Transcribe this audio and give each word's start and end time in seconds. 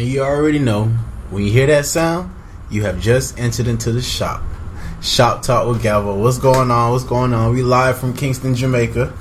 And 0.00 0.08
you 0.08 0.22
already 0.22 0.58
know 0.58 0.86
when 1.28 1.42
you 1.42 1.52
hear 1.52 1.66
that 1.66 1.84
sound, 1.84 2.34
you 2.70 2.84
have 2.84 2.98
just 3.02 3.38
entered 3.38 3.66
into 3.66 3.92
the 3.92 4.00
shop. 4.00 4.42
Shop 5.02 5.42
Talk 5.42 5.68
with 5.68 5.82
Galvo. 5.82 6.18
What's 6.18 6.38
going 6.38 6.70
on? 6.70 6.92
What's 6.92 7.04
going 7.04 7.34
on? 7.34 7.52
We 7.52 7.62
live 7.62 7.98
from 7.98 8.14
Kingston, 8.14 8.54
Jamaica. 8.54 9.12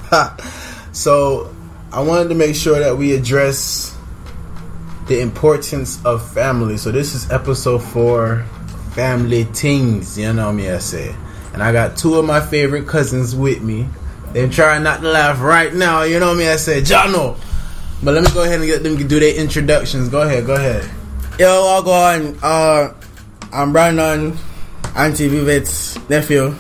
so 0.94 1.54
I 1.92 2.00
wanted 2.00 2.30
to 2.30 2.36
make 2.36 2.56
sure 2.56 2.80
that 2.80 2.98
we 2.98 3.14
address 3.14 3.94
the 5.08 5.20
importance 5.20 6.02
of 6.06 6.26
family. 6.32 6.78
So 6.78 6.94
this 6.94 7.14
is 7.14 7.30
episode 7.30 7.80
four, 7.80 8.46
family 8.94 9.44
things. 9.44 10.18
You 10.18 10.32
know 10.32 10.54
me, 10.54 10.70
I 10.70 10.78
say. 10.78 11.14
And 11.52 11.62
I 11.62 11.74
got 11.74 11.98
two 11.98 12.16
of 12.16 12.24
my 12.24 12.40
favorite 12.40 12.88
cousins 12.88 13.36
with 13.36 13.62
me. 13.62 13.90
They're 14.32 14.48
trying 14.48 14.84
not 14.84 15.02
to 15.02 15.10
laugh 15.10 15.42
right 15.42 15.74
now. 15.74 16.04
You 16.04 16.22
know 16.22 16.34
me, 16.34 16.48
I 16.48 16.56
say, 16.56 16.80
Jono. 16.80 17.38
But 18.02 18.14
let 18.14 18.24
me 18.24 18.32
go 18.34 18.44
ahead 18.44 18.60
and 18.60 18.66
get 18.66 18.84
them 18.84 18.96
do 18.96 19.20
their 19.20 19.36
introductions. 19.36 20.10
Go 20.10 20.22
ahead, 20.22 20.46
go 20.46 20.56
ahead. 20.56 20.90
Yo, 21.38 21.48
I'll 21.48 21.84
go 21.84 21.92
on. 21.92 22.38
Uh, 22.42 22.94
I'm 23.52 23.72
Brandon, 23.74 24.38
Auntie 24.96 25.28
Vivet's 25.28 25.98
nephew, 26.10 26.56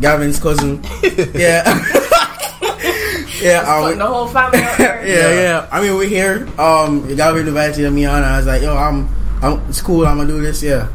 Gavin's 0.00 0.38
cousin. 0.38 0.82
yeah. 1.34 1.64
yeah, 3.40 3.64
um, 3.66 3.96
the 3.98 4.06
whole 4.06 4.26
family 4.28 4.58
out 4.58 4.78
yeah, 4.78 5.02
there. 5.02 5.42
yeah, 5.42 5.68
I 5.72 5.80
mean, 5.80 5.96
we're 5.96 6.08
here. 6.08 6.46
Um, 6.58 7.14
Gavin 7.16 7.48
invited 7.48 7.90
me 7.90 8.04
on. 8.04 8.16
And 8.16 8.26
I 8.26 8.36
was 8.38 8.46
like, 8.46 8.62
yo, 8.62 8.76
I'm, 8.76 9.08
I'm, 9.42 9.60
it's 9.68 9.80
cool. 9.80 10.06
I'm 10.06 10.18
gonna 10.18 10.28
do 10.28 10.40
this. 10.40 10.62
Yeah. 10.62 10.88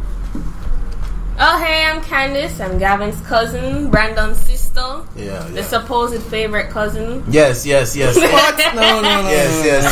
Oh, 1.40 1.64
hey, 1.64 1.86
I'm 1.86 2.02
Candice. 2.02 2.60
I'm 2.60 2.80
Gavin's 2.80 3.22
cousin, 3.22 3.92
Brandon's 3.92 4.40
sister, 4.40 5.04
Yeah, 5.16 5.44
the 5.54 5.62
supposed 5.62 6.24
favorite 6.24 6.72
cousin. 6.72 7.24
Yes, 7.30 7.64
yes, 7.64 7.96
yes. 7.96 8.18
What? 8.38 8.58
No, 8.74 9.02
no, 9.02 9.22
no. 9.22 9.30
Yes, 9.30 9.64
yes, 9.64 9.84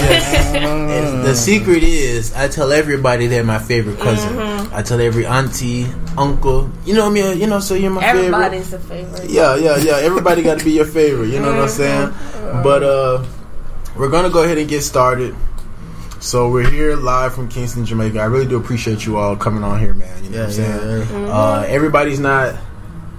yes. 0.53 1.25
the 1.25 1.35
secret 1.35 1.83
is, 1.83 2.33
I 2.33 2.47
tell 2.47 2.71
everybody 2.71 3.27
they're 3.27 3.43
my 3.43 3.59
favorite 3.59 3.99
cousin. 3.99 4.33
Mm-hmm. 4.33 4.73
I 4.75 4.81
tell 4.81 4.99
every 4.99 5.27
auntie, 5.27 5.85
uncle, 6.17 6.71
you 6.83 6.95
know 6.95 7.11
me, 7.11 7.21
you 7.35 7.45
know, 7.45 7.59
so 7.59 7.75
you're 7.75 7.91
my 7.91 8.01
favorite. 8.01 8.25
Everybody's 8.25 8.73
a 8.73 8.79
favorite. 8.79 9.29
Yeah, 9.29 9.55
yeah, 9.55 9.77
yeah. 9.77 9.97
Everybody 9.97 10.41
got 10.41 10.57
to 10.57 10.65
be 10.65 10.71
your 10.71 10.85
favorite. 10.85 11.27
You 11.29 11.39
know 11.41 11.53
what 11.53 11.61
I'm 11.61 11.69
saying? 11.69 12.13
But 12.63 12.81
uh, 12.81 13.23
we're 13.95 14.09
gonna 14.09 14.31
go 14.31 14.41
ahead 14.41 14.57
and 14.57 14.67
get 14.67 14.81
started. 14.81 15.35
So 16.19 16.49
we're 16.49 16.69
here 16.69 16.95
live 16.95 17.35
from 17.35 17.49
Kingston, 17.49 17.85
Jamaica. 17.85 18.19
I 18.19 18.25
really 18.25 18.47
do 18.47 18.57
appreciate 18.57 19.05
you 19.05 19.17
all 19.17 19.35
coming 19.35 19.63
on 19.63 19.79
here, 19.79 19.93
man. 19.93 20.23
You 20.23 20.29
know 20.31 20.37
Yeah, 20.37 20.45
what 20.47 20.55
I'm 20.59 20.61
yeah, 20.63 21.05
saying? 21.05 21.25
yeah. 21.25 21.31
Uh, 21.31 21.65
everybody's 21.67 22.19
not 22.19 22.55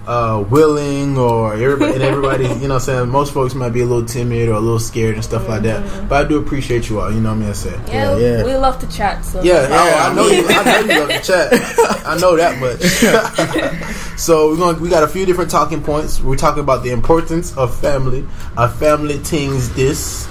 uh, 0.08 0.44
willing, 0.50 1.16
or 1.18 1.54
everybody, 1.54 1.94
and 1.94 2.02
everybody, 2.02 2.44
you 2.44 2.48
know, 2.48 2.54
what 2.54 2.70
I'm 2.74 2.80
saying 2.80 3.08
most 3.08 3.32
folks 3.34 3.54
might 3.54 3.70
be 3.70 3.80
a 3.80 3.84
little 3.86 4.04
timid 4.04 4.48
or 4.48 4.52
a 4.54 4.60
little 4.60 4.78
scared 4.78 5.14
and 5.14 5.22
stuff 5.24 5.48
like 5.48 5.62
that. 5.62 6.08
But 6.08 6.24
I 6.24 6.28
do 6.28 6.38
appreciate 6.38 6.88
you 6.88 7.00
all. 7.00 7.12
You 7.12 7.20
know 7.20 7.34
what 7.34 7.44
I'm 7.44 7.54
saying? 7.54 7.80
Yeah, 7.88 8.16
Yeah, 8.16 8.38
yeah. 8.38 8.44
we 8.44 8.54
love 8.56 8.78
to 8.80 8.88
chat. 8.88 9.24
So 9.24 9.42
Yeah, 9.42 9.68
Yeah, 9.68 9.76
oh, 9.78 10.10
I 10.10 10.14
know 10.14 10.26
you. 10.28 10.44
I 10.48 10.64
know 10.64 10.94
you 10.94 11.00
love 11.00 11.08
to 11.10 11.22
chat. 11.22 12.06
I 12.06 12.18
know 12.18 12.36
that 12.36 12.58
much. 12.60 14.16
so 14.18 14.50
we're 14.50 14.56
gonna, 14.58 14.78
We 14.78 14.88
got 14.88 15.02
a 15.04 15.08
few 15.08 15.26
different 15.26 15.50
talking 15.50 15.82
points. 15.82 16.20
We're 16.20 16.36
talking 16.36 16.62
about 16.62 16.82
the 16.82 16.90
importance 16.90 17.56
of 17.56 17.76
family, 17.78 18.26
of 18.56 18.76
family 18.78 19.18
things. 19.18 19.72
This 19.74 20.28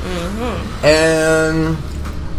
and 0.84 1.78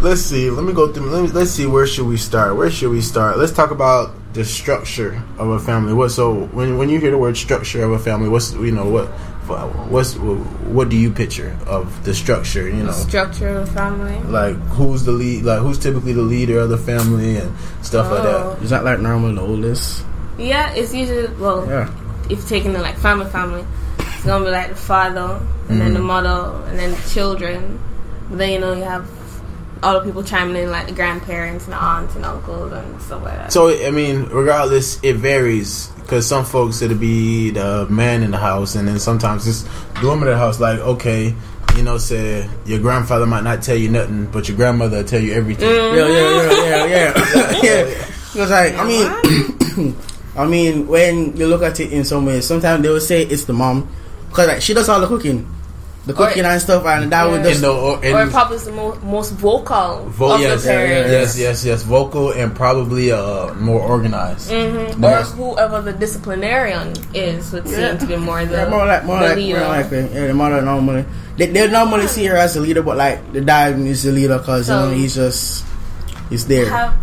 let's 0.00 0.20
see. 0.22 0.50
Let 0.50 0.64
me 0.64 0.72
go 0.72 0.92
through. 0.92 1.10
Let 1.10 1.22
me, 1.22 1.28
let's 1.28 1.50
see. 1.50 1.66
Where 1.66 1.86
should 1.86 2.06
we 2.06 2.16
start? 2.16 2.56
Where 2.56 2.70
should 2.70 2.90
we 2.90 3.00
start? 3.00 3.38
Let's 3.38 3.52
talk 3.52 3.70
about 3.70 4.12
the 4.34 4.44
structure 4.44 5.22
of 5.38 5.48
a 5.50 5.58
family. 5.58 5.92
What? 5.94 6.10
So 6.10 6.46
when 6.52 6.78
when 6.78 6.88
you 6.88 7.00
hear 7.00 7.10
the 7.10 7.18
word 7.18 7.36
structure 7.36 7.82
of 7.84 7.92
a 7.92 7.98
family, 7.98 8.28
what's 8.28 8.52
you 8.54 8.72
know 8.72 8.88
what? 8.88 9.08
What's 9.46 10.14
what 10.16 10.88
do 10.88 10.96
you 10.96 11.10
picture 11.12 11.56
of 11.66 12.04
the 12.04 12.12
structure? 12.14 12.68
You 12.68 12.82
know, 12.82 12.90
structure 12.92 13.48
of 13.48 13.66
the 13.66 13.72
family. 13.72 14.18
like 14.28 14.56
who's 14.74 15.04
the 15.04 15.12
lead 15.12 15.44
like 15.44 15.60
who's 15.60 15.78
typically 15.78 16.12
the 16.12 16.22
leader 16.22 16.58
of 16.58 16.68
the 16.68 16.76
family 16.78 17.36
and 17.36 17.54
stuff 17.80 18.10
like 18.10 18.24
that 18.24 18.60
Is 18.62 18.70
that 18.70 18.82
like 18.84 18.98
normal 18.98 19.32
the 19.34 19.40
oldest? 19.42 20.04
Yeah, 20.36 20.72
it's 20.74 20.92
usually 20.92 21.28
well, 21.38 21.64
Yeah. 21.68 21.88
if 22.28 22.38
you're 22.40 22.48
taking 22.48 22.72
the 22.72 22.80
like 22.80 22.98
family, 22.98 23.30
family, 23.30 23.64
it's 24.00 24.24
gonna 24.24 24.44
be 24.44 24.50
like 24.50 24.70
the 24.70 24.74
father 24.74 25.40
and 25.68 25.80
then 25.80 25.94
the 25.94 26.00
Mm-hmm. 26.00 26.06
mother 26.08 26.68
and 26.68 26.76
then 26.78 26.90
the 26.90 27.08
children. 27.08 27.78
But 28.28 28.38
then 28.38 28.50
you 28.50 28.58
know 28.58 28.72
you 28.74 28.82
have 28.82 29.06
all 29.82 29.94
the 30.00 30.06
people 30.06 30.22
chiming 30.22 30.56
in, 30.62 30.70
like 30.70 30.86
the 30.86 30.94
grandparents 30.94 31.64
and 31.64 31.72
the 31.72 31.82
aunts 31.82 32.16
and 32.16 32.24
uncles 32.24 32.72
and 32.72 33.02
stuff 33.02 33.22
like 33.22 33.34
that. 33.34 33.52
so 33.52 33.68
i 33.86 33.90
mean 33.90 34.24
regardless 34.24 35.02
it 35.02 35.16
varies 35.16 35.88
because 36.00 36.26
some 36.26 36.44
folks 36.44 36.80
it'll 36.82 36.96
be 36.96 37.50
the 37.50 37.86
man 37.90 38.22
in 38.22 38.30
the 38.30 38.38
house 38.38 38.74
and 38.74 38.88
then 38.88 38.98
sometimes 38.98 39.46
it's 39.46 39.62
the 40.00 40.06
woman 40.06 40.28
in 40.28 40.34
the 40.34 40.38
house 40.38 40.60
like 40.60 40.78
okay 40.80 41.34
you 41.76 41.82
know 41.82 41.98
say 41.98 42.48
your 42.64 42.78
grandfather 42.78 43.26
might 43.26 43.44
not 43.44 43.62
tell 43.62 43.76
you 43.76 43.88
nothing 43.90 44.26
but 44.26 44.48
your 44.48 44.56
grandmother 44.56 44.98
will 44.98 45.04
tell 45.04 45.20
you 45.20 45.34
everything 45.34 45.68
mm-hmm. 45.68 45.96
Yeah, 45.96 46.06
yeah, 46.08 46.86
yeah, 46.86 46.86
yeah, 46.86 47.62
yeah. 47.62 47.86
yeah. 47.96 48.06
Because 48.36 48.50
like, 48.50 48.74
I 48.76 48.84
mean, 48.84 49.96
I 50.36 50.44
mean, 50.46 50.86
when 50.86 51.34
you 51.38 51.46
look 51.46 51.62
at 51.62 51.80
it 51.80 51.90
in 51.90 52.04
some 52.04 52.26
ways, 52.26 52.46
sometimes 52.46 52.82
they 52.82 52.90
will 52.90 53.00
say 53.00 53.22
it's 53.22 53.46
the 53.46 53.54
mom 53.54 53.88
because 54.28 54.48
like 54.48 54.60
she 54.60 54.74
does 54.74 54.90
all 54.90 55.00
the 55.00 55.06
cooking, 55.06 55.48
the 56.06 56.14
cooking 56.14 56.44
and 56.44 56.62
stuff, 56.62 56.86
and 56.86 57.10
that 57.10 57.26
would 57.28 57.42
Yeah. 57.42 57.50
just 57.50 57.64
and, 57.64 57.64
the, 57.64 58.14
or, 58.14 58.22
or 58.22 58.30
probably 58.30 58.58
the 58.58 58.70
mo- 58.72 58.98
most 59.02 59.32
vocal 59.34 60.06
vo- 60.06 60.34
of 60.34 60.40
yes, 60.40 60.62
the 60.62 60.68
parents. 60.70 61.10
yes 61.10 61.38
yes 61.38 61.64
yes 61.64 61.82
vocal 61.82 62.30
and 62.30 62.54
probably 62.54 63.10
uh 63.10 63.52
more 63.54 63.80
organized 63.82 64.50
Mm-hmm. 64.50 65.02
Or 65.04 65.10
most- 65.10 65.34
whoever 65.34 65.82
the 65.82 65.92
disciplinarian 65.92 66.94
is 67.12 67.50
would 67.52 67.66
seem 67.66 67.80
Yeah. 67.80 67.96
to 67.98 68.06
be 68.06 68.16
more 68.16 68.44
the, 68.44 68.54
yeah, 68.54 68.68
more 68.70 68.86
like 68.86 69.04
more 69.04 69.18
the 69.18 69.26
like 69.34 69.36
leader. 69.36 69.58
more 69.60 69.68
likely. 69.68 69.98
Yeah, 70.14 70.26
the 70.28 70.34
mother 70.34 70.62
normally 70.62 71.04
they 71.36 71.46
they 71.50 71.66
normally 71.68 72.06
see 72.06 72.24
her 72.26 72.36
as 72.36 72.54
the 72.54 72.60
leader, 72.60 72.82
but 72.82 72.96
like 72.96 73.18
the 73.32 73.40
dad 73.42 73.74
is 73.80 74.04
the 74.04 74.12
leader 74.12 74.38
because 74.38 74.68
you 74.70 74.74
know 74.74 74.90
he's 74.90 75.14
just 75.16 75.64
he's 76.30 76.46
there. 76.46 76.70
Have, 76.70 76.94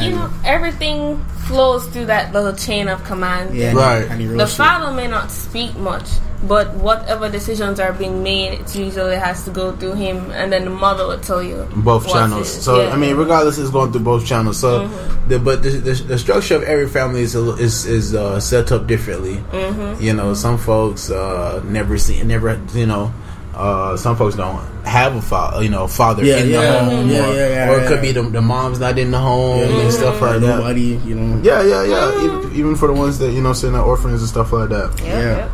you 0.00 0.12
know, 0.16 0.30
everything 0.46 1.18
flows 1.50 1.84
through 1.92 2.06
that 2.06 2.32
little 2.32 2.54
chain 2.54 2.88
of 2.88 3.02
command. 3.04 3.52
yeah, 3.54 3.74
Right. 3.74 4.06
The 4.08 4.46
father 4.46 4.94
may 4.94 5.06
not 5.08 5.30
speak 5.30 5.76
much, 5.76 6.06
but 6.48 6.74
whatever 6.74 7.28
decisions 7.30 7.78
are 7.78 7.92
being 7.92 8.22
made, 8.22 8.60
it 8.60 8.74
usually 8.74 9.16
has 9.16 9.44
to 9.44 9.50
go 9.50 9.72
through 9.76 9.94
him, 9.94 10.30
and 10.32 10.52
then 10.52 10.64
the 10.64 10.70
mother 10.70 11.06
will 11.06 11.20
tell 11.20 11.42
you 11.42 11.68
both 11.76 12.08
channels. 12.08 12.48
is. 12.56 12.62
So 12.64 12.82
Yeah. 12.82 12.90
I 12.90 12.96
mean, 12.96 13.16
regardless, 13.16 13.58
it's 13.58 13.70
going 13.70 13.92
through 13.92 14.02
both 14.02 14.26
channels. 14.26 14.58
So, 14.58 14.88
Mm-hmm. 14.88 15.28
the 15.28 15.38
but 15.38 15.62
the, 15.62 15.70
the, 15.70 15.92
the 16.14 16.18
structure 16.18 16.56
of 16.56 16.62
every 16.64 16.88
family 16.88 17.22
is 17.22 17.34
is 17.34 17.86
is 17.86 18.14
uh, 18.14 18.40
set 18.40 18.72
up 18.72 18.86
differently. 18.86 19.36
Mm-hmm. 19.52 20.02
You 20.02 20.12
know, 20.14 20.34
some 20.34 20.58
folks 20.58 21.10
uh, 21.10 21.62
never 21.64 21.96
see, 21.98 22.22
never 22.24 22.60
you 22.74 22.86
know. 22.86 23.12
Uh, 23.54 23.98
some 23.98 24.16
folks 24.16 24.34
don't 24.34 24.56
have 24.82 25.14
a 25.14 25.20
father, 25.20 25.62
you 25.62 25.68
know, 25.68 25.86
father 25.86 26.24
Yeah, 26.24 26.38
in 26.38 26.48
yeah. 26.48 26.60
the 26.62 26.84
home, 26.84 27.10
Yeah, 27.10 27.28
or, 27.28 27.34
yeah, 27.34 27.48
yeah, 27.48 27.70
or 27.70 27.80
it 27.84 27.86
could 27.86 28.00
be 28.00 28.10
the, 28.10 28.22
the 28.22 28.40
mom's 28.40 28.80
not 28.80 28.98
in 28.98 29.10
the 29.10 29.18
home 29.20 29.60
Yeah, 29.60 29.76
and 29.84 29.92
stuff 29.92 30.22
like 30.22 30.40
that. 30.40 30.56
Nobody, 30.56 30.96
you 31.04 31.14
know. 31.14 31.36
Yeah, 31.44 31.60
yeah, 31.62 31.84
yeah. 31.84 32.24
Even, 32.24 32.56
even 32.56 32.76
for 32.76 32.88
the 32.88 32.94
ones 32.94 33.18
that 33.18 33.30
you 33.32 33.42
know, 33.42 33.52
send 33.52 33.76
out 33.76 33.84
orphans 33.86 34.20
and 34.22 34.28
stuff 34.28 34.54
like 34.54 34.70
that. 34.70 34.98
Yep, 35.04 35.06
Yeah. 35.06 35.48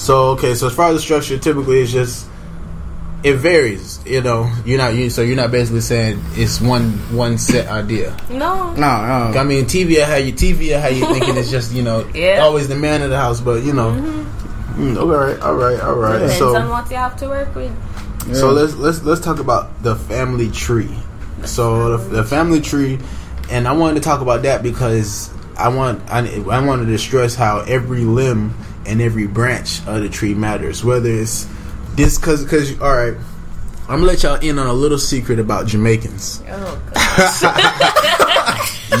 Yep. 0.00 0.06
So 0.06 0.30
okay, 0.30 0.54
so 0.54 0.66
as 0.66 0.74
far 0.74 0.88
as 0.88 0.96
the 0.96 1.00
structure, 1.00 1.38
typically 1.38 1.80
it's 1.80 1.92
just 1.92 2.26
it 3.22 3.36
varies. 3.36 4.00
You 4.06 4.22
know, 4.22 4.50
you're 4.64 4.78
not 4.78 4.94
you 4.94 5.10
so 5.10 5.22
you're 5.22 5.36
not 5.36 5.50
basically 5.50 5.82
saying 5.82 6.20
it's 6.32 6.60
one 6.60 6.92
one 7.14 7.38
set 7.38 7.68
idea. 7.68 8.16
No, 8.30 8.72
No, 8.74 9.30
no. 9.32 9.38
I 9.38 9.44
mean, 9.44 9.66
TV 9.66 9.96
will 9.96 10.06
have 10.06 10.24
you 10.26 10.32
TV 10.32 10.70
will 10.70 10.80
have 10.80 10.96
you 10.96 11.04
thinking 11.04 11.36
it's 11.36 11.50
just 11.50 11.72
you 11.74 11.82
know 11.82 12.08
Yeah. 12.14 12.40
always 12.40 12.68
the 12.68 12.76
man 12.76 13.02
of 13.02 13.10
the 13.10 13.16
house, 13.18 13.40
but 13.40 13.62
you 13.62 13.72
know 13.72 14.26
Mm, 14.80 14.96
all 14.96 15.08
right, 15.08 15.38
all 15.40 15.54
right, 15.54 15.80
all 15.80 15.94
right. 15.96 16.12
Depends 16.20 16.38
So 16.38 16.56
on 16.56 16.68
what 16.70 16.88
you 16.90 16.96
have 16.96 17.16
to 17.16 17.28
work 17.28 17.54
with. 17.54 17.72
So 18.34 18.52
let's 18.52 18.74
let's 18.76 19.02
let's 19.02 19.20
talk 19.20 19.40
about 19.40 19.82
the 19.82 19.96
family 19.96 20.48
tree. 20.50 20.88
So 21.44 21.96
the, 21.98 22.22
the 22.22 22.24
family 22.24 22.60
tree, 22.60 22.98
and 23.50 23.66
I 23.66 23.72
wanted 23.72 23.96
to 23.96 24.00
talk 24.00 24.20
about 24.20 24.42
that 24.42 24.62
because 24.62 25.30
I 25.56 25.68
want 25.68 26.00
I, 26.08 26.20
I 26.50 26.64
wanted 26.64 26.86
to 26.86 26.98
stress 26.98 27.34
how 27.34 27.60
every 27.60 28.04
limb 28.04 28.54
and 28.90 29.00
every 29.00 29.26
branch 29.26 29.80
of 29.86 30.02
the 30.02 30.08
tree 30.08 30.34
matters. 30.34 30.84
Whether 30.84 31.10
it's 31.10 31.46
this, 31.94 32.18
because 32.18 32.42
because 32.44 32.78
all 32.80 32.94
right, 32.96 33.14
I'm 33.88 34.00
gonna 34.00 34.04
let 34.06 34.22
y'all 34.22 34.36
in 34.40 34.58
on 34.58 34.66
a 34.66 34.72
little 34.72 34.98
secret 34.98 35.38
about 35.38 35.66
Jamaicans. 35.66 36.42
Oh, 36.48 36.76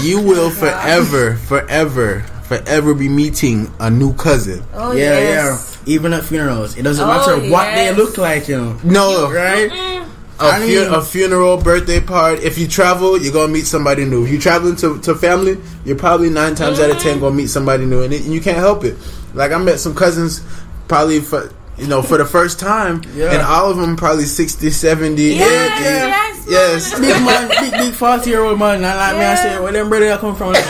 You 0.02 0.22
will 0.22 0.50
forever, 0.50 1.34
forever, 1.36 2.20
forever 2.44 2.94
be 2.94 3.08
meeting 3.08 3.70
a 3.80 3.90
new 3.90 4.14
cousin. 4.14 4.62
oh 4.72 4.92
yeah, 4.92 5.18
yes. 5.18 5.82
yeah. 5.86 5.92
Even 5.92 6.12
at 6.12 6.24
funerals, 6.24 6.76
it 6.78 6.82
doesn't 6.82 7.04
Oh, 7.04 7.08
matter 7.08 7.50
what 7.50 7.74
they 7.74 7.92
look 7.94 8.16
like, 8.16 8.48
you 8.48 8.56
know. 8.56 8.78
No, 8.84 9.30
Right? 9.30 9.70
a, 9.70 10.44
I 10.44 10.58
fu- 10.60 10.66
mean- 10.66 10.94
a 10.94 11.02
funeral, 11.02 11.56
birthday 11.58 12.00
party. 12.00 12.42
If 12.42 12.56
you 12.56 12.66
travel, 12.68 13.20
you're 13.20 13.32
gonna 13.32 13.52
meet 13.52 13.66
somebody 13.66 14.04
new. 14.06 14.24
If 14.24 14.30
you're 14.30 14.40
traveling 14.40 14.76
to, 14.76 14.98
to 15.00 15.14
family, 15.14 15.58
you're 15.84 15.98
probably 15.98 16.30
nine 16.30 16.54
times 16.54 16.78
out 16.80 16.88
of 16.90 16.98
ten 16.98 17.12
mm-hmm. 17.14 17.20
gonna 17.20 17.34
meet 17.34 17.48
somebody 17.48 17.84
new, 17.84 18.02
and, 18.02 18.12
it, 18.14 18.22
and 18.24 18.32
you 18.32 18.40
can't 18.40 18.56
help 18.58 18.84
it. 18.84 18.96
Like 19.34 19.52
I 19.52 19.58
met 19.58 19.78
some 19.80 19.94
cousins, 19.94 20.42
probably 20.88 21.20
for 21.20 21.52
you 21.78 21.86
know 21.86 22.02
for 22.02 22.18
the 22.18 22.24
first 22.26 22.58
time, 22.60 23.02
Yeah. 23.14 23.32
and 23.32 23.42
all 23.42 23.70
of 23.70 23.76
them 23.78 23.96
probably 23.96 24.24
60, 24.24 24.70
70, 24.70 25.22
Yes, 25.22 25.40
80. 25.40 25.84
yes, 26.48 26.90
yes. 26.92 27.00
Big 27.00 27.24
man, 27.24 27.48
big 27.48 27.70
big 27.72 27.94
forty 27.98 28.30
year 28.30 28.42
old 28.42 28.58
man, 28.58 28.74
and 28.76 28.82
like 28.84 29.16
me, 29.16 29.24
I 29.24 29.34
say, 29.36 29.58
where 29.60 29.72
them 29.72 29.88
brother 29.88 30.16
come 30.18 30.34
from? 30.36 30.54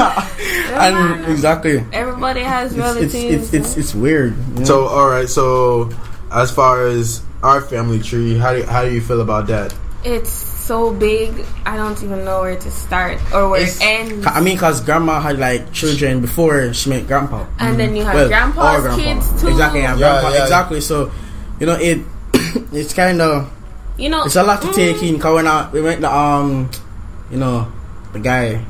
and 0.00 1.24
exactly, 1.26 1.84
Everybody 1.92 2.40
has 2.42 2.76
relatives. 2.76 3.14
it's, 3.14 3.52
it's 3.52 3.54
it's 3.54 3.76
it's 3.76 3.94
weird. 3.94 4.36
you 4.54 4.60
know? 4.60 4.64
So 4.64 4.86
all 4.86 5.08
right, 5.08 5.28
so 5.28 5.90
as 6.32 6.50
far 6.50 6.86
as 6.86 7.22
our 7.42 7.60
family 7.60 8.00
tree, 8.00 8.36
how 8.38 8.52
do 8.54 8.62
how 8.64 8.84
do 8.84 8.92
you 8.92 9.00
feel 9.00 9.20
about 9.20 9.46
that? 9.48 9.74
it's 10.04 10.49
so 10.60 10.92
big. 10.92 11.32
I 11.66 11.76
don't 11.76 11.96
even 12.02 12.24
know 12.24 12.40
where 12.42 12.56
to 12.56 12.70
start 12.70 13.18
or 13.34 13.48
where 13.50 13.60
It's- 13.62 13.76
it 13.80 13.84
ends. 13.84 14.26
I 14.26 14.40
mean, 14.40 14.56
cause 14.58 14.80
grandma 14.80 15.20
had 15.20 15.38
like 15.38 15.72
children 15.72 16.20
before 16.20 16.72
she 16.72 16.90
met 16.90 17.06
grandpa. 17.06 17.44
and 17.58 17.78
then 17.78 17.96
you 17.96 18.04
have 18.04 18.14
Well, 18.14 18.28
grandpa's 18.28 18.78
or 18.78 18.82
grandpa. 18.94 19.02
kids 19.02 19.42
too. 19.42 19.48
Exactly, 19.48 19.80
yeah, 19.80 19.96
Yeah, 19.96 20.20
grandpa. 20.20 20.28
yeah. 20.34 20.42
Exactly. 20.42 20.80
So, 20.80 21.10
you 21.58 21.66
know, 21.66 21.74
it 21.80 21.98
it's 22.72 22.94
kind 22.94 23.20
of 23.20 23.48
You 23.96 24.08
know, 24.08 24.24
it's 24.24 24.36
a 24.36 24.42
lot 24.42 24.62
to 24.62 24.68
mm, 24.68 24.74
take 24.74 25.02
in. 25.02 25.18
Cause 25.18 25.34
when 25.34 25.46
I, 25.46 25.68
we 25.72 25.82
met 25.82 26.00
the 26.00 26.08
um, 26.12 26.70
you 27.30 27.36
know, 27.38 27.66
the 28.12 28.18
guy 28.20 28.64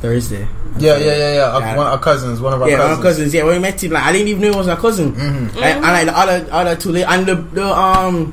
Thursday. 0.00 0.46
Yeah, 0.78 0.96
yeah, 0.98 1.04
yeah, 1.16 1.34
yeah. 1.34 1.58
Yeah. 1.58 1.76
one, 1.76 1.86
our 1.86 1.98
cousins, 1.98 2.40
one 2.40 2.52
of 2.52 2.60
our 2.62 2.68
Yeah, 2.68 2.76
cousins. 2.78 2.96
our 2.98 3.02
cousins. 3.02 3.34
Yeah, 3.34 3.44
when 3.44 3.54
we 3.56 3.60
met 3.62 3.82
him, 3.82 3.92
like 3.92 4.02
I 4.04 4.12
didn't 4.12 4.28
even 4.28 4.42
know 4.42 4.50
he 4.52 4.56
was 4.58 4.68
our 4.68 4.76
cousin. 4.76 5.12
Mm-hmm. 5.14 5.56
Like, 5.58 5.74
and 5.76 5.82
like 5.82 6.06
the 6.06 6.18
other 6.18 6.46
other 6.52 6.76
two, 6.76 6.92
la- 6.92 7.08
and 7.12 7.26
the 7.26 7.34
the 7.36 7.66
um. 7.66 8.32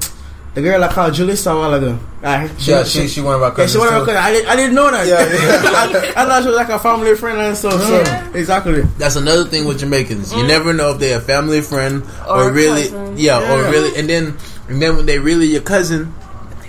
The 0.54 0.62
girl 0.62 0.84
I 0.84 0.90
called 0.92 1.14
Julius 1.14 1.46
a 1.46 1.56
while 1.56 1.74
ago. 1.74 1.98
Ah, 2.24 2.42
like, 2.44 2.52
Yeah, 2.68 2.84
she 2.84 3.08
she 3.08 3.22
one 3.22 3.36
of 3.36 3.42
our 3.42 3.50
Yeah, 3.50 3.56
cousins. 3.56 3.72
she 3.72 3.78
one 3.80 3.88
of 3.88 3.94
her 3.94 4.00
too. 4.02 4.06
cousins. 4.08 4.26
I 4.26 4.32
didn't, 4.34 4.50
I 4.50 4.56
didn't 4.58 4.76
know 4.76 4.92
that. 4.92 5.08
Yeah, 5.08 5.24
yeah. 6.12 6.14
I, 6.18 6.24
I 6.24 6.26
thought 6.26 6.42
she 6.44 6.48
was 6.50 6.56
like 6.58 6.70
a 6.70 6.80
family 6.80 7.16
friend 7.16 7.40
and 7.40 7.56
stuff. 7.56 7.82
So 7.82 8.32
exactly. 8.38 8.82
That's 8.98 9.16
another 9.16 9.46
thing 9.46 9.64
with 9.66 9.80
Jamaicans. 9.80 10.34
You 10.34 10.44
mm. 10.44 10.48
never 10.48 10.74
know 10.74 10.92
if 10.92 11.00
they're 11.00 11.20
a 11.20 11.22
family 11.22 11.62
friend 11.62 12.04
or, 12.28 12.44
Or 12.44 12.52
really, 12.52 12.84
cousin. 12.84 13.18
yeah, 13.18 13.40
or 13.40 13.64
really, 13.72 13.98
and 13.98 14.10
then 14.10 14.36
and 14.68 14.82
then 14.82 14.98
when 14.98 15.06
they 15.06 15.20
really 15.20 15.46
your 15.48 15.62
cousin, 15.62 16.14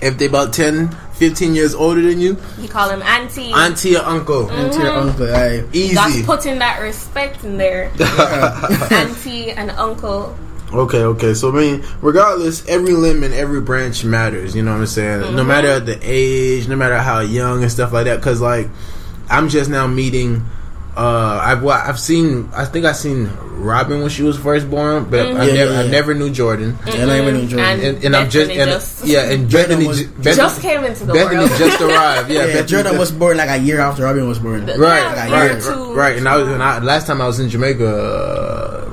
if 0.01 0.17
they 0.17 0.27
about 0.27 0.53
10, 0.53 0.89
15 1.15 1.55
years 1.57 1.75
older 1.75 2.03
than 2.03 2.21
you, 2.21 2.37
you 2.61 2.69
call 2.69 2.89
them 2.89 3.03
auntie. 3.03 3.51
auntie 3.53 3.97
or 3.97 4.03
uncle, 4.05 4.49
And 4.49 4.73
to 4.73 4.79
your 4.79 4.93
uncle, 4.95 5.35
aye. 5.35 5.65
easy. 5.73 5.95
That's 5.97 6.23
putting 6.23 6.59
that 6.61 6.79
respect 6.81 7.43
in 7.43 7.57
there. 7.59 7.91
auntie 8.93 9.51
and 9.51 9.71
uncle. 9.73 10.37
Okay, 10.73 11.03
okay. 11.05 11.35
So 11.35 11.51
I 11.51 11.55
mean, 11.55 11.85
regardless, 12.01 12.67
every 12.67 12.93
limb 12.95 13.23
and 13.23 13.35
every 13.35 13.61
branch 13.61 14.05
matters. 14.05 14.55
You 14.57 14.63
know 14.63 14.73
what 14.73 14.81
I'm 14.81 14.87
saying? 14.87 15.37
No 15.37 15.45
matter 15.45 15.81
the 15.81 15.99
age, 16.03 16.69
no 16.69 16.77
matter 16.77 16.99
how 16.99 17.21
young 17.21 17.63
and 17.63 17.71
stuff 17.71 17.93
like 17.93 18.05
that. 18.07 18.17
Because 18.17 18.41
like, 18.41 18.69
I'm 19.29 19.49
just 19.49 19.69
now 19.71 19.87
meeting. 19.87 20.45
Uh, 20.95 21.41
I've 21.43 21.63
wa- 21.63 21.83
I've 21.83 21.99
seen. 21.99 22.51
I 22.55 22.67
think 22.67 22.85
I 22.85 22.93
seen 22.93 23.31
Robin 23.57 24.01
when 24.03 24.11
she 24.11 24.23
was 24.23 24.37
first 24.37 24.69
born, 24.69 25.05
but 25.09 25.21
I 25.27 25.47
Yeah, 25.47 25.53
never 25.55 25.73
yeah, 25.73 25.81
I 25.81 25.87
never 25.87 26.13
knew 26.13 26.29
Jordan. 26.31 26.77
Yeah, 26.87 27.07
I 27.07 27.21
even 27.23 27.37
enjoy 27.37 27.59
And- 27.61 27.81
And, 27.83 28.05
and 28.05 28.17
I'm 28.17 28.29
just 28.29 28.51
and 28.51 28.71
just- 28.71 29.05
yeah, 29.07 29.31
and 29.31 29.51
Bethany 29.51 29.87
was- 29.87 30.03
Bethany, 30.03 30.37
Just 30.37 30.61
came 30.61 30.85
into 30.85 31.07
the 31.07 31.15
Bethany 31.15 31.39
world. 31.39 31.51
just 31.57 31.81
arrived. 31.81 32.29
Yeah, 32.31 32.45
Yeah, 32.55 32.63
Jordan 32.63 32.99
was 32.99 33.11
born 33.11 33.39
like 33.39 33.49
a 33.49 33.57
year 33.57 33.81
after 33.81 34.03
Robin 34.05 34.29
was 34.29 34.39
born. 34.39 34.67
The- 34.67 34.77
Right, 34.77 35.01
Yeah, 35.01 35.31
right, 35.33 35.65
right, 35.65 35.97
right. 35.97 36.17
And 36.19 36.29
I 36.29 36.37
was, 36.37 36.49
and 36.49 36.63
I, 36.63 36.79
last 36.81 37.07
time 37.07 37.23
I 37.23 37.27
was 37.27 37.41
in 37.41 37.49
Jamaica, 37.49 37.89
uh, 37.89 38.52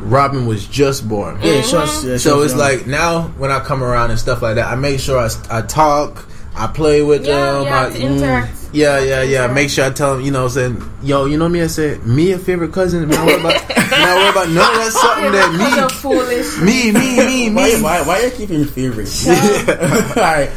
Robin 0.10 0.46
was 0.46 0.66
just 0.68 1.08
born. 1.08 1.38
Yeah, 1.42 1.62
she 1.62 1.76
was, 1.76 1.90
mm-hmm. 1.90 2.08
yeah, 2.10 2.14
she 2.16 2.20
So 2.20 2.38
was 2.38 2.52
it's 2.54 2.60
young. 2.60 2.78
like 2.78 2.88
now 2.88 3.22
when 3.38 3.52
I 3.52 3.60
come 3.60 3.84
around 3.84 4.12
and 4.12 4.20
stuff 4.20 4.42
like 4.42 4.56
that, 4.56 4.68
I 4.72 4.76
make 4.76 5.00
sure 5.00 5.18
I, 5.20 5.30
I 5.50 5.62
talk, 5.62 6.26
I 6.56 6.68
play 6.68 7.02
with 7.02 7.26
Yeah, 7.26 7.52
them. 7.54 7.64
yeah, 7.66 7.86
I, 7.86 7.90
to 7.92 8.00
interact. 8.02 8.54
Mm, 8.54 8.70
yeah, 8.74 9.00
yeah, 9.00 9.22
yeah. 9.24 9.48
Make 9.48 9.70
sure 9.70 9.86
I 9.86 9.90
tell 9.90 10.16
them, 10.18 10.26
you 10.26 10.32
know, 10.32 10.48
saying, 10.48 10.82
yo, 11.02 11.26
you 11.26 11.38
know 11.38 11.50
me. 11.50 11.62
I 11.64 11.68
said, 11.68 12.06
me 12.06 12.34
a 12.34 12.38
favorite 12.40 12.72
cousin. 12.72 13.08
Not 13.10 13.26
worry 13.26 13.40
about, 13.40 13.68
not 13.68 14.16
worry 14.18 14.30
about 14.30 14.50
none 14.50 14.74
of 14.74 14.80
that 14.80 14.92
something 15.02 15.32
Bunch 15.58 15.74
of 15.74 15.90
that 15.90 15.92
foolish. 15.92 16.58
me, 16.62 16.92
me, 16.92 17.18
me, 17.18 17.50
me, 17.50 17.56
why, 17.56 17.82
why, 17.82 18.02
why 18.08 18.20
are 18.22 18.26
you 18.26 18.32
keeping 18.32 18.66
favorites? 18.66 19.28
Alright. 19.70 20.52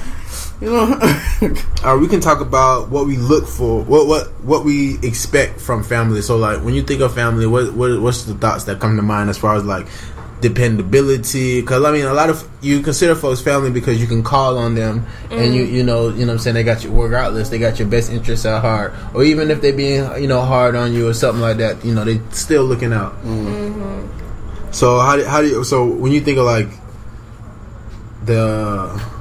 You 0.62 0.70
know, 0.70 0.80
All 0.80 0.86
right, 0.96 1.84
uh, 1.84 1.98
we 2.00 2.06
can 2.06 2.20
talk 2.20 2.40
about 2.40 2.88
what 2.88 3.04
we 3.04 3.16
look 3.16 3.48
for, 3.48 3.82
what 3.82 4.06
what 4.06 4.28
what 4.44 4.64
we 4.64 4.96
expect 5.02 5.60
from 5.60 5.82
family. 5.82 6.22
So, 6.22 6.36
like, 6.36 6.62
when 6.62 6.74
you 6.74 6.84
think 6.84 7.00
of 7.00 7.12
family, 7.12 7.48
what, 7.48 7.74
what 7.74 8.00
what's 8.00 8.22
the 8.22 8.34
thoughts 8.34 8.62
that 8.64 8.78
come 8.78 8.94
to 8.94 9.02
mind 9.02 9.28
as 9.28 9.36
far 9.36 9.56
as 9.56 9.64
like 9.64 9.88
dependability? 10.40 11.62
Because 11.62 11.84
I 11.84 11.90
mean, 11.90 12.04
a 12.04 12.14
lot 12.14 12.30
of 12.30 12.48
you 12.60 12.80
consider 12.80 13.16
folks 13.16 13.40
family 13.40 13.72
because 13.72 14.00
you 14.00 14.06
can 14.06 14.22
call 14.22 14.56
on 14.56 14.76
them, 14.76 15.04
and 15.32 15.52
you 15.52 15.66
mm. 15.66 15.72
you 15.72 15.82
know 15.82 16.10
you 16.10 16.20
know 16.20 16.26
what 16.26 16.32
I'm 16.34 16.38
saying 16.38 16.54
they 16.54 16.62
got 16.62 16.84
your 16.84 16.92
regardless 16.92 17.48
they 17.48 17.58
got 17.58 17.80
your 17.80 17.88
best 17.88 18.12
interests 18.12 18.46
at 18.46 18.60
heart, 18.60 18.94
or 19.14 19.24
even 19.24 19.50
if 19.50 19.62
they 19.62 19.72
being 19.72 20.04
you 20.22 20.28
know 20.28 20.42
hard 20.42 20.76
on 20.76 20.92
you 20.92 21.08
or 21.08 21.12
something 21.12 21.42
like 21.42 21.56
that, 21.56 21.84
you 21.84 21.92
know 21.92 22.04
they 22.04 22.20
still 22.30 22.62
looking 22.62 22.92
out. 22.92 23.14
Mm. 23.24 23.46
Mm-hmm. 23.46 24.70
So 24.70 25.00
how 25.00 25.16
do, 25.16 25.24
how 25.24 25.40
do 25.40 25.48
you 25.48 25.64
so 25.64 25.84
when 25.84 26.12
you 26.12 26.20
think 26.20 26.38
of 26.38 26.44
like 26.44 26.68
the 28.24 29.11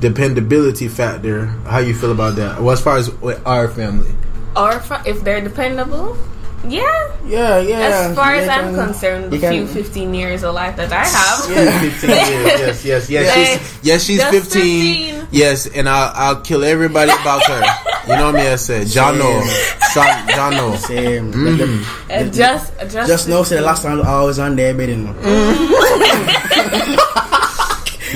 dependability 0.00 0.88
factor, 0.88 1.46
how 1.66 1.78
you 1.78 1.94
feel 1.94 2.12
about 2.12 2.36
that? 2.36 2.60
Well, 2.60 2.70
as 2.72 2.80
far 2.80 2.96
as 2.96 3.10
with 3.20 3.40
our 3.46 3.68
family, 3.68 4.10
Or 4.56 4.72
if, 4.74 4.90
if 5.06 5.22
they're 5.24 5.40
dependable. 5.40 6.16
Yeah. 6.66 6.82
yeah, 7.24 7.60
yeah. 7.60 7.78
As 8.10 8.16
far 8.16 8.34
as 8.34 8.48
I'm 8.48 8.74
can- 8.74 8.86
concerned, 8.86 9.30
the 9.30 9.38
few 9.38 9.64
15 9.66 10.12
years 10.12 10.42
of 10.42 10.54
life 10.54 10.74
that 10.76 10.90
I 10.92 11.04
have. 11.06 11.48
Yeah. 11.50 11.80
15 11.80 12.10
years. 12.10 12.84
Yes, 12.84 12.84
yes, 12.84 13.10
yes. 13.10 13.26
Like, 13.30 13.60
She's, 13.60 13.78
yes, 13.86 14.02
she's 14.04 14.24
15. 14.24 15.14
15. 15.22 15.28
Yes, 15.30 15.66
and 15.68 15.88
I'll, 15.88 16.10
I'll 16.16 16.40
kill 16.42 16.64
everybody 16.64 17.12
about 17.12 17.46
her. 17.46 17.62
You 18.08 18.16
know 18.16 18.32
me, 18.32 18.40
I 18.40 18.56
said. 18.56 18.88
John 18.88 19.18
no. 19.18 19.40
John 19.94 20.54
no. 20.54 20.74
Same. 20.76 21.32
Mm-hmm. 21.32 22.32
Just, 22.32 22.72
just, 22.90 23.06
Just 23.08 23.28
know, 23.28 23.44
say 23.44 23.56
the 23.56 23.62
last 23.62 23.82
time 23.84 24.00
I 24.02 24.22
was 24.24 24.38
on 24.40 24.56
there, 24.56 24.74
but 24.74 24.88
you 24.88 24.96
know. 24.96 25.14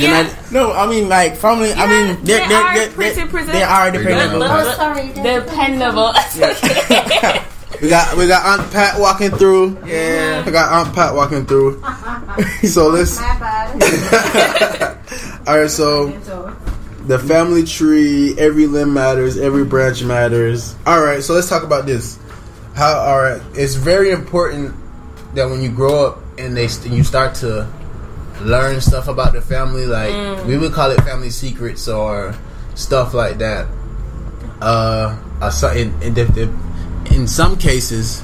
Yeah. 0.03 0.43
No, 0.51 0.73
I 0.73 0.87
mean 0.89 1.09
like 1.09 1.37
family. 1.37 1.73
I 1.73 1.87
mean 1.87 2.25
they 2.25 2.39
they 2.39 2.49
they 2.49 2.55
are 2.55 2.75
they, 2.79 2.89
pretty 2.91 3.21
they, 3.21 3.27
present- 3.29 3.53
they 3.53 3.63
are 3.63 3.91
Look, 3.91 4.03
dependable. 4.03 4.39
look, 4.41 4.51
Oh, 4.51 4.65
look, 4.65 4.77
sorry. 4.77 5.09
dependable. 5.13 6.13
We 7.83 7.89
got 7.89 8.17
we 8.17 8.29
got 8.29 8.47
Aunt 8.61 8.71
Pat 8.73 9.01
walking 9.01 9.31
through. 9.33 9.77
Yeah. 9.85 10.45
I 10.47 10.51
got 10.53 10.73
Aunt 10.73 10.95
Pat 10.95 11.15
walking 11.15 11.47
through. 11.47 11.83
So 12.69 12.89
let's. 12.89 13.19
My 13.21 13.37
bad. 13.41 14.99
All 15.49 15.59
right, 15.59 15.69
so 15.71 16.09
the 17.07 17.19
family 17.19 17.65
tree, 17.65 18.35
every 18.39 18.67
limb 18.69 18.95
matters, 18.95 19.37
every 19.37 19.65
branch 19.65 20.03
matters. 20.05 20.77
All 20.87 21.03
right, 21.03 21.23
so 21.23 21.35
let's 21.35 21.49
talk 21.49 21.65
about 21.65 21.85
this. 21.85 22.19
How? 22.77 23.01
All 23.01 23.21
right, 23.21 23.43
it's 23.55 23.75
very 23.75 24.13
important 24.13 24.75
that 25.35 25.51
when 25.51 25.61
you 25.61 25.71
grow 25.71 26.07
up 26.07 26.19
and 26.39 26.57
they 26.57 26.69
st- 26.69 26.95
you 26.95 27.03
start 27.03 27.35
to 27.37 27.69
learn 28.41 28.81
stuff 28.81 29.09
about 29.09 29.33
the 29.33 29.41
family, 29.43 29.87
like 29.87 30.45
we 30.47 30.57
would 30.59 30.73
call 30.73 30.91
it 30.91 31.01
family 31.03 31.31
secrets 31.31 31.89
or 31.89 32.35
stuff 32.75 33.15
like 33.15 33.39
that. 33.39 33.67
Uh, 34.61 35.19
uh, 35.41 35.75
in, 35.77 35.91
in, 36.03 36.15
the, 36.15 36.25
the, 36.25 37.15
in 37.15 37.27
some 37.27 37.57
cases, 37.59 38.23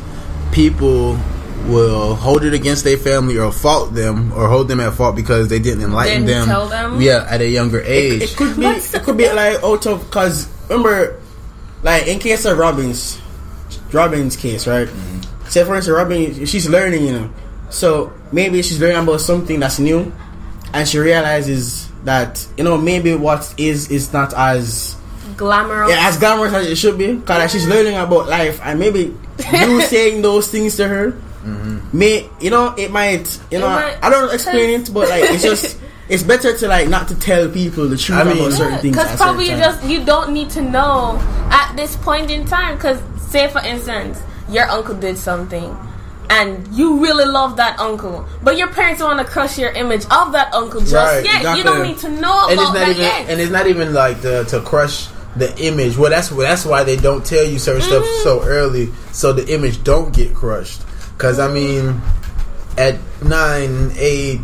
people 0.53 1.19
will 1.67 2.15
hold 2.15 2.45
it 2.45 2.55
against 2.55 2.85
their 2.85 2.97
family 2.97 3.37
or 3.37 3.51
fault 3.53 3.93
them 3.93 4.33
or 4.33 4.49
hold 4.49 4.69
them 4.69 4.81
at 4.81 4.95
fault 4.95 5.17
because 5.17 5.49
they 5.49 5.59
didn't 5.59 5.83
enlighten 5.83 6.25
Didn't 6.25 6.47
them, 6.47 6.47
tell 6.47 6.69
them? 6.69 7.01
yeah 7.01 7.27
at 7.29 7.41
a 7.41 7.49
younger 7.49 7.81
age 7.83 8.23
It 8.23 8.37
could 8.37 8.57
be. 8.57 8.65
It 8.67 9.03
could 9.03 9.17
be 9.17 9.31
like 9.33 9.63
out 9.63 9.85
of 9.87 10.05
because 10.05 10.49
remember, 10.69 11.21
like 11.83 12.07
in 12.07 12.21
case 12.21 12.45
of 12.45 12.57
Robin's, 12.57 13.21
Robin's 13.93 14.37
case, 14.37 14.67
right? 14.67 14.89
Say 15.49 15.65
for 15.65 15.75
instance, 15.75 15.97
Robin, 15.97 16.47
she's 16.47 16.69
learning, 16.69 17.05
you 17.05 17.13
know. 17.13 17.31
So 17.71 18.13
maybe 18.33 18.63
she's 18.63 18.81
learning 18.81 18.99
about 18.99 19.21
something 19.21 19.61
that's 19.61 19.79
new, 19.79 20.13
and 20.73 20.89
she 20.89 20.99
realizes 20.99 21.89
that 22.05 22.47
you 22.57 22.65
know 22.65 22.79
maybe 22.79 23.15
what 23.15 23.55
is 23.59 23.91
is 23.91 24.13
not 24.13 24.33
as 24.35 24.97
Glamorous. 25.37 25.91
yeah, 25.91 26.09
as 26.09 26.19
glamorous 26.19 26.53
as 26.55 26.67
it 26.67 26.77
should 26.77 26.99
be. 26.99 27.17
Cause 27.21 27.29
like, 27.29 27.51
she's 27.51 27.63
mm-hmm. 27.63 27.73
learning 27.73 27.97
about 27.97 28.29
life, 28.29 28.61
and 28.63 28.79
maybe 28.81 29.15
you 29.53 29.81
saying 29.87 30.23
those 30.23 30.51
things 30.51 30.77
to 30.77 30.89
her 30.89 31.13
mm-hmm. 31.45 31.97
may 31.97 32.29
you 32.41 32.51
know 32.51 32.75
it 32.77 32.91
might 32.91 33.41
you 33.51 33.59
know 33.59 33.69
might- 33.69 33.99
I 34.03 34.11
don't 34.11 34.33
explain 34.33 34.81
it, 34.81 34.93
but 34.93 35.09
like 35.09 35.25
it's 35.31 35.43
just 35.43 35.79
it's 36.09 36.23
better 36.23 36.57
to 36.57 36.69
like 36.69 36.89
not 36.89 37.09
to 37.09 37.19
tell 37.19 37.49
people 37.49 37.89
the 37.89 37.97
truth 37.97 38.19
I 38.19 38.25
mean- 38.25 38.39
about 38.39 38.53
certain 38.53 38.79
things. 38.79 38.97
Because 38.97 39.17
probably 39.17 39.45
you 39.51 39.57
just 39.57 39.85
you 39.85 40.05
don't 40.05 40.33
need 40.33 40.51
to 40.51 40.63
know 40.63 41.19
at 41.51 41.75
this 41.77 41.97
point 41.97 42.31
in 42.31 42.45
time. 42.45 42.77
Because 42.77 43.01
say 43.31 43.49
for 43.49 43.61
instance, 43.65 44.21
your 44.49 44.65
uncle 44.69 44.95
did 44.95 45.19
something, 45.19 45.77
and 46.31 46.67
you 46.69 46.99
really 47.03 47.25
love 47.25 47.57
that 47.57 47.79
uncle, 47.79 48.27
but 48.43 48.57
your 48.59 48.69
parents 48.69 49.01
don't 49.01 49.17
want 49.17 49.27
to 49.27 49.33
crush 49.33 49.59
your 49.59 49.71
image 49.71 50.05
of 50.11 50.33
that 50.33 50.53
uncle 50.55 50.81
just 50.81 50.93
Right, 50.93 51.25
yet. 51.25 51.37
exactly. 51.37 51.59
You 51.59 51.65
don't 51.65 51.83
need 51.87 51.99
to 51.99 52.09
know 52.11 52.43
and 52.49 52.53
it's 52.53 52.63
about 52.63 52.75
not 52.75 52.75
that 52.75 52.89
even 52.91 53.03
yet. 53.03 53.29
and 53.31 53.41
it's 53.41 53.51
not 53.53 53.67
even 53.67 53.95
like 53.95 54.21
the, 54.21 54.45
to 54.45 54.61
crush 54.61 55.09
the 55.37 55.55
image. 55.63 55.97
Well, 55.97 56.11
that's 56.11 56.31
that's 56.31 56.65
why 56.65 56.83
they 56.85 56.97
don't 56.97 57.25
tell 57.25 57.45
you 57.45 57.59
certain 57.59 57.83
stuff 57.83 58.03
Mm-hmm. 58.05 58.23
so 58.25 58.43
early, 58.45 58.93
so 59.13 59.33
the 59.33 59.53
image 59.55 59.83
don't 59.85 60.13
get 60.15 60.35
crushed. 60.35 60.83
Because 61.17 61.39
I 61.39 61.49
mean, 61.53 62.01
at 62.77 62.97
nine, 63.23 63.93
eight, 63.97 64.41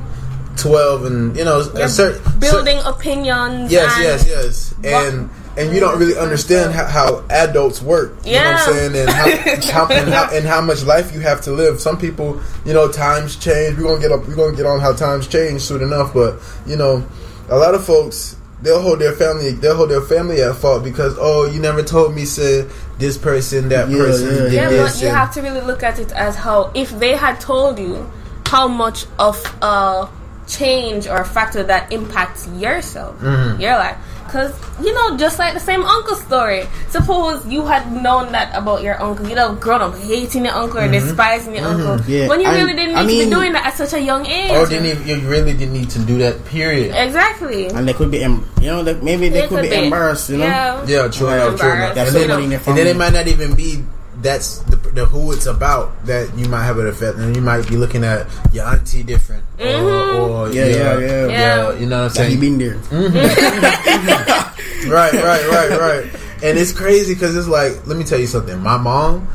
twelve, 0.57 1.05
and 1.05 1.37
you 1.37 1.45
know, 1.45 1.61
a 1.61 1.88
certain 1.88 2.38
Building 2.38 2.79
opinions. 2.85 3.71
Yes, 3.73 3.97
yes, 3.99 4.29
yes, 4.29 4.75
and 4.85 5.31
and 5.56 5.73
you 5.73 5.80
don't 5.80 5.99
really 5.99 6.16
understand 6.18 6.73
how, 6.73 6.87
how 6.87 7.25
adults 7.30 7.80
work. 7.82 8.11
You 8.25 8.32
know 8.32 8.38
what 8.38 8.44
Yeah. 8.44 8.56
I'm 8.58 8.73
saying, 8.73 8.96
and 8.96 9.11
how, 9.11 9.87
how, 9.87 9.94
and 9.94 10.08
how 10.12 10.30
and 10.37 10.46
how 10.46 10.61
much 10.61 10.82
life 10.84 11.12
you 11.14 11.20
have 11.20 11.40
to 11.42 11.52
live. 11.52 11.80
Some 11.80 11.99
people, 11.99 12.40
you 12.64 12.73
know, 12.73 12.90
times 12.90 13.37
change. 13.37 13.76
We're 13.78 13.84
gonna 13.84 14.00
get 14.00 14.12
up. 14.12 14.26
We're 14.26 14.34
gonna 14.37 14.56
get 14.56 14.66
on 14.66 14.80
how 14.80 14.92
times 14.92 15.26
change 15.28 15.61
soon 15.62 15.82
enough. 15.82 16.12
But 16.14 16.40
you 16.66 16.76
know, 16.76 17.06
a 17.49 17.56
lot 17.56 17.75
of 17.75 17.84
folks 17.84 18.37
they'll 18.62 18.80
hold 18.80 18.99
their 18.99 19.12
family 19.12 19.50
they'll 19.50 19.76
hold 19.76 19.90
their 19.90 20.00
family 20.00 20.40
at 20.40 20.54
fault 20.56 20.82
because 20.82 21.14
oh 21.20 21.44
you 21.44 21.61
never 21.61 21.82
told 21.82 22.14
me 22.14 22.25
said 22.25 22.70
this 22.99 23.18
person 23.18 23.68
that 23.68 23.90
Yeah, 23.90 23.96
person 23.99 24.28
yeah, 24.28 24.40
did 24.44 24.52
Yeah, 24.54 24.68
this. 24.70 24.92
but 24.94 25.02
you 25.02 25.08
and- 25.08 25.16
have 25.18 25.34
to 25.34 25.42
really 25.42 25.61
look 25.61 25.82
at 25.82 25.99
it 25.99 26.12
as 26.12 26.34
how 26.37 26.70
if 26.75 26.90
they 26.99 27.14
had 27.14 27.40
told 27.40 27.78
you 27.78 28.11
how 28.46 28.66
much 28.68 29.04
of 29.18 29.37
a 29.61 30.08
change 30.46 31.06
or 31.06 31.16
a 31.20 31.25
factor 31.25 31.62
that 31.64 31.92
impacts 31.92 32.46
yourself, 32.49 33.18
Mm-hmm. 33.20 33.61
your 33.61 33.73
life. 33.76 33.96
Because, 34.35 34.50
you 34.85 34.93
know, 34.93 35.17
just 35.17 35.38
like 35.38 35.55
the 35.55 35.61
same 35.61 35.85
uncle 35.85 36.17
story. 36.17 36.67
Suppose 36.91 37.47
you 37.47 37.62
had 37.64 37.87
known 38.03 38.33
that 38.33 38.50
about 38.53 38.83
your 38.83 39.00
uncle. 39.00 39.29
You'd 39.29 39.38
have 39.38 39.61
grown 39.61 39.81
up 39.81 39.95
hating 39.95 40.45
your 40.45 40.55
uncle 40.55 40.79
or 40.81 40.83
Mm-hmm. 40.91 41.07
despising 41.07 41.55
your 41.55 41.67
uncle. 41.67 42.00
Yeah, 42.11 42.26
When 42.26 42.41
you 42.41 42.49
I- 42.49 42.57
really 42.59 42.73
didn't 42.75 42.88
need 42.88 42.99
I 42.99 43.03
to 43.03 43.07
mean- 43.07 43.29
be 43.29 43.35
doing 43.35 43.53
that 43.53 43.64
at 43.67 43.76
such 43.76 43.93
a 43.93 44.00
young 44.00 44.26
age. 44.26 44.50
or 44.50 44.67
didn't 44.67 44.87
even, 44.87 45.07
you 45.07 45.29
really 45.31 45.53
didn't 45.55 45.73
need 45.73 45.88
to 45.91 46.00
do 46.00 46.19
that. 46.19 46.45
Period. 46.47 46.91
Exactly. 46.99 47.69
and 47.69 47.87
they 47.87 47.93
could 47.93 48.11
be 48.11 48.25
em- 48.25 48.43
you 48.61 48.67
know 48.67 48.83
they, 48.83 48.95
maybe 48.95 49.29
they, 49.29 49.47
could, 49.47 49.62
be, 49.62 49.73
embarrassed. 49.73 50.29
You 50.31 50.38
know. 50.38 50.47
Yeah. 50.47 50.85
Yeah, 50.87 51.09
true 51.09 51.29
Right. 51.29 51.37
enough, 51.47 51.61
true 51.61 51.71
enough. 51.71 51.95
Embarrassed, 51.95 51.95
That's 51.95 52.09
And 52.11 52.17
then, 52.17 52.23
somebody 52.29 52.45
in 52.45 52.50
your 52.50 52.61
and 52.67 52.76
then 52.79 52.87
it 52.88 52.97
might 52.97 53.12
not 53.12 53.29
even 53.29 53.55
be 53.55 53.85
that's 54.25 54.59
the, 54.64 54.75
the 54.76 55.04
who 55.07 55.31
it's 55.33 55.47
about 55.47 56.04
that 56.07 56.37
you 56.37 56.49
might 56.49 56.64
have 56.64 56.78
an 56.78 56.88
effect, 56.88 57.19
and 57.19 57.37
you 57.37 57.43
might 57.43 57.69
be 57.69 57.76
looking 57.76 58.02
at 58.02 58.26
your 58.52 58.64
auntie 58.66 59.04
different, 59.04 59.45
or, 59.61 59.64
mm-hmm. 59.66 60.21
or 60.33 60.49
Yeah, 60.52 60.66
your- 60.66 61.00
yeah, 61.00 61.07
yeah. 61.07 61.26
Yeah. 61.28 61.73
you 61.78 61.87
know 61.87 62.02
what 62.02 62.19
I'm 62.19 62.25
Like 62.25 62.33
he 62.33 62.37
saying? 62.37 62.40
been 62.40 62.59
there. 62.59 62.75
Mm-hmm. 62.90 63.75
right, 64.90 65.12
right, 65.12 65.49
right, 65.49 65.81
right. 65.81 66.21
And 66.43 66.59
it's 66.59 66.73
crazy 66.73 67.14
because 67.14 67.37
it's 67.37 67.49
like, 67.49 67.87
let 67.87 67.97
me 67.97 68.04
tell 68.04 68.19
you 68.19 68.26
something. 68.26 68.59
My 68.61 68.76
mom, 68.76 69.28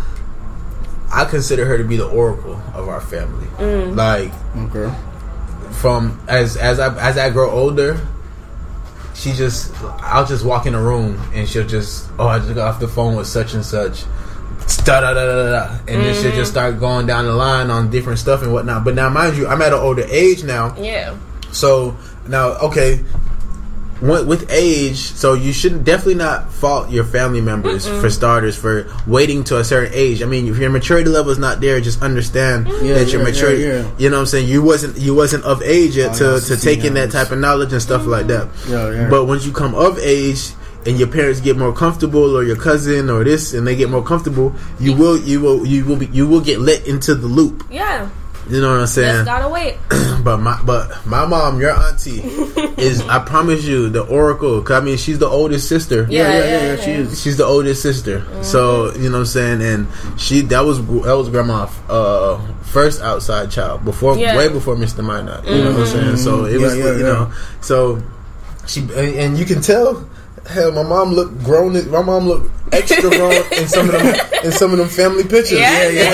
I 1.12 1.26
consider 1.26 1.66
her 1.66 1.78
to 1.78 1.84
be 1.84 1.98
the 1.98 2.08
oracle 2.08 2.56
of 2.74 2.88
our 2.88 3.02
family. 3.02 3.48
Mm. 3.58 3.96
Like 3.96 4.32
Okay. 4.76 4.94
from 5.74 6.20
as 6.28 6.56
as 6.58 6.80
I 6.80 6.96
as 7.00 7.18
I 7.18 7.30
grow 7.32 7.50
older, 7.50 8.00
she 9.16 9.32
just 9.34 9.74
I'll 10.04 10.26
just 10.26 10.46
walk 10.46 10.66
in 10.68 10.76
a 10.76 10.82
room 10.82 11.20
and 11.34 11.48
she'll 11.50 11.66
just 11.68 12.08
oh 12.20 12.28
I 12.28 12.40
just 12.40 12.54
got 12.54 12.68
off 12.76 12.80
the 12.80 12.88
phone 12.88 13.16
with 13.16 13.28
such 13.28 13.54
and 13.56 13.66
such. 13.66 14.04
Da 14.86 15.02
da 15.02 15.14
da 15.14 15.26
da 15.26 15.52
da, 15.52 15.78
and 15.88 16.02
then 16.04 16.14
she'll 16.16 16.32
just 16.32 16.34
mm-hmm. 16.34 16.46
start 16.46 16.80
going 16.80 17.06
down 17.06 17.26
the 17.26 17.34
line 17.34 17.70
on 17.70 17.90
different 17.92 18.18
stuff 18.20 18.42
and 18.42 18.52
whatnot. 18.54 18.84
But 18.84 18.96
now, 18.96 19.10
mind 19.10 19.38
you, 19.38 19.48
I'm 19.48 19.62
at 19.62 19.74
an 19.74 19.80
older 19.80 20.06
age 20.10 20.44
now, 20.44 20.76
Yeah. 20.80 21.16
so 21.52 21.96
now, 22.28 22.54
okay, 22.70 23.04
with 24.02 24.28
with 24.28 24.50
age, 24.50 24.98
so 24.98 25.34
you 25.34 25.52
should 25.52 25.84
definitely 25.84 26.16
not 26.16 26.52
fault 26.54 26.90
your 26.90 27.04
family 27.04 27.42
members 27.42 27.88
for 27.88 28.10
starters 28.10 28.56
for 28.56 28.88
waiting 29.06 29.44
to 29.46 29.58
a 29.58 29.64
certain 29.64 29.94
age. 29.94 30.22
I 30.22 30.26
mean, 30.26 30.48
if 30.48 30.58
your 30.58 30.70
maturity 30.70 31.10
level 31.10 31.32
is 31.32 31.38
not 31.38 31.60
there, 31.60 31.80
just 31.82 32.02
understand 32.02 32.68
Yeah, 32.82 32.94
that 32.94 33.12
your 33.12 33.22
yeah, 33.22 33.28
maturity. 33.28 33.64
yeah, 33.64 33.82
yeah. 33.82 33.92
You 33.98 34.10
know 34.10 34.18
what 34.18 34.22
I'm 34.22 34.28
saying? 34.28 34.48
You 34.48 34.64
wasn't 34.64 34.98
you 34.98 35.14
wasn't 35.14 35.44
of 35.44 35.62
age 35.62 35.98
yet 35.98 36.12
Oh, 36.22 36.40
to 36.40 36.40
to 36.40 36.42
16 36.42 36.76
take 36.76 36.86
in 36.86 36.94
that 36.94 37.12
type 37.12 37.32
of 37.32 37.40
knowledge 37.40 37.74
and 37.74 37.82
stuff 37.82 38.06
like 38.06 38.28
that. 38.28 38.48
Yeah, 38.68 38.92
yeah. 38.92 39.10
But 39.10 39.26
once 39.26 39.46
you 39.46 39.52
come 39.52 39.76
of 39.76 40.00
age. 40.00 40.52
And 40.90 40.98
your 40.98 41.08
parents 41.08 41.40
get 41.40 41.56
more 41.56 41.72
comfortable, 41.72 42.36
or 42.36 42.44
your 42.44 42.56
cousin, 42.56 43.12
or 43.12 43.24
this, 43.24 43.54
and 43.54 43.68
they 43.68 43.76
get 43.76 43.92
more 43.92 44.02
comfortable. 44.04 44.56
You 44.80 44.96
will, 44.96 45.20
you 45.22 45.40
will, 45.40 45.64
you 45.66 45.86
will 45.86 45.98
be, 45.98 46.08
you 46.08 46.26
will 46.28 46.42
get 46.42 46.60
let 46.62 46.88
into 46.88 47.14
the 47.14 47.28
loop. 47.28 47.64
Yeah. 47.70 48.10
You 48.50 48.60
know 48.60 48.72
what 48.72 48.80
I'm 48.82 48.88
saying? 48.88 49.14
Just 49.14 49.26
gotta 49.26 49.50
wait. 49.50 49.78
But 50.24 50.38
my 50.38 50.60
but 50.66 51.06
my 51.06 51.26
mom, 51.26 51.62
your 51.62 51.72
auntie, 51.72 52.20
is 52.78 53.02
I 53.08 53.20
promise 53.20 53.64
you 53.64 53.88
the 53.90 54.02
oracle. 54.02 54.62
'cause 54.64 54.82
I 54.82 54.84
mean, 54.84 54.98
she's 54.98 55.20
the 55.20 55.28
oldest 55.28 55.70
sister. 55.70 56.08
Yeah, 56.10 56.24
Yeah, 56.24 56.28
yeah, 56.28 56.38
yeah, 56.40 56.50
yeah, 56.50 56.74
yeah, 56.76 56.84
She 56.84 56.92
is. 56.92 57.22
She's 57.22 57.38
the 57.38 57.46
oldest 57.46 57.82
sister. 57.84 58.26
So 58.42 58.92
you 58.96 59.10
know 59.10 59.20
what 59.20 59.20
I'm 59.20 59.26
saying, 59.28 59.62
and 59.62 59.88
she 60.18 60.42
that 60.50 60.66
was 60.66 60.80
that 61.06 61.16
was 61.16 61.30
grandma 61.30 61.70
uh 61.88 62.42
first 62.64 63.02
outside 63.02 63.52
child 63.52 63.86
before 63.86 64.18
Yeah. 64.18 64.36
way 64.36 64.50
before 64.50 64.76
Mr. 64.76 65.06
Minot. 65.06 65.46
You 65.46 65.64
know 65.64 65.72
what 65.72 65.82
I'm 65.82 65.86
saying? 65.86 66.18
So 66.18 66.46
it 66.46 66.60
Yeah, 66.60 66.66
was 66.66 66.76
yeah, 66.78 66.86
you 66.92 66.98
yeah. 67.06 67.14
know 67.14 67.32
so 67.62 68.02
she 68.68 68.82
and, 68.82 69.16
and 69.16 69.38
you 69.38 69.46
can 69.46 69.62
tell. 69.62 70.09
Hell, 70.48 70.72
my 70.72 70.84
mom 70.84 71.14
looked 71.14 71.44
grown. 71.44 71.74
My 71.92 72.02
mom 72.02 72.28
looked 72.28 72.52
extra 72.74 73.10
grown 73.10 73.44
in 73.54 73.68
some 73.68 73.88
of 73.90 73.94
them 73.94 74.16
in 74.44 74.52
some 74.52 74.72
of 74.72 74.78
them 74.78 74.88
family 74.90 75.24
pictures. 75.24 75.60
Yeah, 75.60 75.90
Yeah, 75.90 76.14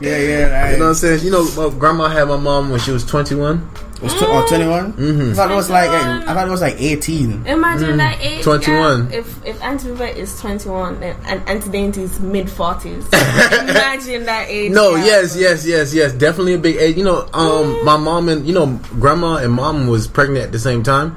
yeah. 0.00 0.62
Right. 0.62 0.70
You 0.72 0.78
know 0.78 0.84
what 0.84 0.88
I'm 0.90 0.94
saying? 0.94 1.24
You 1.24 1.30
know, 1.30 1.44
my 1.56 1.76
grandma 1.78 2.08
had 2.08 2.28
my 2.28 2.36
mom 2.36 2.70
when 2.70 2.80
she 2.80 2.90
was 2.90 3.04
21. 3.04 3.68
It 3.96 4.02
was 4.02 4.12
tw- 4.12 4.24
oh, 4.24 4.44
21? 4.46 4.92
Mm-hmm. 4.92 5.30
I 5.30 5.34
thought 5.34 5.50
it 5.50 5.54
was 5.54 5.70
like 5.70 5.88
I 5.88 6.34
thought 6.34 6.46
it 6.46 6.50
was 6.50 6.60
like 6.60 6.76
18. 6.78 7.46
Imagine 7.46 7.96
that 7.96 8.20
age. 8.20 8.44
21. 8.44 9.06
gap. 9.08 9.14
If 9.14 9.46
if 9.46 9.62
Auntie 9.62 9.88
Vivette 9.88 10.16
is 10.16 10.38
twenty 10.38 10.68
one 10.68 11.02
and, 11.02 11.16
and 11.26 11.48
Auntie 11.48 11.70
Dainty 11.70 12.02
is 12.02 12.20
mid 12.20 12.50
forties, 12.50 13.06
imagine 13.12 14.24
that 14.26 14.48
age. 14.50 14.70
No, 14.72 14.96
gap. 14.96 15.06
yes, 15.06 15.34
yes, 15.36 15.66
yes, 15.66 15.94
yes. 15.94 16.12
Definitely 16.12 16.54
a 16.54 16.58
big 16.58 16.76
age. 16.76 16.98
You 16.98 17.04
know, 17.04 17.26
um, 17.32 17.82
my 17.86 17.96
mom 17.96 18.28
and 18.28 18.46
you 18.46 18.52
know, 18.52 18.78
grandma 19.00 19.36
and 19.36 19.54
mom 19.54 19.86
was 19.86 20.06
pregnant 20.06 20.44
at 20.44 20.52
the 20.52 20.58
same 20.58 20.82
time. 20.82 21.16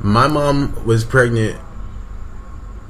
My 0.00 0.28
mom 0.28 0.84
was 0.84 1.04
pregnant 1.04 1.58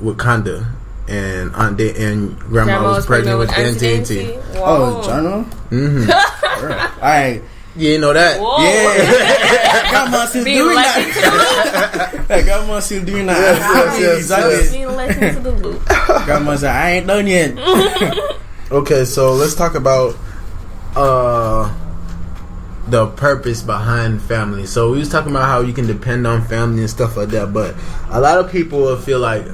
with 0.00 0.18
Conda, 0.18 0.66
and 1.08 1.54
Aunt 1.54 1.76
da- 1.78 1.94
and 1.94 2.38
grandma, 2.38 2.64
Grandma 2.78 2.88
was, 2.94 3.06
pregnant, 3.06 3.38
with 3.38 3.50
Aunt 3.52 3.78
Dainty. 3.78 4.34
Oh, 4.56 5.00
Whoa. 5.00 5.02
Jono? 5.02 5.44
Mm-hmm. 5.70 6.10
Alright. 7.02 7.42
You 7.76 7.82
didn't 7.88 8.00
know 8.00 8.12
that? 8.14 8.40
Whoa. 8.40 8.58
Yeah. 8.64 9.90
Grandma 9.90 10.24
still 10.26 10.44
Being 10.44 10.58
doing 10.58 10.76
let 10.76 10.94
that. 11.14 12.14
into 12.14 12.34
Hey, 12.34 12.42
Grandma 12.42 12.80
still 12.80 13.04
doing 13.04 13.26
that. 13.26 13.36
Yes, 13.38 13.60
yes, 13.60 14.00
yes, 14.00 14.18
Exactly. 14.18 14.54
yes. 14.54 14.72
being 14.72 14.96
let 14.96 15.42
the 15.44 15.50
loop. 15.52 15.84
Grandma's 16.24 16.62
like, 16.62 16.72
I 16.74 16.90
ain't 16.92 17.06
done 17.06 17.26
yet. 17.26 17.56
Okay, 18.72 19.04
so 19.04 19.34
let's 19.34 19.54
talk 19.54 19.74
about 19.74 20.16
uh 20.96 21.72
the 22.88 23.06
purpose 23.08 23.62
behind 23.62 24.22
family. 24.22 24.66
So 24.66 24.92
we 24.92 24.98
was 24.98 25.08
talking 25.08 25.30
about 25.32 25.46
how 25.46 25.60
you 25.60 25.72
can 25.72 25.86
depend 25.86 26.26
on 26.26 26.44
family 26.46 26.82
and 26.82 26.90
stuff 26.90 27.16
like 27.16 27.28
that, 27.30 27.52
but 27.52 27.74
a 28.10 28.20
lot 28.20 28.38
of 28.38 28.50
people 28.50 28.80
will 28.80 28.96
feel 28.96 29.18
like 29.18 29.44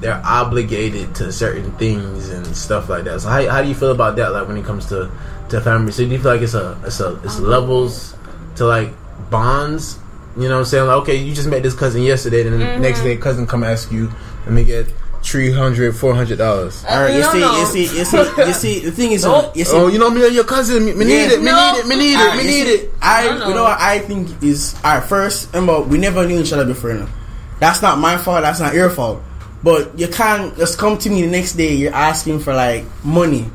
they're 0.00 0.22
obligated 0.24 1.14
to 1.16 1.32
certain 1.32 1.72
things 1.72 2.28
and 2.30 2.46
stuff 2.56 2.88
like 2.88 3.04
that. 3.04 3.20
So 3.20 3.28
how, 3.28 3.48
how 3.48 3.62
do 3.62 3.68
you 3.68 3.74
feel 3.74 3.90
about 3.90 4.16
that? 4.16 4.32
Like 4.32 4.46
when 4.48 4.56
it 4.56 4.64
comes 4.64 4.86
to 4.86 5.10
to 5.50 5.60
family, 5.60 5.92
so 5.92 6.04
do 6.04 6.10
you 6.10 6.18
feel 6.18 6.32
like 6.32 6.42
it's 6.42 6.54
a 6.54 6.80
it's 6.84 7.00
a 7.00 7.20
it's 7.24 7.38
um, 7.38 7.44
levels 7.44 8.14
to 8.56 8.64
like 8.64 8.92
bonds? 9.30 9.98
You 10.36 10.44
know 10.44 10.54
what 10.54 10.60
I'm 10.60 10.64
saying? 10.66 10.86
Like 10.86 10.96
okay, 11.02 11.16
you 11.16 11.34
just 11.34 11.48
met 11.48 11.62
this 11.62 11.74
cousin 11.74 12.02
yesterday, 12.02 12.42
and 12.42 12.52
then 12.52 12.60
the 12.60 12.66
mm-hmm. 12.66 12.82
next 12.82 13.02
day 13.02 13.16
cousin 13.16 13.46
come 13.46 13.64
ask 13.64 13.90
you, 13.90 14.10
let 14.44 14.52
me 14.52 14.64
get. 14.64 14.86
Three 15.22 15.52
hundred, 15.52 15.94
four 15.96 16.14
hundred 16.14 16.38
dollars. 16.38 16.84
All 16.88 17.02
right, 17.02 17.14
you 17.14 17.22
see, 17.24 17.40
you 17.40 17.66
see, 17.66 17.98
you 17.98 18.04
see, 18.04 18.18
you 18.46 18.52
see. 18.52 18.78
The 18.80 18.90
thing 18.92 19.12
is, 19.12 19.24
Nope. 19.24 19.54
you 19.56 19.64
see, 19.64 19.76
Oh, 19.76 19.88
you 19.88 19.98
know 19.98 20.10
me 20.10 20.24
and 20.24 20.34
your 20.34 20.44
cousin. 20.44 20.86
Me, 20.86 20.94
me 20.94 21.04
need 21.04 21.32
it. 21.32 21.40
Me 21.40 21.46
No. 21.46 21.72
need 21.72 21.78
it. 21.80 21.86
Me 21.86 21.96
need 21.96 22.14
it. 22.14 22.36
Me 22.36 22.42
need 22.44 22.64
see, 22.66 22.72
it. 22.86 22.92
I, 23.02 23.24
No, 23.26 23.38
no. 23.38 23.48
you 23.48 23.54
know 23.54 23.64
what 23.64 23.78
I 23.80 23.98
think 23.98 24.42
is, 24.42 24.74
at 24.84 25.00
first, 25.08 25.48
remember, 25.52 25.80
we 25.82 25.98
never 25.98 26.26
knew 26.26 26.40
each 26.40 26.52
other 26.52 26.64
before. 26.64 26.90
You 26.92 27.00
know? 27.00 27.08
That's 27.60 27.82
not 27.82 27.98
my 27.98 28.16
fault. 28.16 28.42
That's 28.42 28.60
not 28.60 28.72
your 28.74 28.88
fault. 28.90 29.20
But 29.62 29.98
you 29.98 30.06
can't 30.08 30.56
just 30.56 30.78
come 30.78 30.96
to 30.98 31.10
me 31.10 31.22
the 31.22 31.28
next 31.30 31.54
day. 31.54 31.74
You're 31.74 31.92
asking 31.94 32.38
for 32.40 32.54
like 32.54 32.84
money. 33.04 33.50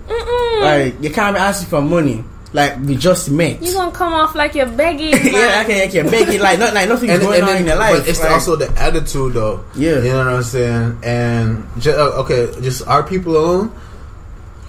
Like 0.60 1.02
you 1.02 1.10
can't 1.12 1.36
be 1.36 1.40
asking 1.40 1.70
for 1.70 1.82
money. 1.82 2.24
Like 2.54 2.78
we 2.80 2.96
just 2.96 3.32
met. 3.32 3.62
You 3.64 3.74
gonna 3.74 3.92
come 3.92 4.14
off 4.14 4.36
like 4.36 4.54
you're 4.54 4.68
begging? 4.68 5.10
yeah, 5.26 5.32
man. 5.32 5.66
okay, 5.66 5.88
okay, 5.88 6.04
beg 6.10 6.30
it 6.30 6.40
like 6.40 6.60
not 6.60 6.74
like 6.76 6.88
nothing's 6.88 7.12
And, 7.14 7.22
going 7.22 7.34
and 7.42 7.44
on 7.44 7.50
then, 7.50 7.62
in 7.62 7.68
your 7.68 7.76
life. 7.78 7.98
but 8.00 8.08
it's 8.08 8.22
like, 8.22 8.30
also 8.32 8.56
the 8.56 8.70
attitude, 8.80 9.34
though. 9.34 9.66
Yeah. 9.76 9.98
you 9.98 10.12
know 10.14 10.20
what 10.20 10.28
I'm 10.28 10.44
saying. 10.44 11.00
And 11.04 11.66
ju- 11.80 11.92
uh, 11.92 12.22
okay, 12.24 12.54
just 12.62 12.88
our 12.88 13.02
people 13.04 13.36
alone. 13.38 13.72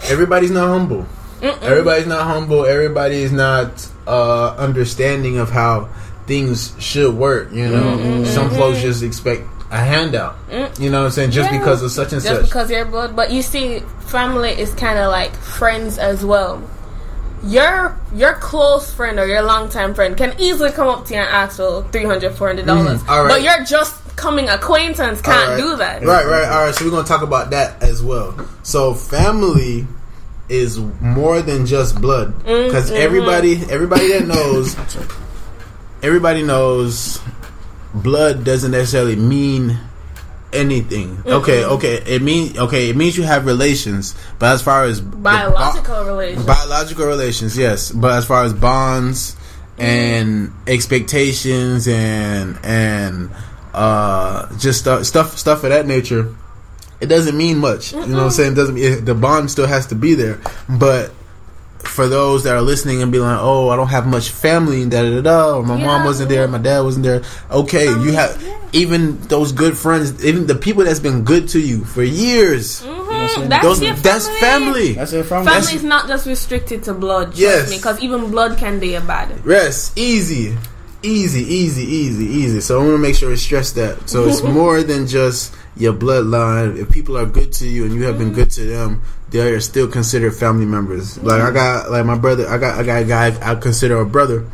Everybody's 0.04 0.50
not 0.50 0.68
humble. 0.68 1.06
Everybody's 1.42 2.06
not 2.06 2.24
humble. 2.26 2.64
Everybody 2.64 3.16
is 3.16 3.32
not 3.32 3.86
uh, 4.06 4.54
understanding 4.56 5.36
of 5.38 5.50
how 5.50 5.88
things 6.26 6.72
should 6.78 7.14
work. 7.14 7.52
You 7.52 7.68
know, 7.68 8.24
some 8.24 8.48
folks 8.50 8.80
just 8.80 9.02
expect 9.02 9.42
a 9.70 9.76
handout. 9.76 10.36
You 10.80 10.88
know 10.90 11.00
what 11.00 11.06
I'm 11.06 11.10
saying? 11.10 11.30
Just 11.32 11.50
Yeah. 11.52 11.58
because 11.58 11.82
of 11.82 11.90
such 11.90 12.12
and 12.14 12.22
just 12.22 12.34
such. 12.34 12.44
because 12.46 12.70
you're 12.70 12.84
blood. 12.86 13.14
But 13.14 13.30
you 13.30 13.42
see, 13.42 13.80
family 14.06 14.50
is 14.50 14.72
kind 14.74 14.98
of 14.98 15.10
like 15.10 15.34
friends 15.36 15.98
as 15.98 16.24
well. 16.24 16.62
Your 17.46 17.98
your 18.14 18.34
close 18.34 18.92
friend 18.92 19.18
or 19.18 19.26
your 19.26 19.42
longtime 19.42 19.94
friend 19.94 20.16
can 20.16 20.34
easily 20.38 20.70
come 20.70 20.88
up 20.88 21.04
to 21.06 21.14
you 21.14 21.20
and 21.20 21.28
ask 21.28 21.56
for 21.56 21.86
300 21.92 22.34
400 22.36 22.66
dollars 22.66 23.02
Mhm. 23.02 23.08
All 23.08 23.22
right. 23.24 23.28
but 23.28 23.42
you're 23.42 23.64
just 23.64 23.94
coming 24.16 24.48
acquaintance 24.48 25.20
can't 25.20 25.36
All 25.50 25.54
right. 25.54 25.60
do 25.60 25.76
that 25.76 26.02
Right, 26.04 26.24
right. 26.26 26.44
All 26.48 26.64
right. 26.64 26.74
So 26.74 26.84
we're 26.84 26.90
gonna 26.92 27.06
talk 27.06 27.22
about 27.22 27.50
that 27.50 27.82
as 27.82 28.02
well. 28.02 28.34
So 28.62 28.94
family 28.94 29.86
is 30.48 30.78
more 31.00 31.42
than 31.42 31.66
just 31.66 32.00
blood 32.00 32.36
because 32.44 32.90
everybody, 32.90 33.60
everybody 33.70 34.12
that 34.12 34.26
knows, 34.26 34.76
everybody 36.02 36.42
knows, 36.42 37.18
blood 37.94 38.44
doesn't 38.44 38.70
necessarily 38.72 39.16
mean 39.16 39.78
anything. 40.54 41.16
Mm-hmm. 41.16 41.28
Okay, 41.28 41.64
okay. 41.64 41.94
It 42.06 42.22
means 42.22 42.56
okay. 42.58 42.88
It 42.90 42.96
means 42.96 43.16
you 43.16 43.24
have 43.24 43.46
relations, 43.46 44.14
but 44.38 44.52
as 44.52 44.62
far 44.62 44.84
as 44.84 45.00
the 45.00 45.06
bo- 45.06 45.22
biological 45.22 46.04
relations 46.04 46.46
biological 46.46 47.06
relations, 47.06 47.56
yes. 47.58 47.90
But 47.90 48.12
as 48.12 48.26
far 48.26 48.44
as 48.44 48.52
bonds 48.52 49.34
mm-hmm. 49.34 49.82
and 49.82 50.52
expectations 50.66 51.88
and 51.88 52.58
and 52.62 53.30
uh, 53.72 54.56
just 54.58 54.80
stuff 54.80 55.04
stuff 55.04 55.36
stuff 55.38 55.64
of 55.64 55.70
that 55.70 55.86
nature, 55.86 56.34
it 57.00 57.06
doesn't 57.06 57.36
mean 57.36 57.58
much. 57.58 57.92
You 57.92 58.00
know 58.00 58.06
what 58.06 58.10
I'm 58.10 58.16
mm-hmm. 58.16 58.30
saying? 58.30 58.52
It 58.52 58.56
doesn't 58.56 58.78
it, 58.78 59.04
the 59.04 59.14
bond 59.14 59.50
still 59.50 59.66
has 59.66 59.86
to 59.88 59.94
be 59.94 60.14
there, 60.14 60.40
but. 60.68 61.12
For 61.88 62.08
those 62.08 62.42
that 62.44 62.54
are 62.54 62.62
listening 62.62 63.02
and 63.02 63.12
be 63.12 63.18
like, 63.18 63.38
"Oh, 63.40 63.68
I 63.70 63.76
don't 63.76 63.88
have 63.88 64.06
much 64.06 64.30
family," 64.30 64.84
da 64.86 65.02
da 65.02 65.10
da, 65.16 65.20
da, 65.20 65.56
or 65.58 65.62
my 65.62 65.76
mom 65.76 66.04
wasn't 66.04 66.28
there, 66.28 66.46
my 66.48 66.58
dad 66.58 66.80
wasn't 66.80 67.04
there. 67.04 67.22
Okay, 67.50 67.84
you 67.86 68.12
have 68.12 68.36
even 68.72 69.18
those 69.28 69.52
good 69.52 69.76
friends, 69.78 70.24
even 70.24 70.46
the 70.46 70.54
people 70.54 70.84
that's 70.84 71.00
been 71.00 71.22
good 71.22 71.48
to 71.50 71.60
you 71.60 71.84
for 71.84 72.02
years. 72.02 72.82
Mhm. 72.82 73.48
that's 73.48 73.62
Those 73.64 73.82
your 73.82 73.94
that's 73.94 74.28
family. 74.40 74.92
That's 74.94 75.12
it 75.12 75.24
from 75.24 75.44
family 75.46 75.74
is 75.74 75.82
not 75.82 76.08
just 76.08 76.26
restricted 76.26 76.82
to 76.84 76.94
blood 76.94 77.28
trust 77.28 77.38
Yes. 77.40 77.70
me 77.70 77.76
because 77.76 77.98
even 78.00 78.30
blood 78.30 78.58
can 78.58 78.78
be 78.78 78.94
a 78.96 79.00
bad 79.00 79.28
Rest, 79.44 79.92
easy, 79.96 80.56
easy, 81.04 81.42
easy, 81.42 81.84
easy, 81.84 82.24
easy. 82.24 82.60
So 82.60 82.80
I 82.80 82.82
want 82.84 82.94
to 82.94 82.98
make 82.98 83.14
sure 83.14 83.30
we 83.30 83.36
stress 83.36 83.72
that. 83.72 84.08
So 84.08 84.26
it's 84.26 84.42
more 84.58 84.82
than 84.82 85.06
just 85.06 85.54
your 85.76 85.92
bloodline. 85.92 86.76
If 86.78 86.90
people 86.90 87.16
are 87.18 87.26
good 87.26 87.52
to 87.54 87.68
you 87.68 87.84
and 87.84 87.94
you 87.94 88.04
have 88.04 88.18
been 88.18 88.32
good 88.32 88.50
to 88.52 88.64
them, 88.64 89.02
they 89.30 89.52
are 89.52 89.60
still 89.60 89.88
considered 89.88 90.34
family 90.34 90.66
members. 90.66 91.18
Like 91.18 91.40
I 91.40 91.50
got, 91.50 91.90
like 91.90 92.06
my 92.06 92.16
brother, 92.16 92.48
I 92.48 92.58
got, 92.58 92.78
I 92.78 92.82
got 92.82 93.02
a 93.02 93.04
guy 93.04 93.50
I 93.50 93.54
consider 93.56 94.00
a 94.00 94.06
brother 94.06 94.46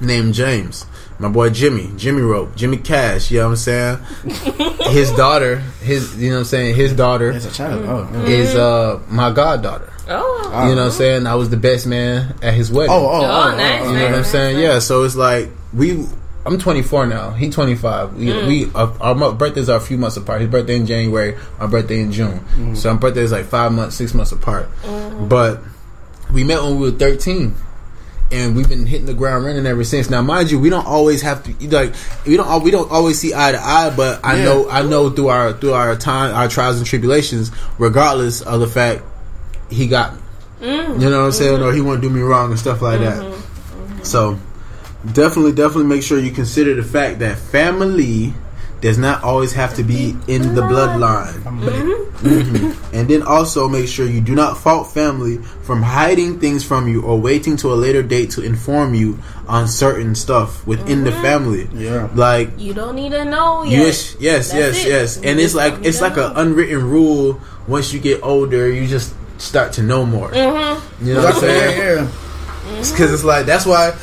named 0.00 0.34
James. 0.34 0.86
My 1.20 1.28
boy 1.28 1.50
Jimmy, 1.50 1.90
Jimmy 1.96 2.22
Rope, 2.22 2.54
Jimmy 2.54 2.76
Cash. 2.76 3.30
You 3.32 3.38
know 3.38 3.46
what 3.46 3.50
I'm 3.50 3.56
saying? 3.56 3.98
his 4.92 5.10
daughter, 5.12 5.56
his, 5.82 6.16
you 6.16 6.28
know 6.28 6.36
what 6.36 6.40
I'm 6.40 6.44
saying? 6.44 6.74
His 6.76 6.92
daughter 6.92 7.32
As 7.32 7.44
a 7.44 7.50
child. 7.50 7.84
Oh, 7.86 8.08
oh. 8.12 8.24
is 8.26 8.54
uh 8.54 9.00
my 9.08 9.32
goddaughter. 9.32 9.92
oh 10.08 10.68
You 10.68 10.76
know 10.76 10.82
what 10.82 10.86
I'm 10.86 10.90
saying? 10.92 11.26
I 11.26 11.34
was 11.34 11.50
the 11.50 11.56
best 11.56 11.86
man 11.88 12.34
at 12.40 12.54
his 12.54 12.70
wedding. 12.70 12.92
Oh, 12.92 13.06
oh, 13.06 13.10
oh, 13.10 13.24
Oh, 13.24 13.50
oh, 13.52 13.56
nice, 13.56 13.82
oh, 13.82 13.90
You 13.90 13.98
know 13.98 14.04
what 14.04 14.14
I'm 14.14 14.24
saying? 14.24 14.58
Yeah. 14.60 14.78
So 14.78 15.02
it's 15.04 15.16
like 15.16 15.50
we. 15.72 16.06
I'm 16.46 16.56
24 16.56 17.06
now. 17.06 17.32
He 17.32 17.50
25. 17.50 18.14
We, 18.14 18.26
we 18.46 18.70
uh, 18.74 18.90
our 19.00 19.32
birthdays 19.34 19.68
are 19.68 19.76
a 19.76 19.80
few 19.80 19.98
months 19.98 20.16
apart. 20.16 20.40
His 20.40 20.48
birthday 20.48 20.76
in 20.76 20.86
January. 20.86 21.36
My 21.58 21.66
birthday 21.66 22.00
in 22.00 22.12
June. 22.12 22.76
So 22.76 22.90
our 22.90 22.96
birthday 22.96 23.22
is 23.22 23.32
like 23.32 23.46
five 23.46 23.72
months, 23.72 23.96
six 23.96 24.14
months 24.14 24.32
apart. 24.32 24.68
But 25.28 25.60
we 26.32 26.44
met 26.44 26.62
when 26.62 26.78
we 26.78 26.90
were 26.90 26.96
13, 26.96 27.54
and 28.30 28.54
we've 28.54 28.68
been 28.68 28.86
hitting 28.86 29.06
the 29.06 29.14
ground 29.14 29.44
running 29.44 29.64
ever 29.66 29.84
since. 29.84 30.10
Now, 30.10 30.20
mind 30.22 30.50
you, 30.50 30.58
we 30.58 30.68
don't 30.70 30.86
always 30.86 31.22
have 31.22 31.42
to 31.44 31.68
like 31.68 31.94
we 32.26 32.36
don't 32.36 32.62
we 32.62 32.70
don't 32.70 32.90
always 32.90 33.18
see 33.18 33.32
eye 33.34 33.52
to 33.52 33.58
eye. 33.60 33.92
But 33.96 34.20
I 34.24 34.36
Yeah. 34.36 34.44
know 34.44 34.68
I 34.70 34.82
know 34.82 35.10
through 35.10 35.28
our 35.28 35.52
through 35.52 35.72
our 35.72 35.96
time, 35.96 36.34
our 36.34 36.48
trials 36.48 36.76
and 36.78 36.86
tribulations, 36.86 37.50
regardless 37.78 38.40
of 38.42 38.60
the 38.60 38.66
fact 38.66 39.02
he 39.70 39.86
got 39.86 40.14
me. 40.14 40.20
Mm. 40.62 41.00
You 41.00 41.10
know 41.10 41.20
what 41.20 41.26
I'm 41.26 41.32
saying? 41.32 41.62
Or 41.62 41.72
he 41.72 41.80
won't 41.80 42.00
do 42.02 42.10
me 42.10 42.20
wrong 42.20 42.50
and 42.50 42.58
stuff 42.58 42.82
like 42.82 43.00
that. 43.00 43.18
Mm-hmm. 43.22 43.32
Mm-hmm. 43.92 44.02
So 44.02 44.38
definitely, 45.12 45.52
definitely 45.52 45.84
make 45.84 46.02
sure 46.02 46.18
you 46.18 46.30
consider 46.32 46.74
the 46.74 46.82
fact 46.82 47.20
that 47.20 47.38
family 47.38 48.34
does 48.80 48.96
not 48.98 49.22
always 49.24 49.52
have 49.52 49.74
to 49.74 49.82
be 49.82 50.16
in 50.28 50.54
the 50.54 50.62
bloodline. 50.62 51.34
Mhm. 52.22 52.74
And 52.92 53.08
then 53.08 53.22
also 53.22 53.68
make 53.68 53.86
sure 53.88 54.06
you 54.06 54.20
do 54.20 54.34
not 54.34 54.58
fault 54.58 54.92
family 54.92 55.38
from 55.62 55.82
hiding 55.82 56.38
things 56.40 56.64
from 56.64 56.88
you 56.88 57.02
or 57.02 57.18
waiting 57.20 57.56
to 57.58 57.72
a 57.72 57.76
later 57.76 58.02
date 58.02 58.30
to 58.32 58.42
inform 58.42 58.94
you 58.94 59.18
on 59.48 59.68
certain 59.68 60.14
stuff 60.14 60.66
within 60.66 61.04
the 61.04 61.12
family. 61.12 61.68
Yeah. 61.74 62.08
Like 62.14 62.50
you 62.58 62.74
don't 62.74 62.94
need 62.96 63.12
to 63.12 63.24
know 63.24 63.62
yet. 63.64 63.80
Yes, 63.80 64.16
yes, 64.18 64.50
That's 64.50 64.54
yes, 64.54 64.84
it. 64.84 64.88
yes. 64.88 65.16
You 65.22 65.30
And 65.30 65.40
it's 65.40 65.54
like 65.54 65.74
it's 65.82 66.00
like 66.00 66.16
an 66.16 66.32
unwritten 66.36 66.88
rule. 66.90 67.40
Once 67.66 67.92
you 67.92 68.00
get 68.00 68.20
older, 68.22 68.70
you 68.70 68.86
just 68.86 69.12
start 69.38 69.72
to 69.74 69.82
know 69.82 70.04
more. 70.06 70.30
Mm-hmm. 70.30 71.06
You 71.06 71.14
know 71.14 71.24
what 71.24 71.34
I'm 71.34 71.40
saying? 71.40 71.78
yeah. 71.78 72.06
Because 72.80 73.12
it's 73.12 73.24
like 73.24 73.46
that's 73.46 73.64
why 73.66 73.94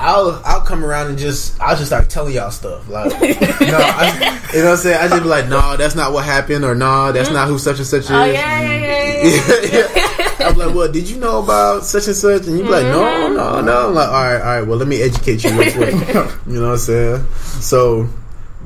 I'll 0.00 0.40
I'll 0.44 0.60
come 0.60 0.84
around 0.84 1.08
and 1.08 1.18
just 1.18 1.60
I'll 1.60 1.76
just 1.76 1.88
start 1.88 2.08
telling 2.08 2.34
y'all 2.34 2.50
stuff 2.50 2.88
like 2.88 3.10
no, 3.12 3.18
I, 3.20 4.40
you 4.52 4.60
know 4.60 4.66
what 4.66 4.72
I'm 4.72 4.76
saying? 4.76 4.96
I 5.00 5.08
just 5.08 5.22
be 5.22 5.28
like, 5.28 5.48
no, 5.48 5.76
that's 5.76 5.96
not 5.96 6.12
what 6.12 6.24
happened, 6.24 6.64
or 6.64 6.74
no, 6.74 7.10
that's 7.10 7.30
not 7.30 7.48
who 7.48 7.58
such 7.58 7.78
and 7.78 7.86
such 7.86 8.10
oh, 8.10 8.22
is. 8.22 8.28
Oh 8.28 8.32
yeah, 8.32 8.62
yeah, 8.62 9.22
yeah, 9.22 9.88
yeah. 10.40 10.46
I'm 10.48 10.56
like, 10.56 10.74
well, 10.74 10.90
did 10.90 11.08
you 11.08 11.16
know 11.18 11.42
about 11.42 11.84
such 11.84 12.06
and 12.06 12.14
such? 12.14 12.46
And 12.46 12.58
you 12.58 12.64
be 12.64 12.70
like, 12.70 12.84
no, 12.84 13.00
mm-hmm. 13.00 13.34
no, 13.34 13.60
no. 13.60 13.88
I'm 13.88 13.94
like, 13.94 14.08
all 14.08 14.14
right, 14.14 14.40
all 14.40 14.58
right. 14.58 14.62
Well, 14.62 14.78
let 14.78 14.86
me 14.86 15.02
educate 15.02 15.42
you 15.42 15.50
real 15.58 15.72
quick. 15.72 15.94
you 16.46 16.60
know 16.60 16.68
what 16.68 16.72
I'm 16.72 16.78
saying? 16.78 17.26
So 17.60 18.08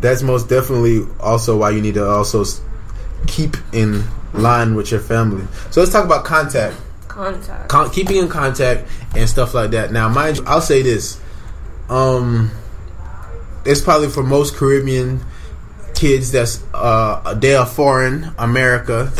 that's 0.01 0.23
most 0.23 0.49
definitely 0.51 1.07
also 1.18 1.57
why 1.57 1.71
you 1.71 1.81
need 1.81 1.95
to 1.95 2.07
also 2.07 2.45
keep 3.27 3.57
in 3.73 4.05
line 4.35 4.75
with 4.75 4.90
your 4.90 5.01
family. 5.01 5.47
So 5.71 5.81
let's 5.81 5.92
talk 5.92 6.05
about 6.05 6.25
contact 6.25 6.77
Contact. 7.09 7.68
con- 7.68 7.90
keeping 7.90 8.16
in 8.16 8.29
contact 8.29 8.88
and 9.16 9.29
stuff 9.29 9.55
like 9.55 9.71
that. 9.71 9.92
Now, 9.92 10.09
mind 10.09 10.38
you, 10.38 10.45
I'll 10.47 10.61
say 10.61 10.83
this: 10.83 11.21
um, 11.92 12.50
it's 13.64 13.81
probably 13.81 14.09
for 14.09 14.22
most 14.22 14.57
Caribbean 14.57 15.20
kids 15.94 16.33
that's 16.33 16.64
uh 16.74 17.35
they 17.35 17.55
are 17.55 17.66
foreign 17.66 18.33
America. 18.38 19.11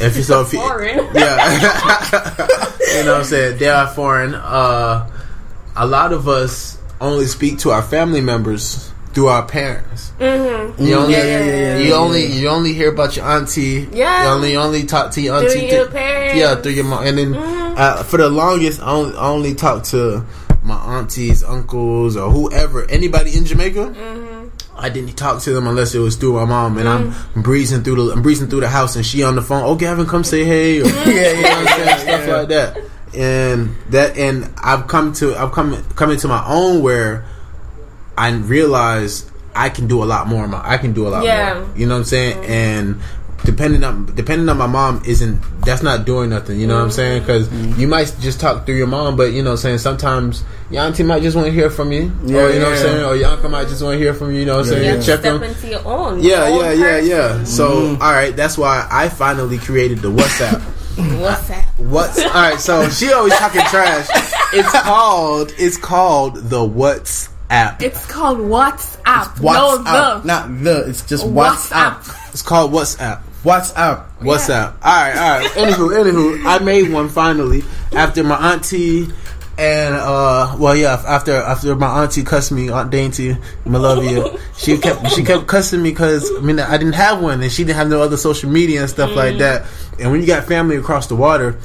If 0.00 0.16
you 0.16 0.22
so, 0.22 0.40
if 0.46 0.52
you, 0.52 0.58
Foreign. 0.60 0.96
yeah, 1.14 1.52
you 2.98 3.04
know 3.04 3.12
what 3.12 3.18
I'm 3.20 3.24
saying 3.24 3.58
they 3.58 3.68
are 3.68 3.86
foreign. 3.88 4.34
Uh, 4.34 5.08
a 5.76 5.86
lot 5.86 6.12
of 6.12 6.26
us 6.26 6.78
only 7.00 7.26
speak 7.26 7.58
to 7.60 7.70
our 7.70 7.82
family 7.82 8.22
members 8.22 8.90
through 9.12 9.28
our 9.28 9.46
parents. 9.46 10.12
Mm-hmm. 10.18 10.82
You 10.82 10.94
only, 10.96 11.12
Yeah, 11.12 11.24
yeah, 11.24 11.44
yeah, 11.44 11.78
you 11.78 11.94
only, 11.94 12.26
you 12.26 12.48
only 12.48 12.72
hear 12.72 12.92
about 12.92 13.16
your 13.16 13.26
auntie. 13.26 13.88
Yeah. 13.92 14.24
You 14.24 14.28
only, 14.30 14.56
only 14.56 14.84
talk 14.84 15.10
to 15.12 15.20
your 15.20 15.36
auntie. 15.36 15.50
Through 15.50 15.60
your 15.68 15.84
through- 15.84 15.92
parents. 15.94 16.30
Mm-hmm. 16.32 16.38
Yeah, 16.40 16.54
through 16.62 16.72
your 16.72 16.84
mom. 16.84 17.06
And 17.06 17.18
then 17.18 17.34
uh, 17.34 18.02
for 18.02 18.16
the 18.18 18.28
longest, 18.28 18.80
I 18.82 18.90
only, 18.90 19.16
I 19.16 19.28
only 19.28 19.54
talk 19.54 19.84
to 19.84 20.24
my 20.66 20.76
aunties, 20.76 21.42
uncles, 21.44 22.16
or 22.16 22.30
whoever, 22.30 22.88
anybody 22.90 23.36
in 23.36 23.44
Jamaica. 23.44 23.94
Mm-hmm. 23.96 24.48
I 24.78 24.90
didn't 24.90 25.14
talk 25.14 25.40
to 25.42 25.52
them 25.52 25.66
unless 25.66 25.94
it 25.94 26.00
was 26.00 26.16
through 26.16 26.34
my 26.34 26.44
mom, 26.44 26.76
and 26.76 26.88
I'm 26.88 27.12
mm. 27.12 27.42
breezing 27.42 27.82
through 27.82 28.08
the, 28.08 28.12
I'm 28.12 28.20
breezing 28.20 28.48
through 28.48 28.60
the 28.60 28.68
house, 28.68 28.94
and 28.96 29.06
she 29.06 29.22
on 29.22 29.34
the 29.34 29.42
phone. 29.42 29.62
Oh, 29.64 29.74
Gavin, 29.74 30.06
come 30.06 30.22
say 30.22 30.44
hey. 30.44 30.80
Or, 30.80 30.84
mm-hmm. 30.84 31.10
Yeah, 31.10 31.16
yeah, 31.16 31.32
you 31.32 31.42
know 31.42 31.48
what 31.48 31.58
I'm 31.58 31.66
saying? 31.66 31.98
stuff 32.00 32.26
yeah. 32.26 32.36
like 32.36 32.48
that. 32.48 32.78
And 33.14 33.76
that, 33.90 34.18
and 34.18 34.52
I've 34.62 34.86
come 34.88 35.14
to, 35.14 35.34
I've 35.34 35.52
come 35.52 35.82
coming 35.94 36.18
to 36.18 36.28
my 36.28 36.44
own 36.46 36.82
where 36.82 37.24
I 38.18 38.30
realize 38.32 39.30
I 39.54 39.70
can 39.70 39.86
do 39.86 40.02
a 40.02 40.04
lot 40.04 40.26
more. 40.26 40.46
My, 40.46 40.60
I 40.62 40.76
can 40.76 40.92
do 40.92 41.06
a 41.06 41.10
lot 41.10 41.24
Yeah. 41.24 41.54
more. 41.54 41.76
You 41.76 41.86
know 41.86 41.94
what 41.94 42.00
I'm 42.00 42.04
saying? 42.04 42.36
Mm-hmm. 42.36 42.50
And 42.52 43.00
depending 43.46 43.84
on 43.84 44.06
depending 44.14 44.48
on 44.48 44.58
my 44.58 44.66
mom 44.66 45.00
isn't 45.06 45.40
that's 45.64 45.82
not 45.82 46.04
doing 46.04 46.30
nothing. 46.30 46.60
You 46.60 46.66
know 46.66 46.74
what 46.74 46.82
I'm 46.82 46.90
saying? 46.90 47.22
Because 47.22 47.48
mm-hmm. 47.48 47.80
you 47.80 47.88
might 47.88 48.14
just 48.20 48.40
talk 48.40 48.66
through 48.66 48.74
your 48.74 48.88
mom, 48.88 49.16
but 49.16 49.32
you 49.32 49.42
know, 49.42 49.50
what 49.50 49.64
I'm 49.64 49.78
saying 49.78 49.78
sometimes 49.78 50.44
your 50.70 50.82
auntie 50.82 51.04
might 51.04 51.22
just 51.22 51.36
want 51.36 51.46
to 51.46 51.52
hear 51.52 51.70
from 51.70 51.92
you, 51.92 52.12
Yeah, 52.24 52.38
or 52.38 52.50
you 52.50 52.58
know 52.58 52.64
what 52.66 52.72
I'm 52.72 52.78
saying, 52.78 53.04
or 53.04 53.16
your 53.16 53.28
uncle 53.28 53.48
might 53.48 53.68
just 53.68 53.82
want 53.82 53.94
to 53.94 53.98
hear 53.98 54.12
from 54.12 54.32
you. 54.32 54.40
You 54.40 54.46
know 54.46 54.58
what 54.58 54.66
I'm 54.66 54.72
Yeah, 54.72 54.78
saying? 54.78 54.84
Yeah. 54.84 55.06
Check 55.06 55.20
step 55.20 55.22
them. 55.22 55.42
into 55.42 55.68
your 55.68 55.86
own. 55.86 56.22
Yeah, 56.22 56.42
own 56.44 56.60
yeah, 56.60 56.72
yeah, 56.72 56.98
yeah. 56.98 57.28
person. 57.28 57.46
So, 57.46 57.70
mm-hmm. 57.70 58.02
all 58.02 58.12
right, 58.12 58.36
that's 58.36 58.58
why 58.58 58.86
I 58.90 59.08
finally 59.08 59.58
created 59.58 60.00
the 60.00 60.10
WhatsApp. 60.10 60.60
What's 60.96 61.48
that? 61.48 61.68
What's 61.76 62.18
all 62.18 62.30
right? 62.30 62.58
So 62.58 62.88
she 62.88 63.12
always 63.12 63.34
talking 63.34 63.60
trash. 63.62 64.08
It's 64.54 64.72
called. 64.82 65.52
It's 65.58 65.76
called 65.76 66.36
the 66.36 66.60
WhatsApp. 66.60 67.82
It's 67.82 68.06
called 68.06 68.38
WhatsApp. 68.38 69.24
WhatsApp. 69.36 69.84
No, 69.84 70.20
the. 70.20 70.26
Not 70.26 70.64
the. 70.64 70.88
It's 70.88 71.04
just 71.04 71.26
WhatsApp. 71.26 71.98
WhatsApp. 72.00 72.32
It's 72.32 72.42
called 72.42 72.72
WhatsApp. 72.72 73.22
WhatsApp. 73.46 74.18
WhatsApp. 74.18 74.74
All 74.82 74.92
right, 74.92 75.16
all 75.16 75.38
right. 75.38 75.50
Anywho, 75.52 75.96
anywho, 76.02 76.44
I 76.44 76.58
made 76.58 76.92
one 76.92 77.08
finally 77.08 77.62
after 77.92 78.24
my 78.24 78.52
auntie 78.52 79.06
and 79.58 79.94
uh, 79.94 80.54
well, 80.58 80.76
yeah, 80.76 81.02
after 81.06 81.32
after 81.32 81.74
my 81.76 82.02
auntie 82.02 82.24
cussed 82.24 82.52
me, 82.52 82.68
Aunt 82.68 82.90
Dainty, 82.90 83.34
Malovia, 83.64 84.38
she 84.56 84.76
kept 84.76 85.10
she 85.12 85.22
kept 85.22 85.46
cussing 85.46 85.82
me 85.82 85.90
because 85.90 86.30
I 86.36 86.40
mean 86.40 86.60
I 86.60 86.76
didn't 86.76 86.94
have 86.94 87.22
one 87.22 87.42
and 87.42 87.50
she 87.50 87.64
didn't 87.64 87.76
have 87.76 87.88
no 87.88 88.02
other 88.02 88.18
social 88.18 88.50
media 88.50 88.82
and 88.82 88.90
stuff 88.90 89.14
like 89.16 89.36
mm. 89.36 89.38
that. 89.38 89.66
And 89.98 90.10
when 90.10 90.20
you 90.20 90.26
got 90.26 90.44
family 90.44 90.76
across 90.76 91.06
the 91.06 91.16
water, 91.16 91.58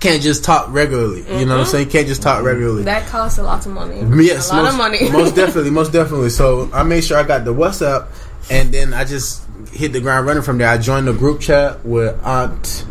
can't 0.00 0.20
just 0.20 0.42
talk 0.42 0.66
regularly. 0.70 1.20
You 1.20 1.24
know 1.26 1.30
what 1.30 1.40
I'm 1.40 1.46
mm-hmm. 1.60 1.70
saying? 1.70 1.90
Can't 1.90 2.08
just 2.08 2.22
talk 2.22 2.38
mm-hmm. 2.38 2.46
regularly. 2.46 2.82
That 2.82 3.06
costs 3.06 3.38
a 3.38 3.44
lot 3.44 3.64
of 3.64 3.72
money. 3.72 4.00
Yes, 4.24 4.50
a 4.50 4.54
lot 4.54 4.62
most, 4.62 4.72
of 4.72 4.78
money. 4.78 5.10
most 5.10 5.34
definitely, 5.36 5.70
most 5.70 5.92
definitely. 5.92 6.30
So 6.30 6.70
I 6.72 6.82
made 6.82 7.04
sure 7.04 7.18
I 7.18 7.22
got 7.22 7.44
the 7.44 7.54
WhatsApp, 7.54 8.08
and 8.50 8.74
then 8.74 8.92
I 8.92 9.04
just 9.04 9.46
hit 9.70 9.92
the 9.92 10.00
ground 10.00 10.26
running 10.26 10.42
from 10.42 10.58
there. 10.58 10.68
I 10.68 10.78
joined 10.78 11.06
the 11.06 11.12
group 11.12 11.40
chat 11.40 11.84
with 11.84 12.18
Aunt 12.24 12.86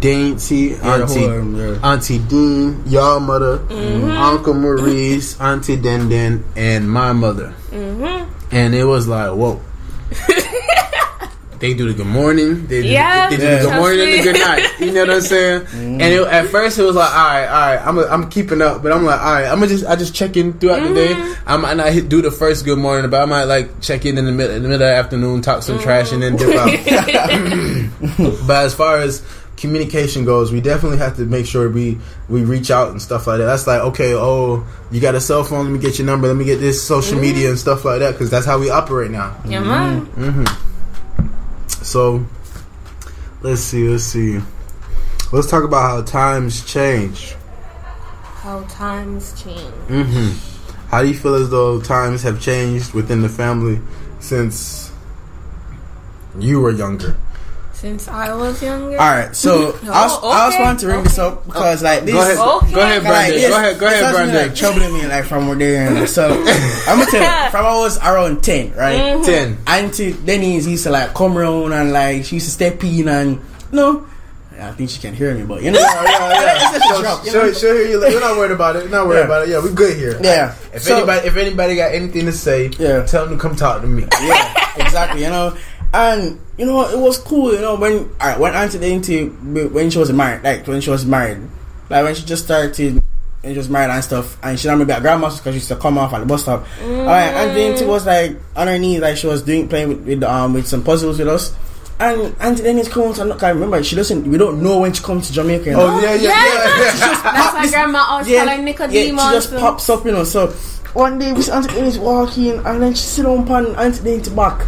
Dainty, 0.00 0.74
the 0.74 0.84
Auntie 0.84 1.26
whole, 1.26 1.54
yeah. 1.54 1.92
Auntie 1.92 2.18
Dean, 2.18 2.82
y'all 2.86 3.20
mother, 3.20 3.58
mm-hmm. 3.58 4.10
Uncle 4.10 4.54
Maurice, 4.54 5.40
Auntie 5.40 5.76
Den 5.76 6.08
Den, 6.08 6.44
and 6.56 6.90
my 6.90 7.12
mother. 7.12 7.54
Mm-hmm. 7.70 8.54
And 8.54 8.74
it 8.74 8.84
was 8.84 9.06
like, 9.06 9.30
whoa. 9.32 9.60
they 11.62 11.74
do 11.74 11.86
the 11.86 11.94
good 11.94 12.08
morning, 12.08 12.66
they 12.66 12.82
do, 12.82 12.88
Yeah. 12.88 13.30
they 13.30 13.36
do 13.36 13.42
Yeah. 13.44 13.58
the 13.58 13.68
good 13.68 13.76
morning 13.76 14.00
and 14.00 14.18
the 14.18 14.32
good 14.32 14.40
night. 14.40 14.68
You 14.80 14.90
know 14.90 15.02
what 15.02 15.10
I'm 15.10 15.20
saying? 15.20 15.60
Mm-hmm. 15.60 16.00
And 16.00 16.02
it, 16.02 16.22
at 16.26 16.46
first 16.48 16.76
it 16.76 16.82
was 16.82 16.96
like, 16.96 17.10
all 17.10 17.24
right, 17.24 17.46
all 17.46 17.76
right, 17.76 17.86
I'm 17.86 17.98
a, 17.98 18.02
I'm 18.06 18.30
keeping 18.30 18.60
up, 18.60 18.82
but 18.82 18.90
I'm 18.90 19.04
like, 19.04 19.20
all 19.20 19.32
right, 19.32 19.46
I'm 19.46 19.60
gonna 19.60 19.68
just 19.68 19.86
I 19.86 19.94
just 19.94 20.12
check 20.12 20.36
in 20.36 20.54
throughout 20.54 20.82
the 20.82 20.92
day. 20.92 21.14
Mm-hmm. 21.14 21.48
I 21.48 21.56
might 21.58 21.76
not 21.76 21.92
hit, 21.92 22.08
do 22.08 22.20
the 22.20 22.32
first 22.32 22.64
good 22.64 22.78
morning, 22.78 23.08
but 23.10 23.22
I 23.22 23.26
might 23.26 23.44
like 23.44 23.80
check 23.80 24.04
in 24.04 24.18
in 24.18 24.24
the 24.26 24.32
middle 24.32 24.56
in 24.56 24.64
the 24.64 24.68
middle 24.68 24.86
of 24.86 24.92
the 24.92 24.96
afternoon, 24.96 25.40
talk 25.40 25.62
some 25.62 25.78
mm. 25.78 25.82
trash, 25.82 26.10
and 26.10 26.20
then 26.20 26.34
dip 26.34 26.50
out. 26.56 26.66
but 28.46 28.64
as 28.66 28.74
far 28.74 28.98
as 28.98 29.22
communication 29.56 30.24
goes, 30.24 30.50
we 30.50 30.60
definitely 30.60 30.98
have 30.98 31.14
to 31.16 31.26
make 31.26 31.46
sure 31.46 31.70
we 31.70 31.96
we 32.28 32.42
reach 32.42 32.72
out 32.72 32.90
and 32.90 33.00
stuff 33.00 33.28
like 33.28 33.38
that. 33.38 33.46
That's 33.46 33.68
like, 33.68 33.82
okay, 33.82 34.14
oh, 34.14 34.66
you 34.90 35.00
got 35.00 35.14
a 35.14 35.20
cell 35.20 35.44
phone? 35.44 35.66
Let 35.66 35.72
me 35.74 35.78
get 35.78 35.96
your 36.00 36.06
number. 36.06 36.26
Let 36.26 36.36
me 36.36 36.44
get 36.44 36.56
this 36.56 36.82
social 36.82 37.20
media 37.20 37.44
mm-hmm. 37.44 37.50
and 37.50 37.58
stuff 37.58 37.84
like 37.84 38.00
that 38.00 38.12
because 38.12 38.30
that's 38.30 38.46
how 38.46 38.58
we 38.58 38.68
operate 38.68 39.12
now. 39.12 39.36
Yeah, 39.44 39.60
man. 39.60 40.56
So 41.82 42.26
let's 43.42 43.60
see, 43.60 43.88
let's 43.88 44.04
see. 44.04 44.40
Let's 45.32 45.48
talk 45.48 45.64
about 45.64 45.82
how 45.82 46.02
times 46.02 46.64
change. 46.64 47.34
How 48.22 48.62
times 48.64 49.42
change. 49.42 49.74
Mm-hmm. 49.88 50.88
How 50.88 51.02
do 51.02 51.08
you 51.08 51.14
feel 51.14 51.34
as 51.34 51.48
though 51.48 51.80
times 51.80 52.22
have 52.22 52.40
changed 52.40 52.92
within 52.92 53.22
the 53.22 53.28
family 53.28 53.80
since 54.20 54.92
you 56.38 56.60
were 56.60 56.70
younger? 56.70 57.16
Since 57.82 58.06
I 58.06 58.32
was 58.32 58.62
younger. 58.62 58.92
All 58.96 59.10
right, 59.10 59.34
so 59.34 59.72
I 59.82 60.04
was, 60.06 60.18
Oh, 60.22 60.30
I 60.30 60.46
was 60.46 60.54
okay. 60.54 60.76
to 60.78 60.86
bring 60.86 61.02
this 61.02 61.18
up 61.18 61.44
because 61.46 61.82
like 61.82 62.04
this. 62.04 62.14
Go 62.14 62.20
ahead, 62.22 62.38
Okay. 62.38 62.72
go 62.74 62.80
ahead, 62.80 63.02
Like, 63.02 63.10
Brandon. 63.10 63.34
it's- 63.38 63.50
go 63.50 63.56
ahead, 63.58 63.78
go 63.80 63.86
ahead, 63.88 64.04
actually, 64.04 64.14
Brandon. 64.22 64.46
Like, 64.46 64.54
troubling 64.54 64.92
me 64.94 65.06
like 65.08 65.24
from 65.24 65.58
there. 65.58 65.88
And 65.96 66.08
so 66.08 66.30
I'm 66.86 66.98
gonna 67.00 67.10
tell 67.10 67.44
you, 67.44 67.50
from 67.50 67.66
I 67.66 67.74
was 67.78 67.98
around 67.98 68.44
ten, 68.44 68.72
right? 68.74 69.00
Mm-hmm. 69.00 69.24
Ten. 69.24 69.58
Auntie 69.66 70.12
Denise 70.12 70.68
used 70.68 70.84
to 70.84 70.90
like 70.90 71.12
come 71.12 71.36
around 71.36 71.72
and 71.72 71.92
like 71.92 72.24
she 72.24 72.36
used 72.36 72.46
to 72.46 72.52
step 72.52 72.84
in 72.84 73.08
and 73.08 73.40
no. 73.72 74.06
I 74.60 74.70
think 74.70 74.90
she 74.90 75.00
can 75.00 75.12
hear 75.12 75.34
me, 75.34 75.42
but 75.42 75.60
you 75.60 75.72
know, 75.72 75.80
Yeah, 75.82 76.04
yeah, 76.04 76.76
It's 76.76 76.86
yeah. 76.86 77.02
joke, 77.02 77.24
you 77.24 77.30
Sure, 77.32 77.46
know? 77.46 77.52
sure, 77.52 77.74
hear 77.78 77.88
you. 77.88 77.98
We're 77.98 78.20
not 78.20 78.36
worried 78.36 78.52
about 78.52 78.76
it. 78.76 78.84
We're 78.84 78.90
not 78.90 79.08
worried 79.08 79.18
Yeah. 79.20 79.24
about 79.24 79.42
it. 79.42 79.48
Yeah, 79.48 79.58
we're 79.58 79.72
good 79.72 79.96
here. 79.96 80.20
Yeah. 80.22 80.54
If 80.72 80.82
So- 80.84 80.98
anybody, 80.98 81.26
if 81.26 81.36
anybody 81.36 81.74
got 81.74 81.90
anything 81.92 82.26
to 82.26 82.32
say, 82.32 82.70
Yeah. 82.78 83.02
tell 83.04 83.26
them 83.26 83.38
to 83.38 83.42
come 83.42 83.56
talk 83.56 83.80
to 83.80 83.88
me. 83.88 84.06
yeah, 84.22 84.54
exactly. 84.76 85.24
You 85.24 85.30
know, 85.30 85.56
and 85.94 86.40
you 86.58 86.66
know 86.66 86.88
it 86.88 86.98
was 86.98 87.18
cool. 87.18 87.52
You 87.52 87.60
know 87.60 87.76
when 87.76 88.10
alright, 88.20 88.38
when 88.38 88.54
Auntie 88.54 88.78
Dainty 88.78 89.26
when 89.26 89.90
she 89.90 89.98
was 89.98 90.12
married, 90.12 90.42
like 90.42 90.66
when 90.66 90.80
she 90.80 90.90
was 90.90 91.04
married, 91.04 91.38
like 91.90 92.04
when 92.04 92.14
she 92.14 92.24
just 92.24 92.44
started. 92.44 93.02
And 93.44 93.54
she 93.54 93.58
was 93.58 93.68
married 93.68 93.90
and 93.92 94.04
stuff, 94.04 94.38
and 94.44 94.56
she 94.56 94.68
remember 94.68 94.92
at 94.92 95.02
grandma's 95.02 95.38
because 95.38 95.54
she 95.54 95.56
used 95.56 95.66
to 95.66 95.74
come 95.74 95.98
off 95.98 96.12
at 96.12 96.20
the 96.20 96.26
bus 96.26 96.42
stop. 96.42 96.64
Alright, 96.80 97.34
Auntie 97.34 97.54
Dainty 97.54 97.84
was 97.84 98.06
like 98.06 98.36
on 98.54 98.68
her 98.68 98.78
knees, 98.78 99.00
like 99.00 99.16
she 99.16 99.26
was 99.26 99.42
doing 99.42 99.66
playing 99.66 99.88
with, 99.88 100.06
with 100.06 100.22
um 100.22 100.52
with 100.54 100.64
some 100.68 100.84
puzzles 100.84 101.18
with 101.18 101.26
us. 101.26 101.52
And 101.98 102.36
Auntie 102.40 102.62
Dennis 102.62 102.86
comes 102.88 103.18
and 103.18 103.30
look, 103.30 103.42
I 103.42 103.48
remember 103.48 103.82
she 103.82 103.96
doesn't. 103.96 104.28
We 104.30 104.38
don't 104.38 104.62
know 104.62 104.78
when 104.78 104.92
she 104.92 105.02
comes 105.02 105.26
to 105.26 105.32
Jamaica. 105.32 105.64
you 105.64 105.72
know? 105.72 105.88
Oh 105.88 106.00
yeah, 106.00 106.14
yeah, 106.14 106.20
Yeah, 106.22 106.44
yeah. 106.44 107.22
That's 107.32 107.54
my 107.64 107.68
grandma 107.68 108.04
always 108.10 108.28
yeah, 108.28 108.44
call 108.44 108.48
her 108.48 108.54
yeah, 108.58 108.64
Nicodemus. 108.64 109.24
she 109.24 109.30
just 109.32 109.56
pops 109.56 109.90
up, 109.90 110.04
you 110.04 110.12
know. 110.12 110.22
So 110.22 110.46
one 110.94 111.18
day 111.18 111.32
we 111.32 111.42
see 111.42 111.50
Auntie 111.50 111.74
Dennis 111.74 111.98
walking, 111.98 112.64
and 112.64 112.80
then 112.80 112.94
she 112.94 113.02
sit 113.02 113.26
on 113.26 113.44
pan 113.44 113.66
Auntie 113.74 114.04
Dennis 114.04 114.28
back. 114.28 114.64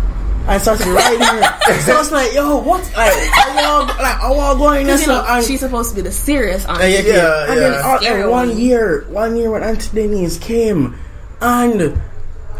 And 0.46 0.60
started 0.60 0.86
riding 0.86 1.20
her. 1.20 1.42
so 1.80 1.94
I 1.94 1.98
was 1.98 2.12
like, 2.12 2.34
yo, 2.34 2.58
what? 2.58 2.82
Like, 2.94 3.12
are 3.12 3.62
y'all, 3.62 3.86
like, 3.86 4.22
are 4.22 4.34
y'all 4.34 4.56
going 4.56 4.86
there? 4.86 5.00
You 5.00 5.06
know, 5.06 5.24
and, 5.26 5.44
she's 5.44 5.60
supposed 5.60 5.90
to 5.90 5.96
be 5.96 6.02
the 6.02 6.12
serious 6.12 6.66
aunt. 6.66 6.80
yeah, 6.80 6.86
yeah, 6.88 7.00
Yeah, 7.06 7.46
And 7.50 7.58
then 7.58 7.72
yeah. 7.72 7.80
all- 7.82 8.04
and 8.04 8.30
one 8.30 8.48
one. 8.50 8.58
year, 8.58 9.06
one 9.08 9.36
year 9.36 9.50
when 9.50 9.62
Auntie 9.62 9.88
Denise 9.94 10.36
came, 10.38 10.94
and 11.40 11.98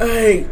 I, 0.01 0.47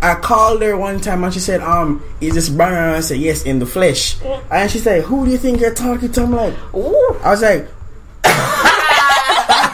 I 0.00 0.14
called 0.16 0.62
her 0.62 0.74
one 0.76 1.00
time 1.00 1.22
and 1.24 1.32
she 1.34 1.40
said, 1.40 1.60
um, 1.60 2.02
is 2.22 2.34
this 2.34 2.48
Brian? 2.48 2.94
I 2.94 3.00
said, 3.00 3.18
yes, 3.18 3.42
in 3.44 3.58
the 3.58 3.66
flesh. 3.66 4.16
And 4.50 4.70
she 4.70 4.78
said, 4.78 5.04
who 5.04 5.26
do 5.26 5.32
you 5.32 5.38
think 5.38 5.60
you're 5.60 5.74
talking 5.74 6.10
to? 6.12 6.22
I'm 6.22 6.32
like, 6.32 6.54
Ooh. 6.74 7.16
I 7.22 7.30
was 7.30 7.42
like, 7.42 7.68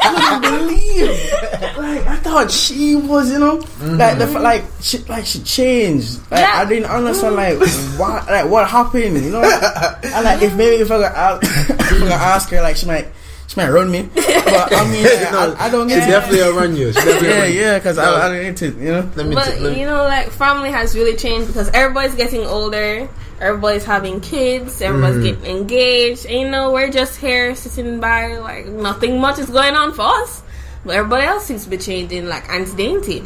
I 0.02 0.40
couldn't 0.40 0.58
believe. 0.60 1.32
Like 1.78 2.06
I 2.06 2.16
thought 2.16 2.50
she 2.50 2.96
was, 2.96 3.30
you 3.30 3.38
know, 3.38 3.56
like 3.80 4.18
the 4.18 4.24
mm-hmm. 4.26 4.42
like 4.42 4.64
she 4.80 4.98
like 4.98 5.26
she 5.26 5.40
changed. 5.42 6.20
Like 6.30 6.40
Yeah. 6.40 6.52
I 6.54 6.64
didn't 6.64 6.90
understand 6.90 7.36
mm. 7.36 7.60
like 7.60 7.98
what 7.98 8.26
like 8.26 8.50
what 8.50 8.68
happened, 8.68 9.24
you 9.24 9.30
know. 9.30 9.42
and 10.02 10.24
like 10.24 10.42
if 10.42 10.54
maybe 10.54 10.82
if 10.82 10.90
I 10.90 11.00
got 11.00 11.14
ask, 11.14 11.70
if 11.70 12.02
I 12.02 12.08
got 12.08 12.20
ask 12.20 12.48
her, 12.50 12.62
like 12.62 12.76
she 12.76 12.86
might 12.86 13.08
she 13.50 13.58
might 13.60 13.70
run 13.70 13.90
me. 13.90 14.08
But 14.14 14.72
I 14.72 14.90
mean, 14.92 15.02
like, 15.04 15.32
No, 15.32 15.54
I, 15.58 15.66
I 15.66 15.70
don't 15.70 15.88
She 15.88 15.96
get 15.96 16.08
it. 16.08 16.10
definitely 16.12 16.38
will 16.38 16.56
run 16.56 16.76
you. 16.76 16.92
Definitely 16.92 17.28
Yeah, 17.28 17.40
run 17.40 17.52
you. 17.52 17.60
yeah, 17.60 17.78
because 17.78 17.96
No. 17.96 18.02
I, 18.14 18.26
I 18.26 18.28
don't 18.28 18.42
need 18.44 18.56
to, 18.58 18.66
you 18.66 18.92
know. 18.92 19.10
Let 19.16 19.26
me. 19.26 19.34
But 19.34 19.44
t- 19.46 19.58
let 19.58 19.72
me 19.72 19.80
you 19.80 19.86
know, 19.86 20.04
like 20.04 20.30
family 20.30 20.70
has 20.70 20.94
really 20.94 21.16
changed 21.16 21.48
because 21.48 21.68
everybody's 21.70 22.14
getting 22.14 22.46
older. 22.46 23.08
Everybody's 23.40 23.84
having 23.84 24.20
kids. 24.20 24.82
Everybody's 24.82 25.16
Mm. 25.18 25.22
getting 25.24 25.56
engaged. 25.56 26.26
And 26.26 26.40
you 26.40 26.48
know, 26.50 26.72
we're 26.72 26.90
just 26.90 27.16
here 27.16 27.54
sitting 27.54 27.98
by, 28.00 28.36
like 28.36 28.66
nothing 28.66 29.20
much 29.20 29.38
is 29.38 29.46
going 29.48 29.74
on 29.74 29.92
for 29.94 30.02
us. 30.02 30.42
But 30.84 30.96
everybody 30.96 31.26
else 31.26 31.44
seems 31.46 31.64
to 31.64 31.70
be 31.70 31.78
changing. 31.78 32.26
Like 32.28 32.48
Auntie 32.50 32.76
Dainty, 32.76 33.22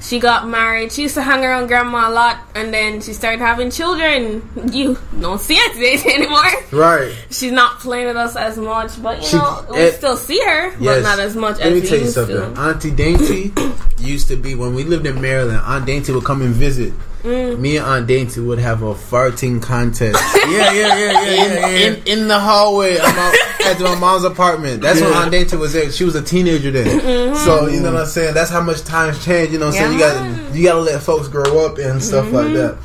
she 0.00 0.18
got 0.18 0.48
married. 0.48 0.90
She 0.92 1.02
used 1.02 1.14
to 1.14 1.22
hang 1.22 1.44
around 1.44 1.66
grandma 1.68 2.08
a 2.08 2.12
lot, 2.12 2.38
and 2.54 2.72
then 2.72 3.00
she 3.00 3.12
started 3.12 3.40
having 3.40 3.70
children. 3.70 4.42
You 4.72 4.98
don't 5.20 5.40
see 5.40 5.58
Auntie 5.58 5.80
Dainty 5.80 6.10
anymore. 6.14 6.42
right. 6.72 7.12
She's 7.30 7.52
not 7.52 7.80
playing 7.80 8.06
with 8.08 8.16
us 8.16 8.36
as 8.36 8.56
much, 8.58 9.02
but 9.02 9.20
you 9.22 9.28
She- 9.28 9.36
know, 9.36 9.64
we 9.70 9.78
it- 9.78 9.94
still 9.96 10.16
see 10.16 10.40
her, 10.44 10.70
but 10.72 10.80
Yes. 10.80 11.02
not 11.04 11.18
as 11.18 11.36
much 11.36 11.58
Let 11.58 11.68
as 11.68 11.74
me 11.74 11.80
we 11.80 11.86
tell 11.88 11.98
you 11.98 12.08
something. 12.08 12.54
to. 12.54 12.60
Auntie 12.60 12.90
Dainty 12.90 13.52
used 13.98 14.28
to 14.28 14.36
be 14.36 14.54
when 14.54 14.74
we 14.74 14.84
lived 14.84 15.06
in 15.06 15.20
Maryland. 15.20 15.60
Aunt 15.64 15.86
Dainty 15.86 16.12
would 16.12 16.24
come 16.24 16.42
and 16.42 16.54
visit. 16.54 16.92
Mm. 17.22 17.58
Me 17.60 17.76
and 17.76 17.86
Aunt 17.86 18.06
Dainty 18.08 18.40
would 18.40 18.58
have 18.58 18.82
a 18.82 18.94
farting 18.94 19.62
contest 19.62 20.18
Yeah, 20.36 20.72
yeah, 20.72 20.72
yeah, 20.72 20.96
yeah, 20.96 21.22
yeah, 21.22 21.44
in, 21.44 21.52
yeah. 21.52 21.86
in 22.08 22.20
in 22.22 22.28
the 22.28 22.38
hallway 22.40 22.96
of 22.96 23.02
my, 23.04 23.38
at 23.64 23.80
my 23.80 23.94
mom's 23.94 24.24
apartment. 24.24 24.82
That's 24.82 25.00
when 25.00 25.12
Aunt 25.12 25.30
Dainty 25.30 25.56
was 25.56 25.72
there. 25.72 25.90
She 25.92 26.02
was 26.04 26.16
a 26.16 26.22
teenager 26.22 26.72
then. 26.72 27.34
So 27.36 27.68
you 27.68 27.80
know 27.80 27.92
what 27.92 28.00
I'm 28.02 28.06
saying. 28.08 28.34
That's 28.34 28.50
how 28.50 28.60
much 28.60 28.82
times 28.82 29.24
change. 29.24 29.52
You 29.52 29.58
know 29.60 29.66
what 29.66 29.76
I'm 29.76 29.98
saying. 29.98 29.98
You 29.98 30.04
Mm-hmm. 30.04 30.46
Got 30.48 30.54
you 30.56 30.64
got 30.64 30.74
to 30.74 30.80
let 30.80 31.00
folks 31.02 31.28
grow 31.28 31.64
up 31.64 31.78
and 31.78 32.02
stuff 32.02 32.32
like 32.32 32.52
that. 32.54 32.78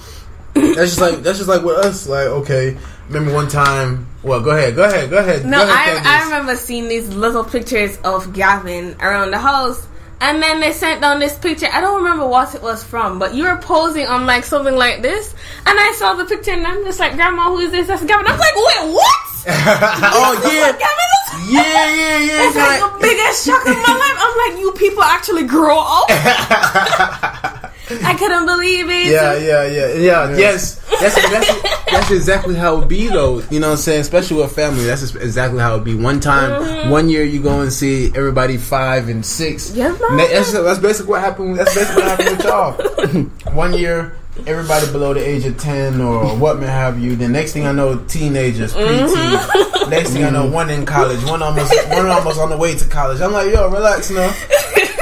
That's 0.54 0.96
just 0.96 1.02
like 1.02 1.24
that's 1.24 1.38
just 1.40 1.50
like 1.50 1.64
with 1.64 1.78
us. 1.78 2.08
Like 2.08 2.28
okay, 2.28 2.78
remember 3.08 3.34
one 3.34 3.48
time. 3.48 4.08
Well, 4.24 4.42
go 4.42 4.52
ahead, 4.52 4.76
go 4.76 4.84
ahead, 4.84 5.10
go 5.10 5.18
ahead. 5.18 5.46
No, 5.46 5.66
go 5.66 5.72
ahead, 5.72 6.06
I, 6.06 6.20
I 6.22 6.24
remember 6.26 6.56
seeing 6.56 6.88
these 6.90 7.08
little 7.10 7.44
pictures 7.44 7.98
of 8.04 8.34
Gavin 8.34 8.96
around 9.00 9.32
the 9.32 9.40
house. 9.40 9.88
And 10.20 10.42
then 10.42 10.60
they 10.60 10.72
sent 10.72 11.02
down 11.02 11.20
this 11.20 11.38
picture. 11.38 11.68
I 11.72 11.80
don't 11.80 12.04
remember 12.04 12.28
what 12.28 12.56
it 12.56 12.62
was 12.62 12.84
from, 12.84 13.20
but 13.20 13.36
you 13.36 13.44
were 13.44 13.58
posing 13.58 14.08
on 14.08 14.26
like 14.26 14.44
something 14.44 14.76
like 14.76 15.02
this. 15.02 15.34
And 15.66 15.80
I 15.80 15.94
saw 15.98 16.16
the 16.16 16.26
picture 16.26 16.52
and 16.52 16.66
I'm 16.66 16.84
just 16.84 17.00
like, 17.00 17.14
Grandma, 17.16 17.50
who 17.50 17.60
is 17.60 17.72
this? 17.72 17.88
That's 17.88 18.04
Gavin. 18.04 18.26
I'm 18.28 18.40
like, 18.40 18.56
wait, 18.56 18.94
what? 18.94 19.24
Oh 19.50 20.52
yeah, 20.52 20.72
Gavin 20.72 21.08
yeah, 21.46 21.62
yeah, 21.62 22.18
yeah. 22.20 22.48
It's 22.48 22.56
like 22.56 22.80
the 22.82 23.00
biggest 23.00 23.46
shock 23.46 23.66
of 23.66 23.76
my 23.76 23.94
life. 23.94 24.18
I'm 24.18 24.38
like, 24.38 24.60
you 24.60 24.72
people 24.74 25.04
actually 25.04 25.44
grow 25.44 25.80
up. 25.80 26.10
I 27.90 28.16
couldn't 28.16 28.46
believe 28.46 28.90
it. 28.90 29.08
Yeah, 29.08 29.38
yeah, 29.38 29.66
yeah, 29.66 29.94
yeah. 29.94 30.38
Yes, 30.38 30.76
that's 31.00 31.16
that's 31.16 31.62
that's 31.90 32.12
exactly 32.12 32.56
how 32.56 32.82
it 32.82 32.88
be 32.88 33.08
though. 33.08 33.42
You 33.50 33.60
know 33.60 33.68
what 33.68 33.74
I'm 33.74 33.78
saying? 33.78 34.02
Especially 34.02 34.38
with 34.42 34.54
family, 34.54 34.86
that's 34.86 35.02
just 35.02 35.16
exactly 35.16 35.60
how 35.60 35.76
it 35.76 35.84
be. 35.84 35.96
One 35.96 36.20
time, 36.20 36.62
mm-hmm. 36.62 36.90
one 36.90 37.10
year, 37.10 37.24
you 37.24 37.42
go 37.42 37.62
and 37.62 37.72
see 37.72 38.08
everybody 38.08 38.58
five 38.58 39.08
and 39.08 39.26
six. 39.26 39.74
Yeah, 39.74 39.98
that's, 40.18 40.52
that's 40.52 40.80
basically 40.80 41.12
what 41.12 41.22
happened. 41.22 41.58
That's 41.58 41.74
basically 41.74 42.04
what 42.04 42.20
happened 42.20 42.38
with 42.38 43.46
y'all. 43.46 43.54
one 43.56 43.74
year, 43.74 44.18
everybody 44.46 44.92
below 44.92 45.14
the 45.14 45.20
age 45.28 45.46
of 45.46 45.58
ten 45.58 46.00
or 46.02 46.36
what 46.38 46.60
may 46.60 46.68
have 46.68 47.00
you. 47.00 47.16
The 47.16 47.28
next 47.28 47.54
thing 47.54 47.66
I 47.66 47.72
know, 47.72 47.98
teenagers, 48.06 48.74
preteen. 48.74 49.90
Next 49.90 50.12
thing 50.12 50.24
I 50.26 50.30
know, 50.30 50.46
one 50.50 50.70
in 50.70 50.86
college, 50.86 51.24
one 51.26 51.42
almost 51.42 51.74
one 51.90 52.06
almost 52.08 52.40
on 52.40 52.50
the 52.50 52.58
way 52.58 52.76
to 52.76 52.86
college. 52.88 53.22
I'm 53.22 53.32
like, 53.34 53.52
yo, 53.54 53.70
relax 53.70 54.12
now, 54.12 54.34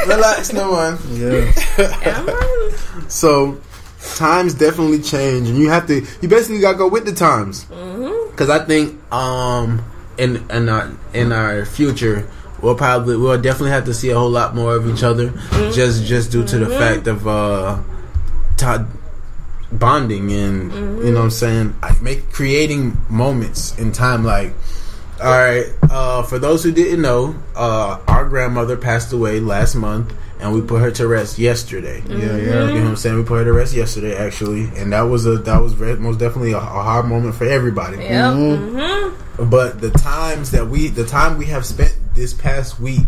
relax 0.07 0.53
now, 0.53 0.71
man. 0.71 0.97
Yeah. 1.11 1.51
Yeah, 1.77 2.21
man. 2.23 3.09
So 3.09 3.59
times 4.15 4.53
definitely 4.53 5.01
change, 5.01 5.49
and 5.49 5.57
you 5.57 5.69
have 5.69 5.87
to. 5.87 6.05
You 6.21 6.27
basically 6.29 6.61
got 6.61 6.73
to 6.73 6.77
go 6.77 6.87
with 6.87 7.05
the 7.05 7.13
times. 7.13 7.65
Because 7.65 8.49
I 8.49 8.59
think 8.65 8.99
um 9.13 9.83
in 10.17 10.45
in 10.49 10.69
our 10.69 10.91
in 11.13 11.31
our 11.31 11.65
future. 11.65 12.27
We'll 12.61 12.75
probably 12.75 13.17
we'll 13.17 13.39
definitely 13.39 13.71
have 13.71 13.85
to 13.85 13.93
see 13.93 14.09
a 14.09 14.17
whole 14.17 14.29
lot 14.29 14.55
more 14.55 14.75
of 14.75 14.87
each 14.89 15.03
other, 15.03 15.33
just 15.71 16.03
just 16.05 16.31
due 16.31 16.43
to 16.47 16.57
the 16.57 16.67
fact 16.67 17.05
of 17.05 17.27
uh, 17.27 17.77
to- 18.57 18.87
bonding 19.77 20.31
and 20.31 20.73
you 20.73 21.11
know 21.11 21.19
what 21.19 21.25
I'm 21.25 21.31
saying, 21.31 21.75
I 21.81 21.95
make 22.01 22.31
creating 22.31 22.97
moments 23.09 23.77
in 23.77 23.91
time 23.91 24.23
like 24.23 24.53
All 25.21 25.29
right. 25.29 25.67
Uh, 25.89 26.23
for 26.23 26.39
those 26.39 26.63
who 26.63 26.71
didn't 26.71 27.01
know, 27.01 27.35
uh, 27.55 27.99
our 28.07 28.27
grandmother 28.27 28.75
passed 28.75 29.13
away 29.13 29.39
last 29.39 29.75
month, 29.75 30.13
and 30.41 30.53
we 30.53 30.61
put 30.61 30.81
her 30.81 30.91
to 30.91 31.07
rest 31.07 31.39
yesterday. 31.39 32.03
Yeah, 32.07 32.17
yeah 32.17 32.17
You 32.17 32.45
know 32.49 32.67
yeah. 32.67 32.73
what 32.81 32.87
I'm 32.89 32.95
saying? 32.97 33.15
We 33.15 33.23
put 33.23 33.35
her 33.39 33.45
to 33.45 33.53
rest 33.53 33.73
yesterday, 33.73 34.15
actually, 34.17 34.65
and 34.75 34.91
that 34.91 35.03
was 35.03 35.25
a 35.25 35.37
that 35.37 35.61
was 35.61 35.71
very, 35.73 35.95
most 35.95 36.19
definitely 36.19 36.51
a, 36.51 36.57
a 36.57 36.59
hard 36.59 37.05
moment 37.05 37.35
for 37.35 37.45
everybody. 37.45 37.97
Yep. 37.97 38.09
Mm-hmm. 38.09 38.77
Mm-hmm. 38.77 39.49
But 39.49 39.79
the 39.79 39.91
times 39.91 40.51
that 40.51 40.67
we, 40.67 40.89
the 40.89 41.05
time 41.05 41.37
we 41.37 41.45
have 41.45 41.65
spent 41.65 41.95
this 42.13 42.33
past 42.33 42.79
week, 42.79 43.07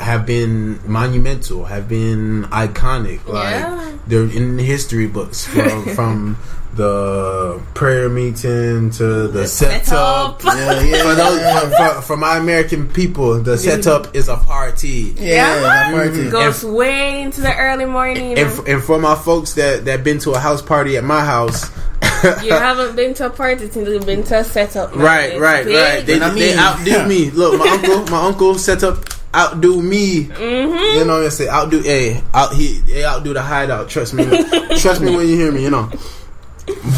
have 0.00 0.24
been 0.26 0.80
monumental, 0.90 1.64
have 1.66 1.88
been 1.88 2.44
iconic. 2.50 3.20
Yeah. 3.28 3.74
Like 3.74 4.06
they're 4.06 4.22
in 4.24 4.56
the 4.56 4.62
history 4.64 5.06
books 5.06 5.46
from 5.46 5.84
from 5.94 6.36
the 6.74 7.60
prayer 7.74 8.08
meeting 8.08 8.90
to 8.90 9.28
the, 9.28 9.46
setup. 9.46 10.40
setup. 10.40 10.44
Yeah, 10.56 10.80
yeah. 10.82 11.02
For 11.02 11.14
those 11.14 11.40
for, 11.62 11.76
for, 11.94 12.02
for 12.02 12.16
my 12.16 12.36
American 12.38 12.88
people, 12.88 13.40
the 13.40 13.58
setup 13.58 14.14
is 14.14 14.28
a 14.28 14.36
party. 14.36 15.12
Yeah, 15.16 15.24
Yeah, 15.24 15.60
that 15.60 15.92
party. 15.92 16.30
Goes 16.30 16.64
way 16.64 17.22
into 17.22 17.40
the 17.40 17.54
early 17.56 17.86
morning. 17.86 18.38
And, 18.38 18.48
f- 18.48 18.66
and 18.68 18.82
for 18.82 18.98
my 18.98 19.16
folks 19.16 19.54
that 19.54 19.84
that 19.86 20.04
been 20.04 20.18
to 20.20 20.30
a 20.32 20.38
house 20.38 20.62
party 20.62 20.96
at 20.96 21.02
my 21.04 21.24
house, 21.24 21.70
you 22.42 22.52
haven't 22.52 22.94
been 22.96 23.14
to 23.14 23.26
a 23.26 23.30
party 23.30 23.68
since 23.68 23.88
you've 23.88 24.06
been 24.06 24.22
to 24.24 24.38
a 24.38 24.44
setup. 24.44 24.94
right, 24.94 25.38
right, 25.40 25.66
right. 25.66 26.06
They, 26.06 26.14
And 26.14 26.24
I 26.24 26.30
they 26.30 26.50
mean- 26.50 26.58
outdid 26.58 27.08
me. 27.08 27.30
Look, 27.32 27.58
my 27.58 27.68
uncle, 27.68 28.04
my 28.06 28.26
uncle 28.26 28.54
set 28.56 28.82
up 28.84 29.04
outdo 29.34 29.80
me. 29.82 30.24
Mm-hmm. 30.24 30.98
You 30.98 31.04
know 31.04 31.16
what 31.16 31.24
I'm 31.24 31.30
saying? 31.30 31.50
Outdo, 31.50 31.82
hey, 31.82 32.22
out 32.34 32.54
he, 32.54 32.80
they 32.80 33.04
outdo 33.04 33.34
the 33.34 33.42
hideout. 33.42 33.88
Trust 33.88 34.14
me, 34.14 34.24
trust 34.78 35.00
me 35.00 35.14
when 35.14 35.28
you 35.28 35.36
hear 35.36 35.52
me. 35.52 35.62
You 35.62 35.70
know. 35.70 35.90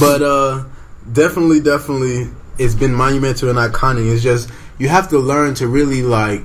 But 0.01 0.23
uh, 0.23 0.65
definitely, 1.11 1.61
definitely, 1.61 2.29
it's 2.59 2.75
been 2.75 2.95
monumental 2.95 3.49
and 3.51 3.59
iconic. 3.59 4.13
It's 4.13 4.23
just 4.23 4.51
you 4.79 4.89
have 4.89 5.09
to 5.11 5.19
learn 5.19 5.55
to 5.55 5.69
really 5.69 6.03
like. 6.03 6.43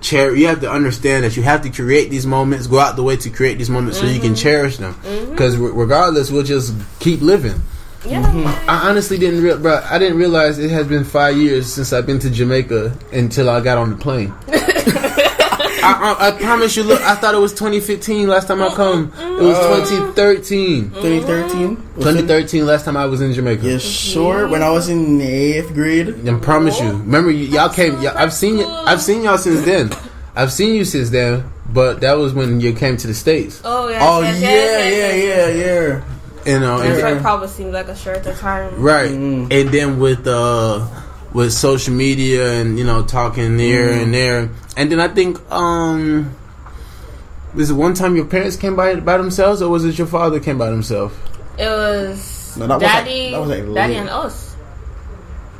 Cher- 0.00 0.36
you 0.36 0.48
have 0.48 0.60
to 0.60 0.70
understand 0.70 1.24
that 1.24 1.34
you 1.34 1.42
have 1.44 1.62
to 1.62 1.70
create 1.70 2.10
these 2.10 2.26
moments, 2.26 2.66
go 2.66 2.78
out 2.78 2.94
the 2.94 3.02
way 3.02 3.16
to 3.16 3.30
create 3.30 3.56
these 3.56 3.70
moments 3.70 3.98
so 3.98 4.04
you 4.04 4.20
can 4.20 4.34
cherish 4.34 4.76
them. 4.76 4.94
Because 5.30 5.56
regardless, 5.56 6.30
we'll 6.30 6.42
just 6.42 6.74
keep 6.98 7.22
living. 7.22 7.62
Yeah. 8.04 8.22
I 8.68 8.90
honestly 8.90 9.16
didn't, 9.16 9.42
real, 9.42 9.58
bro. 9.58 9.82
I 9.82 9.98
didn't 9.98 10.18
realize 10.18 10.58
it 10.58 10.70
has 10.70 10.86
been 10.86 11.04
five 11.04 11.38
years 11.38 11.72
since 11.72 11.92
I've 11.94 12.04
been 12.04 12.18
to 12.18 12.28
Jamaica 12.28 12.96
until 13.12 13.48
I 13.48 13.60
got 13.62 13.78
on 13.78 13.90
the 13.90 13.96
plane. 13.96 14.34
I, 15.84 16.16
I, 16.18 16.28
I 16.28 16.30
promise 16.40 16.76
you. 16.76 16.82
Look, 16.82 17.00
I 17.02 17.14
thought 17.14 17.34
it 17.34 17.38
was 17.38 17.52
2015 17.52 18.26
last 18.28 18.48
time 18.48 18.62
I 18.62 18.68
come. 18.74 19.12
It 19.18 19.42
was 19.42 19.58
2013. 19.58 20.90
2013. 20.90 21.76
2013 21.96 22.66
last 22.66 22.84
time 22.84 22.96
I 22.96 23.06
was 23.06 23.20
in 23.20 23.32
Jamaica. 23.32 23.62
Yeah, 23.68 23.78
sure. 23.78 24.48
When 24.48 24.62
I 24.62 24.70
was 24.70 24.88
in 24.88 25.20
eighth 25.20 25.74
grade. 25.74 26.28
I 26.28 26.38
promise 26.38 26.80
you. 26.80 26.88
Remember, 26.90 27.30
y- 27.30 27.36
y'all 27.36 27.68
came. 27.68 28.00
Y'all, 28.00 28.16
I've 28.16 28.32
seen. 28.32 28.58
y- 28.58 28.84
I've 28.86 29.02
seen 29.02 29.22
y'all 29.22 29.38
since 29.38 29.64
then. 29.64 29.90
I've 30.36 30.52
seen 30.52 30.74
you 30.74 30.84
since 30.84 31.10
then. 31.10 31.44
But 31.72 32.00
that 32.02 32.14
was 32.14 32.34
when 32.34 32.60
you 32.60 32.72
came 32.72 32.96
to 32.98 33.06
the 33.06 33.14
states. 33.14 33.60
Oh 33.64 33.88
yeah. 33.88 33.98
Oh 34.02 34.20
yes, 34.20 34.40
yeah, 34.40 34.48
yes, 34.48 34.92
yes, 34.92 34.94
yes. 34.94 35.24
yeah, 35.24 35.64
yeah, 35.64 35.86
yeah. 35.96 36.04
You 36.54 36.60
know, 36.60 36.78
That's 36.78 36.98
and- 36.98 37.02
why 37.02 37.18
it 37.18 37.22
probably 37.22 37.48
seems 37.48 37.72
like 37.72 37.88
a 37.88 37.96
shorter 37.96 38.34
time. 38.34 38.80
Right. 38.80 39.10
Mm. 39.10 39.50
And 39.52 39.70
then 39.70 39.98
with 39.98 40.26
uh 40.26 40.86
with 41.34 41.52
social 41.52 41.92
media 41.92 42.60
and 42.60 42.78
you 42.78 42.84
know 42.84 43.02
talking 43.02 43.56
there 43.58 43.88
Mm. 43.90 44.02
and 44.02 44.14
there. 44.14 44.48
And 44.76 44.90
then 44.90 45.00
I 45.00 45.08
think 45.08 45.38
um 45.52 46.34
was 47.54 47.70
it 47.70 47.74
one 47.74 47.92
time 47.94 48.16
your 48.16 48.24
parents 48.24 48.56
came 48.56 48.74
by 48.76 48.96
by 48.96 49.16
themselves 49.18 49.60
or 49.60 49.68
was 49.68 49.84
it 49.84 49.98
your 49.98 50.06
father 50.06 50.40
came 50.40 50.56
by 50.58 50.70
himself? 50.70 51.12
It 51.58 51.66
was 51.68 52.56
No, 52.56 52.66
that 52.66 52.74
was 52.74 52.82
like- 52.82 52.92
daddy, 53.04 53.30
that 53.32 53.40
was 53.40 53.50
like 53.50 53.74
daddy 53.74 53.94
and 53.96 54.08
us. 54.08 54.43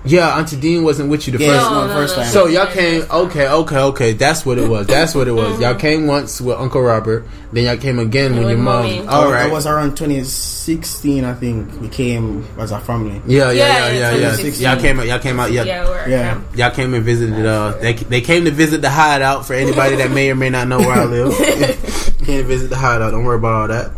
Yeah, 0.06 0.36
Auntie 0.36 0.56
Dean 0.56 0.84
wasn't 0.84 1.08
with 1.08 1.26
you 1.26 1.36
the 1.36 1.42
Yeah, 1.42 1.54
first 1.58 1.70
no, 1.70 1.78
one. 1.78 1.88
the 1.88 1.94
first 1.94 2.14
time. 2.14 2.26
So 2.26 2.46
y'all 2.46 2.66
came 2.66 3.02
okay, 3.10 3.48
okay, 3.48 3.78
okay. 3.78 4.12
That's 4.12 4.44
what 4.44 4.58
it 4.58 4.68
was. 4.68 4.86
That's 4.86 5.14
what 5.14 5.28
it 5.28 5.32
was. 5.32 5.58
Y'all 5.60 5.74
came 5.74 6.06
once 6.06 6.42
with 6.42 6.58
Uncle 6.58 6.82
Robert, 6.82 7.24
then 7.52 7.64
y'all 7.64 7.78
came 7.78 7.98
again 7.98 8.32
when 8.32 8.40
With 8.42 8.50
your 8.50 8.58
mom. 8.58 8.82
mommy. 8.84 9.06
All 9.08 9.30
That 9.30 9.50
was 9.50 9.66
around 9.66 9.96
2016, 9.96 11.24
I 11.24 11.32
think. 11.32 11.80
We 11.80 11.88
came 11.88 12.44
as 12.58 12.70
a 12.70 12.80
family. 12.80 13.22
yeah, 13.26 13.50
yeah, 13.50 13.52
Yeah, 13.52 13.92
yeah, 13.92 14.14
yeah, 14.14 14.36
yeah. 14.36 14.72
Y'all 14.74 14.80
came 14.82 15.00
out. 15.00 15.06
Y'all 15.06 15.18
came 15.20 15.40
out. 15.40 15.50
Yeah, 15.52 15.64
Yeah, 15.64 16.06
Yeah. 16.06 16.40
Y'all 16.54 16.70
came 16.74 16.92
and 16.92 17.02
visited. 17.04 17.46
Uh, 17.46 17.72
they 17.78 17.94
they 17.94 18.20
came 18.20 18.44
to 18.44 18.50
visit 18.50 18.82
the 18.82 18.90
hideout. 18.90 19.46
For 19.46 19.54
anybody 19.54 19.96
that 19.96 20.10
may 20.10 20.30
or 20.30 20.34
may 20.34 20.50
not 20.50 20.68
know 20.68 20.80
where 20.80 20.92
I 20.92 21.04
live, 21.06 21.34
came 22.18 22.42
to 22.42 22.44
visit 22.44 22.68
the 22.68 22.76
hideout. 22.76 23.12
Don't 23.12 23.24
worry 23.24 23.36
about 23.38 23.54
all 23.54 23.68
that. 23.68 23.90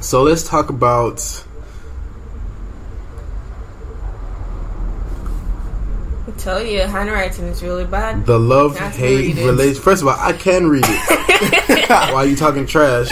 So 0.00 0.22
let's 0.22 0.44
talk 0.46 0.70
about. 0.70 1.42
Tell 6.38 6.62
you, 6.64 6.80
handwriting 6.80 7.46
is 7.46 7.62
really 7.62 7.84
bad. 7.84 8.26
The 8.26 8.38
love 8.38 8.78
hate 8.78 9.34
read 9.34 9.38
it. 9.38 9.46
relation. 9.46 9.82
First 9.82 10.02
of 10.02 10.08
all, 10.08 10.16
I 10.18 10.32
can 10.32 10.68
read 10.68 10.84
it. 10.86 11.88
Why 11.90 12.12
are 12.14 12.26
you 12.26 12.36
talking 12.36 12.66
trash? 12.66 13.10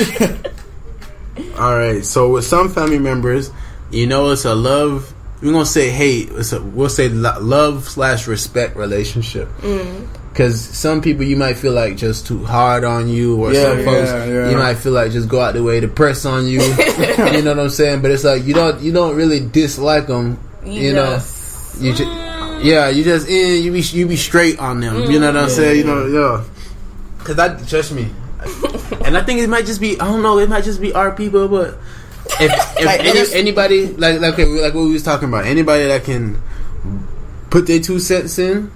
all 1.58 1.76
right. 1.76 2.04
So 2.04 2.30
with 2.30 2.44
some 2.44 2.68
family 2.70 2.98
members, 2.98 3.50
you 3.90 4.06
know, 4.06 4.30
it's 4.30 4.44
a 4.44 4.54
love. 4.54 5.12
We're 5.42 5.52
gonna 5.52 5.66
say 5.66 5.90
hate. 5.90 6.30
It's 6.32 6.52
a, 6.52 6.62
we'll 6.62 6.88
say 6.88 7.08
lo- 7.08 7.38
love 7.40 7.88
slash 7.88 8.26
respect 8.26 8.76
relationship. 8.76 9.48
Mm. 9.58 10.08
Because 10.30 10.60
some 10.60 11.00
people 11.00 11.24
you 11.24 11.37
might 11.37 11.54
feel 11.58 11.72
like 11.72 11.96
just 11.96 12.26
too 12.26 12.44
hard 12.44 12.82
on 12.82 13.06
you, 13.08 13.37
or 13.40 13.52
Yeah, 13.52 13.62
some 13.62 13.84
folks 13.84 14.10
yeah, 14.10 14.24
yeah. 14.24 14.50
you 14.50 14.56
might 14.56 14.74
feel 14.74 14.90
like 14.92 15.12
just 15.12 15.28
go 15.28 15.40
out 15.40 15.54
the 15.54 15.62
way 15.62 15.78
to 15.78 15.87
press 15.87 16.24
on 16.24 16.48
you. 16.48 16.60
you 16.62 17.42
know 17.42 17.50
what 17.54 17.58
I'm 17.60 17.70
saying? 17.70 18.02
But 18.02 18.10
it's 18.10 18.24
like 18.24 18.44
you 18.44 18.52
don't 18.54 18.80
you 18.80 18.92
don't 18.92 19.14
really 19.16 19.38
dislike 19.46 20.06
them. 20.08 20.40
You, 20.64 20.94
know, 20.94 21.22
you 21.78 21.92
just 21.92 22.10
yeah, 22.60 22.88
you 22.88 23.04
just 23.04 23.28
eh, 23.28 23.54
you 23.54 23.72
be 23.72 23.80
you 23.80 24.06
be 24.06 24.16
straight 24.16 24.58
on 24.58 24.80
them. 24.80 25.10
You 25.10 25.20
know 25.20 25.32
what 25.32 25.36
I'm 25.44 25.48
saying? 25.48 25.78
You 25.78 25.84
know, 25.84 26.06
yeah. 26.06 26.44
Cause 27.24 27.36
that 27.36 27.66
trust 27.68 27.92
me, 27.92 28.10
and 29.04 29.16
I 29.16 29.22
think 29.22 29.40
it 29.40 29.48
might 29.48 29.66
just 29.66 29.80
be 29.80 29.98
I 30.00 30.06
don't 30.06 30.22
know. 30.22 30.38
It 30.38 30.48
might 30.48 30.64
just 30.64 30.80
be 30.80 30.92
our 30.92 31.12
people, 31.12 31.48
but 31.48 31.78
if, 32.40 32.52
if 32.78 32.84
Like, 32.84 33.00
any, 33.00 33.32
anybody 33.34 33.86
like 33.88 34.20
like 34.20 34.34
okay, 34.34 34.44
like 34.44 34.74
what 34.74 34.84
we 34.84 34.92
was 34.92 35.02
talking 35.02 35.28
about, 35.28 35.46
anybody 35.46 35.86
that 35.86 36.04
can 36.04 36.40
put 37.50 37.66
their 37.66 37.80
two 37.80 37.98
cents 37.98 38.38
in 38.38 38.70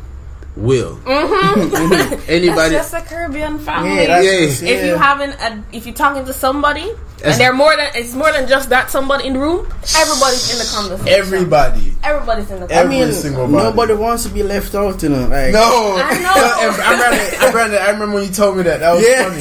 will. 0.57 0.99
Anybody. 1.07 2.75
That's 2.75 2.91
just 2.91 2.95
a 2.95 3.01
Caribbean 3.01 3.59
family. 3.59 3.95
Yeah, 3.95 4.07
that's 4.07 4.63
Yeah. 4.63 4.69
if 4.69 4.85
you 4.85 4.91
yeah. 4.93 4.99
having 4.99 5.31
a, 5.31 5.65
if 5.73 5.87
you're 5.87 5.95
talking 5.95 6.25
to 6.25 6.33
somebody 6.33 6.93
That's- 7.19 7.35
and 7.35 7.41
they're 7.41 7.53
more 7.53 7.75
than 7.77 7.91
it's 7.95 8.15
more 8.15 8.31
than 8.33 8.47
just 8.49 8.69
that 8.71 8.91
somebody 8.91 9.27
in 9.27 9.33
the 9.35 9.41
room, 9.41 9.67
everybody's 9.97 10.53
in 10.53 10.59
the 10.59 10.71
conversation. 10.73 11.09
Everybody. 11.21 11.95
everybody's 12.05 12.51
in 12.51 12.61
the 12.61 12.67
I 12.73 12.79
Every 12.79 12.99
conversation. 12.99 13.13
mean, 13.13 13.13
single 13.23 13.47
body. 13.49 13.65
nobody 13.65 13.95
wants 13.95 14.23
to 14.25 14.29
be 14.31 14.43
left 14.43 14.75
out, 14.75 15.03
you 15.03 15.09
know. 15.09 15.27
Like, 15.27 15.53
No, 15.53 15.97
I 15.99 16.19
know. 16.21 16.33
I 16.35 16.65
remember. 16.65 16.83
I 16.83 17.49
remember. 17.49 17.79
I 17.79 17.91
remember 17.91 18.15
when 18.17 18.25
you 18.25 18.33
told 18.33 18.57
me 18.57 18.63
that. 18.65 18.81
That 18.81 18.95
was 18.95 19.05
funny. 19.05 19.39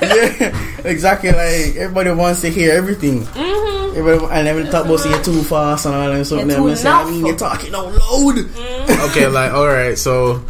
yeah, 0.80 0.90
exactly. 0.90 1.30
Like 1.30 1.76
everybody 1.76 2.10
wants 2.12 2.40
to 2.42 2.48
hear 2.50 2.72
everything. 2.74 3.22
Mm-hmm. 3.26 3.98
Everybody, 3.98 4.32
and 4.32 4.46
then 4.46 4.70
talk 4.72 4.84
about 4.86 5.00
saying 5.00 5.22
too 5.22 5.42
fast 5.42 5.86
and 5.86 5.94
all 5.94 6.08
that 6.12 6.24
something. 6.24 6.48
You're 6.48 6.58
too 6.58 6.68
I'm 6.68 6.76
saying, 6.76 6.94
I 6.94 7.10
mean, 7.10 7.26
you're 7.26 7.36
talking 7.36 7.74
out 7.74 7.92
loud. 7.92 8.38
okay, 9.10 9.26
like 9.26 9.52
all 9.52 9.66
right, 9.66 9.98
so 9.98 10.42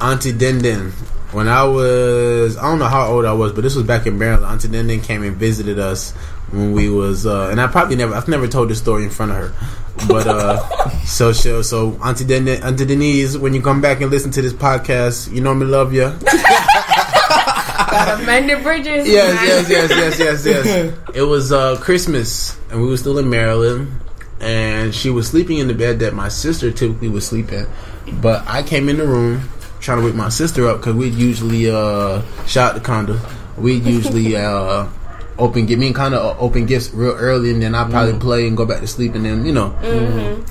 Auntie 0.00 0.32
Denden. 0.32 0.92
When 1.34 1.48
I 1.48 1.64
was, 1.64 2.56
I 2.56 2.62
don't 2.62 2.78
know 2.78 2.84
how 2.86 3.08
old 3.08 3.24
I 3.24 3.32
was, 3.32 3.52
but 3.52 3.62
this 3.62 3.74
was 3.74 3.84
back 3.84 4.06
in 4.06 4.16
Maryland. 4.18 4.44
Auntie 4.46 4.68
Denden 4.68 5.02
came 5.02 5.24
and 5.24 5.36
visited 5.36 5.80
us 5.80 6.12
when 6.52 6.70
we 6.70 6.88
was, 6.88 7.26
uh, 7.26 7.48
and 7.50 7.60
I 7.60 7.66
probably 7.66 7.96
never, 7.96 8.14
I've 8.14 8.28
never 8.28 8.46
told 8.46 8.70
this 8.70 8.78
story 8.78 9.02
in 9.02 9.10
front 9.10 9.32
of 9.32 9.38
her, 9.38 9.52
but 10.06 10.28
uh, 10.28 10.88
so 11.04 11.32
so 11.32 11.60
so 11.60 11.98
Auntie 12.04 12.24
Denden, 12.24 12.62
Auntie 12.62 12.84
Denise, 12.86 13.36
when 13.36 13.52
you 13.52 13.60
come 13.60 13.80
back 13.80 14.00
and 14.00 14.12
listen 14.12 14.30
to 14.30 14.42
this 14.42 14.52
podcast, 14.52 15.32
you 15.34 15.40
know 15.40 15.52
me 15.54 15.66
love 15.66 15.92
you. 15.92 16.02
Gotta 17.90 18.22
mend 18.26 18.48
the 18.48 18.60
bridges. 18.62 19.08
yes, 19.08 19.68
yes, 19.68 19.68
yes, 19.68 19.90
yes, 19.90 20.18
yes, 20.20 20.46
yes. 20.66 20.94
It 21.16 21.22
was 21.22 21.50
uh, 21.50 21.76
Christmas, 21.80 22.56
and 22.70 22.80
we 22.80 22.86
were 22.86 22.96
still 22.96 23.18
in 23.18 23.28
Maryland, 23.28 23.90
and 24.38 24.94
she 24.94 25.10
was 25.10 25.26
sleeping 25.26 25.58
in 25.58 25.66
the 25.66 25.74
bed 25.74 25.98
that 25.98 26.14
my 26.14 26.28
sister 26.28 26.70
typically 26.70 27.08
would 27.08 27.24
sleep 27.24 27.50
in. 27.50 27.66
But 28.20 28.44
I 28.46 28.62
came 28.62 28.88
in 28.88 28.98
the 28.98 29.06
room 29.06 29.48
trying 29.84 29.98
to 30.00 30.04
wake 30.04 30.14
my 30.14 30.30
sister 30.30 30.66
up 30.68 30.78
because 30.78 30.94
we'd 30.94 31.14
usually 31.14 31.70
uh, 31.70 32.22
shout 32.46 32.74
the 32.74 32.80
condo. 32.80 33.20
We'd 33.58 33.84
usually 33.84 34.34
uh, 34.36 34.88
open 35.38 35.66
get 35.66 35.78
me 35.78 35.92
kind 35.92 36.14
of 36.14 36.40
open 36.40 36.66
gifts 36.66 36.92
real 36.92 37.12
early, 37.12 37.50
and 37.50 37.62
then 37.62 37.74
I 37.74 37.82
would 37.82 37.92
probably 37.92 38.18
play 38.18 38.48
and 38.48 38.56
go 38.56 38.64
back 38.64 38.80
to 38.80 38.86
sleep, 38.86 39.14
and 39.14 39.24
then 39.24 39.44
you 39.44 39.52
know. 39.52 39.76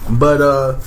But 0.09 0.41
uh, 0.41 0.79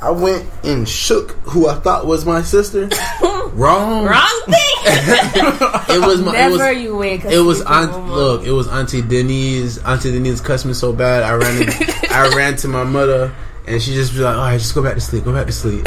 I 0.00 0.10
went 0.10 0.48
and 0.64 0.88
shook 0.88 1.32
who 1.42 1.68
I 1.68 1.74
thought 1.76 2.06
was 2.06 2.26
my 2.26 2.42
sister. 2.42 2.88
Wrong. 3.52 4.04
Wrong 4.04 4.42
thing. 4.46 4.62
It 5.88 6.00
was 6.00 6.20
my. 6.20 6.36
it 6.36 6.50
was, 6.50 6.82
you 6.82 6.96
wake. 6.96 7.24
a 7.24 7.32
it 7.32 7.38
was 7.38 7.62
aunt. 7.62 7.90
woman. 7.92 8.10
Look, 8.10 8.44
it 8.44 8.50
was 8.50 8.68
Auntie 8.68 9.00
Denise. 9.00 9.78
Auntie 9.78 10.10
Denise 10.10 10.40
cussed 10.42 10.66
me 10.66 10.74
so 10.74 10.92
bad. 10.92 11.22
I 11.22 11.32
ran. 11.34 11.64
To, 11.64 12.08
I 12.10 12.28
ran 12.36 12.56
to 12.56 12.68
my 12.68 12.84
mother, 12.84 13.34
and 13.66 13.80
she 13.80 13.94
just 13.94 14.12
was 14.12 14.20
like, 14.20 14.36
"All 14.36 14.42
right, 14.42 14.58
just 14.58 14.74
go 14.74 14.82
back 14.82 14.94
to 14.94 15.00
sleep. 15.00 15.24
Go 15.24 15.32
back 15.32 15.46
to 15.46 15.52
sleep." 15.52 15.86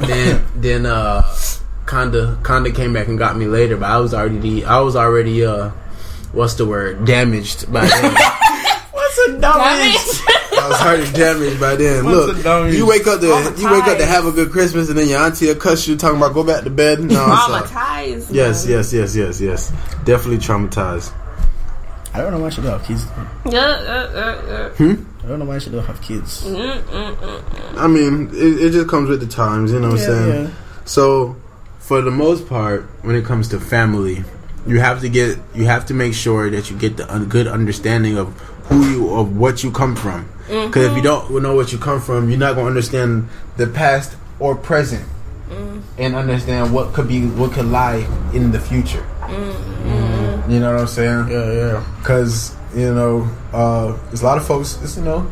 Then, 0.00 0.44
then, 0.56 0.86
uh, 0.86 1.22
Conda, 1.86 2.40
Conda 2.42 2.74
came 2.74 2.92
back 2.92 3.08
and 3.08 3.18
got 3.18 3.36
me 3.36 3.46
later, 3.46 3.76
but 3.76 3.86
I 3.88 3.98
was 3.98 4.12
already, 4.12 4.64
I 4.64 4.80
was 4.80 4.96
already, 4.96 5.44
uh, 5.44 5.70
what's 6.32 6.54
the 6.54 6.66
word? 6.66 7.04
Damaged 7.04 7.72
by 7.72 7.86
then. 7.86 8.14
What's 8.92 9.18
a 9.18 9.32
Damn 9.32 9.40
damage? 9.40 9.96
I 9.96 10.58
I 10.58 10.68
was 10.68 10.80
already 10.80 11.12
damaged 11.12 11.60
by 11.60 11.76
then. 11.76 12.04
What's 12.04 12.44
Look, 12.44 12.72
you 12.72 12.86
wake 12.86 13.06
up 13.06 13.20
to 13.20 13.26
you 13.26 13.70
wake 13.70 13.84
up 13.84 13.98
to 13.98 14.04
have 14.06 14.26
a 14.26 14.32
good 14.32 14.50
Christmas, 14.50 14.88
and 14.88 14.98
then 14.98 15.08
your 15.08 15.20
auntie 15.20 15.46
will 15.46 15.54
cuss 15.54 15.86
you 15.86 15.96
talking 15.96 16.16
about 16.16 16.34
go 16.34 16.42
back 16.44 16.64
to 16.64 16.70
bed. 16.70 17.00
No, 17.00 17.04
it's 17.06 17.48
like- 17.48 17.64
Traumatized. 17.66 18.32
yes, 18.32 18.66
yes, 18.66 18.92
yes, 18.92 19.14
yes, 19.14 19.40
yes. 19.40 19.70
Definitely 20.04 20.38
traumatized. 20.38 21.12
I 22.12 22.20
don't 22.20 22.32
know 22.32 22.40
why 22.40 22.48
she 22.50 22.62
don't 22.62 22.72
have 22.72 22.84
kids. 22.86 23.04
Yeah, 23.48 23.60
uh, 23.60 24.72
uh, 24.74 24.74
I 25.26 25.28
don't 25.28 25.40
know 25.40 25.44
why 25.44 25.58
she 25.58 25.70
don't 25.70 25.84
have 25.84 26.00
kids. 26.00 26.46
I 26.46 27.88
mean, 27.88 28.30
it, 28.32 28.66
it 28.66 28.70
just 28.70 28.88
comes 28.88 29.08
with 29.08 29.18
the 29.18 29.26
times. 29.26 29.72
You 29.72 29.80
know 29.80 29.88
what 29.90 29.98
I'm 29.98 30.06
saying? 30.06 30.44
yeah. 30.44 30.50
So, 30.84 31.34
for 31.80 32.00
the 32.00 32.12
most 32.12 32.48
part, 32.48 32.82
when 33.02 33.16
it 33.16 33.24
comes 33.24 33.48
to 33.48 33.58
family, 33.58 34.22
you 34.68 34.78
have 34.78 35.00
to 35.00 35.08
get 35.08 35.36
you 35.52 35.64
have 35.64 35.84
to 35.86 35.94
make 35.94 36.14
sure 36.14 36.48
that 36.50 36.70
you 36.70 36.78
get 36.78 36.96
the 36.96 37.12
un- 37.12 37.28
good 37.28 37.48
understanding 37.48 38.16
of 38.16 38.28
who 38.68 38.88
you 38.88 39.14
of 39.14 39.36
what 39.36 39.64
you 39.64 39.72
come 39.72 39.96
from. 39.96 40.28
Because 40.46 40.76
if 40.76 40.92
you 40.92 41.02
mm-hmm. 41.02 41.32
don't 41.32 41.42
know 41.42 41.56
what 41.56 41.72
you 41.72 41.78
come 41.78 42.00
from, 42.00 42.30
you're 42.30 42.38
not 42.38 42.54
going 42.54 42.66
to 42.66 42.70
understand 42.70 43.28
the 43.56 43.66
past 43.66 44.16
or 44.38 44.54
present, 44.54 45.04
mm-hmm. 45.48 45.80
and 45.98 46.14
understand 46.14 46.72
what 46.72 46.94
could 46.94 47.08
be 47.08 47.26
what 47.26 47.50
could 47.50 47.66
lie 47.66 48.06
in 48.32 48.52
the 48.52 48.60
future. 48.60 49.04
Mm-hmm. 49.22 50.52
You 50.52 50.60
know 50.60 50.72
what 50.72 50.82
I'm 50.82 50.86
saying? 50.86 51.28
Yeah, 51.28 51.52
yeah. 51.52 51.84
Because 51.98 52.55
you 52.76 52.94
know, 52.94 53.28
uh, 53.54 53.96
there's 54.06 54.20
a 54.20 54.26
lot 54.26 54.36
of 54.36 54.46
folks. 54.46 54.78
It's, 54.82 54.98
you 54.98 55.02
know, 55.02 55.26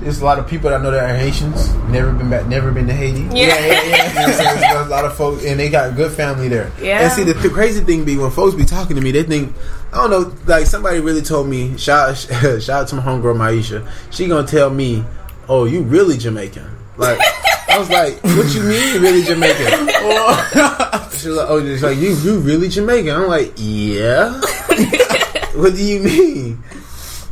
there's 0.00 0.20
a 0.20 0.24
lot 0.24 0.38
of 0.38 0.48
people 0.48 0.70
that 0.70 0.80
I 0.80 0.82
know 0.82 0.90
that 0.90 1.10
are 1.10 1.16
Haitians. 1.16 1.74
Never 1.90 2.10
been 2.10 2.30
back. 2.30 2.46
Never 2.46 2.72
been 2.72 2.86
to 2.86 2.94
Haiti. 2.94 3.20
Yeah. 3.36 3.48
Know 3.48 3.58
what 3.68 4.40
I'm? 4.40 4.60
There's 4.60 4.86
a 4.86 4.90
lot 4.90 5.04
of 5.04 5.14
folks, 5.14 5.44
and 5.44 5.60
they 5.60 5.68
got 5.68 5.94
good 5.94 6.12
family 6.12 6.48
there. 6.48 6.72
Yeah. 6.80 7.02
And 7.02 7.12
see, 7.12 7.22
the, 7.22 7.34
the 7.34 7.50
crazy 7.50 7.84
thing 7.84 8.06
be 8.06 8.16
when 8.16 8.30
folks 8.30 8.54
be 8.54 8.64
talking 8.64 8.96
to 8.96 9.02
me, 9.02 9.10
they 9.10 9.24
think, 9.24 9.54
I 9.92 9.96
don't 9.96 10.10
know, 10.10 10.34
like 10.46 10.66
somebody 10.66 11.00
really 11.00 11.22
told 11.22 11.48
me. 11.48 11.76
Shout, 11.76 12.16
shout 12.16 12.70
out 12.70 12.88
to 12.88 12.96
my 12.96 13.02
homegirl 13.02 13.36
Maisha. 13.36 13.86
She 14.10 14.26
gonna 14.26 14.46
tell 14.46 14.70
me, 14.70 15.04
"Oh, 15.48 15.66
you 15.66 15.82
really 15.82 16.16
Jamaican?" 16.16 16.66
Like. 16.96 17.20
I 17.68 17.78
was 17.78 17.90
like, 17.90 18.22
"What 18.22 18.54
you 18.54 18.62
mean, 18.62 19.02
really 19.02 19.22
Jamaican?" 19.22 19.88
She's 21.10 21.26
like, 21.26 21.46
"Oh, 21.50 21.60
she's 21.62 21.82
like 21.82 21.98
you, 21.98 22.14
you 22.14 22.38
really 22.38 22.70
Jamaican?" 22.70 23.14
I'm 23.14 23.28
like, 23.28 23.52
"Yeah." 23.56 24.40
what 25.56 25.74
do 25.74 25.84
you 25.84 26.00
mean? 26.00 26.62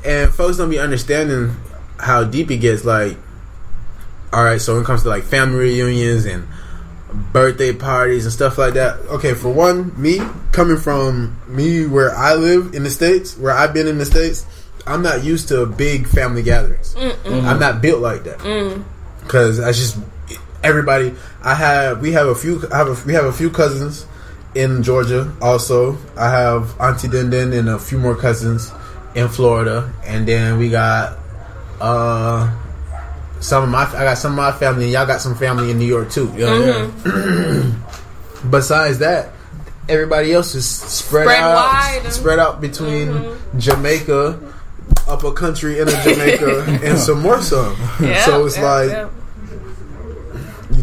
And 0.05 0.33
folks 0.33 0.59
don't 0.59 0.71
be 0.71 0.79
understanding 0.79 1.57
how 1.99 2.25
deep 2.25 2.51
it 2.51 2.59
gets. 2.59 2.85
Like, 2.85 3.17
all 4.33 4.45
right, 4.45 4.61
so 4.61 4.75
when 4.75 4.83
it 4.83 4.87
comes 4.87 5.03
to 5.03 5.09
like 5.09 5.25
family 5.25 5.59
reunions 5.59 6.27
and 6.27 6.47
birthday 7.33 7.73
parties 7.73 8.25
and 8.25 8.33
stuff 8.33 8.59
like 8.59 8.75
that. 8.75 8.99
Okay, 9.07 9.35
for 9.35 9.53
one, 9.53 10.01
me 10.01 10.21
coming 10.53 10.77
from 10.77 11.41
me 11.49 11.87
where 11.87 12.15
I 12.15 12.35
live 12.35 12.75
in 12.75 12.83
the 12.83 12.91
states, 12.91 13.37
where 13.39 13.53
I've 13.53 13.73
been 13.73 13.87
in 13.87 13.99
the 13.99 14.05
states, 14.05 14.47
I'm 14.87 15.03
not 15.03 15.25
used 15.25 15.49
to 15.49 15.67
big 15.67 16.07
family 16.07 16.43
gatherings. 16.43 16.95
Mm-hmm. 16.95 17.47
I'm 17.47 17.59
not 17.59 17.81
built 17.81 18.01
like 18.01 18.25
that 18.25 18.39
mm. 18.41 18.85
because 19.23 19.61
I 19.61 19.73
just 19.73 19.99
everybody. 20.63 21.15
I 21.43 21.55
have 21.55 22.01
we 22.01 22.13
have 22.13 22.27
a 22.27 22.35
few. 22.35 22.63
I 22.73 22.79
have 22.79 22.89
a, 22.89 23.07
we 23.07 23.15
have 23.15 23.25
a 23.25 23.33
few 23.33 23.51
cousins 23.51 24.07
in 24.55 24.83
Georgia. 24.83 25.33
Also, 25.41 25.97
I 26.17 26.31
have 26.31 26.79
Auntie 26.81 27.09
Dindin 27.09 27.57
and 27.57 27.69
a 27.69 27.79
few 27.79 27.99
more 27.99 28.17
cousins 28.17 28.71
in 29.15 29.29
Florida, 29.29 29.93
and 30.05 30.27
then 30.27 30.59
we 30.59 30.71
got 30.71 31.19
uh 31.81 32.53
some 33.41 33.63
of 33.65 33.69
my 33.69 33.83
I 33.85 34.05
got 34.05 34.19
some 34.19 34.33
of 34.33 34.37
my 34.37 34.53
family, 34.53 34.85
and 34.85 34.93
y'all 34.93 35.07
got 35.07 35.21
some 35.21 35.35
family 35.35 35.71
in 35.71 35.79
New 35.79 35.87
York 35.87 36.11
too. 36.11 36.33
Yeah, 36.37 36.91
yeah. 37.05 37.73
Besides 38.51 38.99
that, 38.99 39.31
everybody 39.89 40.33
else 40.33 40.55
is 40.55 40.69
spread, 40.69 41.25
Spread 41.25 41.43
out, 41.43 41.55
wide. 41.55 42.13
spread 42.13 42.39
out 42.39 42.61
between 42.61 43.37
Jamaica, 43.59 44.41
upper 45.09 45.33
country 45.33 45.79
in 45.79 45.89
Jamaica, 45.89 46.81
and 46.83 46.99
some 46.99 47.21
more 47.21 47.41
some. 47.41 47.77
Yeah, 48.01 48.25
so 48.25 48.47
it's 48.47 48.57
yeah, 48.57 48.63
like 48.65 48.91
yeah. 48.91 49.09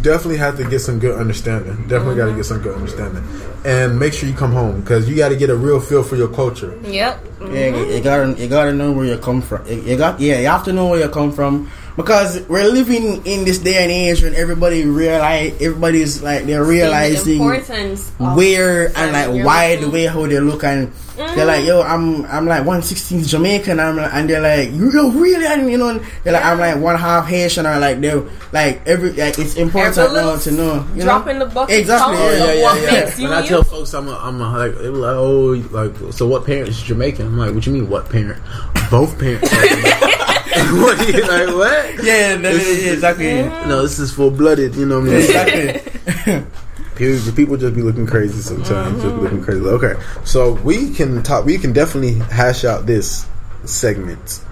You 0.01 0.11
definitely 0.11 0.37
have 0.37 0.57
to 0.57 0.67
get 0.67 0.79
some 0.79 0.99
good 0.99 1.17
understanding. 1.19 1.75
Definitely 1.87 2.15
got 2.15 2.25
to 2.25 2.35
get 2.35 2.45
some 2.45 2.61
good 2.61 2.75
understanding, 2.75 3.23
and 3.65 3.99
make 3.99 4.13
sure 4.13 4.27
you 4.27 4.35
come 4.35 4.51
home 4.51 4.81
because 4.81 5.07
you 5.07 5.15
got 5.15 5.29
to 5.29 5.35
get 5.35 5.49
a 5.49 5.55
real 5.55 5.79
feel 5.79 6.03
for 6.03 6.15
your 6.15 6.27
culture. 6.27 6.77
Yep. 6.83 7.27
Yeah, 7.41 7.67
you, 7.67 7.85
you 7.85 8.01
gotta 8.01 8.33
you 8.33 8.47
gotta 8.47 8.73
know 8.73 8.91
where 8.91 9.05
you 9.05 9.17
come 9.17 9.41
from. 9.41 9.65
You, 9.67 9.81
you 9.81 9.97
got 9.97 10.19
yeah, 10.19 10.39
you 10.39 10.47
have 10.47 10.63
to 10.65 10.73
know 10.73 10.87
where 10.87 10.99
you 10.99 11.09
come 11.09 11.31
from 11.31 11.69
because 11.97 12.47
we're 12.47 12.67
living 12.67 13.25
in 13.25 13.45
this 13.45 13.59
day 13.59 13.83
and 13.83 13.91
age 13.91 14.23
when 14.23 14.35
everybody 14.35 14.85
realize 14.85 15.53
everybody's 15.61 16.21
like 16.21 16.45
they're 16.45 16.63
realizing 16.63 17.25
the 17.25 17.37
importance 17.37 18.11
of 18.19 18.35
where 18.35 18.87
and 18.97 19.11
like 19.11 19.45
why 19.45 19.75
the 19.75 19.89
way 19.89 20.05
how 20.05 20.25
they 20.25 20.39
look 20.39 20.63
and 20.63 20.91
they're 21.15 21.45
like 21.45 21.65
yo 21.65 21.81
I'm 21.81 22.25
I'm 22.25 22.45
like 22.47 22.65
one 22.65 22.81
sixteenth 22.81 23.27
Jamaican 23.27 23.79
I'm 23.79 23.97
like, 23.97 24.13
and 24.13 24.29
they're 24.29 24.41
like 24.41 24.71
you 24.71 24.91
yo 24.91 25.11
really 25.11 25.45
and 25.45 25.69
you 25.69 25.77
know 25.77 25.89
and 25.89 26.01
they're 26.23 26.33
like 26.33 26.43
I'm 26.45 26.59
like 26.59 26.77
one 26.77 26.95
half 26.97 27.27
Haitian 27.27 27.65
or 27.65 27.77
like 27.77 27.99
they're 28.01 28.23
like 28.51 28.81
every 28.87 29.11
like 29.11 29.37
it's 29.37 29.55
important 29.55 29.95
now 29.97 30.35
to 30.37 30.51
know 30.51 30.85
you 30.95 31.03
drop 31.03 31.25
know 31.25 31.31
in 31.33 31.39
the 31.39 31.45
bucket. 31.45 31.79
Exactly, 31.79 32.15
count 32.15 32.33
yeah, 32.37 32.43
of 32.43 32.55
yeah, 32.57 32.63
what 32.63 32.81
yeah. 32.81 32.91
makes 33.03 33.19
you 33.19 33.23
When 33.29 33.33
I 33.37 33.41
you. 33.41 33.47
tell 33.47 33.63
folks 33.63 33.93
I'm 33.93 34.07
a, 34.07 34.15
I'm 34.17 34.41
a, 34.41 34.57
like 34.57 34.75
they 34.77 34.83
be 34.83 34.89
like 34.89 35.15
oh 35.15 35.63
like 35.71 36.13
so 36.13 36.27
what 36.27 36.45
parent 36.45 36.69
is 36.69 36.81
Jamaican? 36.81 37.27
I'm 37.27 37.37
like 37.37 37.53
what 37.53 37.65
you 37.67 37.73
mean 37.73 37.89
what 37.89 38.09
parent? 38.09 38.41
Both 38.89 39.19
parents. 39.19 39.51
what 40.81 40.99
are 40.99 41.11
you 41.11 41.21
like 41.21 41.47
what? 41.55 42.03
yeah, 42.03 42.35
that, 42.35 42.53
yeah 42.53 42.91
exactly 42.93 43.41
No, 43.67 43.81
this 43.83 43.99
is 43.99 44.11
full 44.13 44.31
blooded. 44.31 44.75
You 44.75 44.85
know 44.85 44.99
what 44.99 45.09
I 45.09 45.13
mean? 45.13 45.21
exactly 45.21 46.45
People, 46.95 47.31
people 47.33 47.57
just 47.57 47.73
be 47.73 47.81
looking 47.81 48.05
crazy 48.05 48.41
sometimes. 48.41 49.01
Just 49.01 49.15
be 49.15 49.21
looking 49.21 49.41
crazy. 49.41 49.61
Okay, 49.61 49.93
so 50.23 50.53
we 50.53 50.93
can 50.93 51.23
talk. 51.23 51.45
We 51.45 51.57
can 51.57 51.73
definitely 51.73 52.15
hash 52.15 52.63
out 52.63 52.85
this 52.85 53.25
segment. 53.63 54.43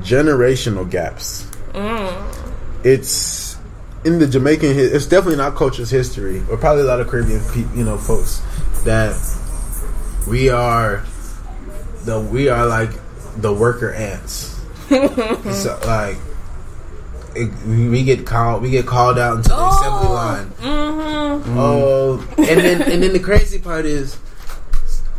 Generational 0.00 0.90
gaps. 0.90 1.46
Mm. 1.74 2.84
It's 2.84 3.56
in 4.04 4.18
the 4.18 4.26
Jamaican. 4.26 4.70
It's 4.74 5.06
definitely 5.06 5.36
not 5.36 5.54
culture's 5.54 5.90
history, 5.90 6.42
or 6.50 6.56
probably 6.56 6.82
a 6.82 6.86
lot 6.86 7.00
of 7.00 7.08
Caribbean, 7.08 7.40
pe- 7.52 7.76
you 7.76 7.84
know, 7.84 7.98
folks 7.98 8.42
that 8.84 9.14
we 10.26 10.48
are 10.48 11.04
the 12.04 12.18
we 12.18 12.48
are 12.48 12.66
like 12.66 12.90
the 13.36 13.52
worker 13.52 13.92
ants. 13.92 14.55
so 15.52 15.78
like. 15.86 16.16
It, 17.38 17.50
we 17.68 17.88
we 17.90 18.02
get 18.02 18.24
called. 18.24 18.62
We 18.62 18.70
get 18.70 18.86
called 18.86 19.18
out 19.18 19.36
into 19.36 19.50
the 19.50 19.56
oh, 19.58 19.68
assembly 19.68 20.08
line. 20.08 20.46
Mm-hmm. 20.56 21.58
Oh, 21.58 22.26
and 22.38 22.60
then 22.60 22.80
and 22.80 23.02
then 23.02 23.12
the 23.12 23.20
crazy 23.20 23.58
part 23.58 23.84
is, 23.84 24.16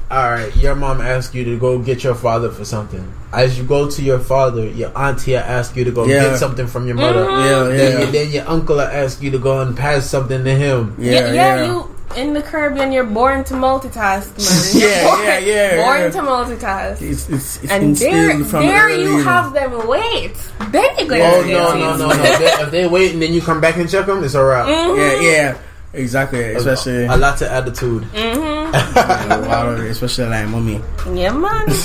all 0.10 0.32
right, 0.32 0.50
your 0.56 0.74
mom 0.74 1.00
asks 1.00 1.36
you 1.36 1.44
to 1.46 1.60
go 1.60 1.78
get 1.78 2.04
your 2.04 2.16
father 2.16 2.50
for 2.50 2.66
something. 2.66 3.06
As 3.32 3.60
you 3.60 3.64
go 3.66 3.88
to 3.88 4.02
your 4.02 4.18
father, 4.18 4.66
your 4.66 4.90
auntie 4.98 5.34
will 5.34 5.40
ask 5.46 5.76
you 5.76 5.84
to 5.84 5.92
go 5.92 6.06
Yeah. 6.08 6.30
get 6.32 6.40
something 6.40 6.66
from 6.66 6.88
your 6.88 6.96
mother. 6.96 7.24
Mm-hmm. 7.24 7.46
yeah 7.46 7.78
Then, 7.78 7.92
yeah 7.92 8.00
your, 8.00 8.12
then 8.12 8.32
your 8.32 8.48
uncle 8.50 8.82
asks 8.82 9.22
you 9.22 9.30
to 9.32 9.38
go 9.38 9.62
and 9.62 9.78
pass 9.78 10.10
something 10.10 10.44
to 10.44 10.56
him. 10.56 10.96
yeah 10.98 11.12
Yeah, 11.12 11.20
yeah, 11.20 11.34
yeah. 11.34 11.66
you 11.68 11.96
in 12.16 12.34
the 12.34 12.42
Caribbean, 12.42 12.92
you're 12.92 13.04
born 13.04 13.44
to 13.46 13.54
multitask, 13.54 14.32
man. 14.38 14.82
Yeah, 14.82 15.04
born, 15.04 15.24
yeah, 15.24 15.40
yeah, 15.40 15.84
Born 15.84 16.02
yeah. 16.02 16.10
to 16.10 16.20
multitask. 16.20 17.02
It's, 17.02 17.30
it's, 17.30 17.64
it's 17.64 17.72
and 17.72 17.96
there, 17.96 18.30
instilled 18.32 18.50
from 18.50 18.64
there 18.64 18.86
early, 18.86 19.04
you 19.04 19.18
know. 19.18 19.24
have 19.24 19.54
them 19.54 19.88
wait. 19.88 20.36
Then 20.72 20.98
you 20.98 21.08
go. 21.08 21.16
Oh 21.16 21.42
no 21.42 21.74
no 21.76 21.98
no 21.98 22.08
no! 22.08 22.12
If 22.12 22.40
they, 22.40 22.64
if 22.64 22.72
they 22.72 22.88
wait 22.88 23.14
and 23.14 23.22
then 23.22 23.34
you 23.34 23.42
come 23.42 23.60
back 23.62 23.78
and 23.78 23.90
check 23.90 24.06
them, 24.06 24.24
it's 24.24 24.36
alright. 24.36 24.68
Yeah, 24.68 25.20
yeah, 25.22 25.58
exactly. 25.94 26.44
Especially, 26.54 27.06
a 27.06 27.18
lot 27.18 27.42
of 27.42 27.48
attitude. 27.48 28.08
yeah, 28.14 29.38
a 29.38 29.42
lot 29.42 29.70
of 29.70 29.80
it, 29.80 29.92
especially 29.92 30.30
like 30.30 30.48
mommy. 30.48 30.82
Yeah, 31.14 31.34
man. 31.34 31.68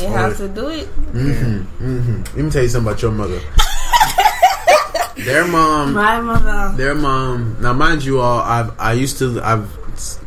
You 0.00 0.08
have 0.08 0.36
to 0.36 0.48
do 0.48 0.68
it. 0.68 0.86
Mm-hmm. 1.12 1.84
Mm-hmm. 1.84 2.36
Let 2.36 2.44
me 2.44 2.50
tell 2.50 2.62
you 2.62 2.68
something 2.68 2.88
about 2.88 3.02
your 3.02 3.10
mother. 3.10 3.40
Their 5.24 5.46
mom 5.46 5.94
My 5.94 6.20
mother. 6.20 6.76
Their 6.76 6.94
mom. 6.94 7.56
Now, 7.60 7.72
mind 7.72 8.04
you, 8.04 8.20
all 8.20 8.40
I've 8.40 8.78
I 8.78 8.92
used 8.92 9.18
to 9.18 9.40
I've 9.42 9.68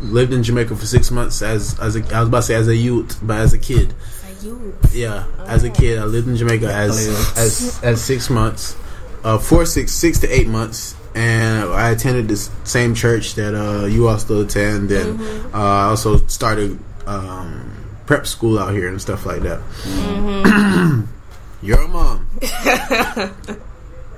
lived 0.01 0.33
in 0.33 0.43
Jamaica 0.43 0.75
for 0.75 0.85
six 0.85 1.11
months 1.11 1.41
as 1.41 1.79
as 1.79 1.95
a, 1.95 2.15
I 2.15 2.19
was 2.19 2.27
about 2.27 2.37
to 2.37 2.43
say 2.43 2.55
as 2.55 2.67
a 2.67 2.75
youth, 2.75 3.19
but 3.21 3.37
as 3.37 3.53
a 3.53 3.57
kid. 3.57 3.93
You. 4.41 4.75
Yeah, 4.91 5.27
as 5.45 5.63
a 5.63 5.69
kid, 5.69 5.99
I 5.99 6.05
lived 6.05 6.27
in 6.27 6.35
Jamaica 6.35 6.73
as 6.73 7.07
as 7.37 7.79
as 7.83 8.03
six 8.03 8.29
months, 8.29 8.75
uh, 9.23 9.37
four 9.37 9.67
six 9.67 9.93
six 9.93 10.17
to 10.19 10.27
eight 10.27 10.47
months, 10.47 10.95
and 11.13 11.69
I 11.69 11.91
attended 11.91 12.27
the 12.27 12.37
same 12.63 12.95
church 12.95 13.35
that 13.35 13.53
uh, 13.53 13.85
you 13.85 14.07
all 14.07 14.17
still 14.17 14.41
attend, 14.41 14.91
and 14.91 15.21
uh, 15.53 15.57
I 15.57 15.83
also 15.89 16.17
started 16.25 16.79
um, 17.05 17.71
prep 18.07 18.25
school 18.25 18.57
out 18.57 18.73
here 18.73 18.87
and 18.87 18.99
stuff 18.99 19.27
like 19.27 19.43
that. 19.43 19.61
Your 21.61 21.87
mom. 21.87 22.27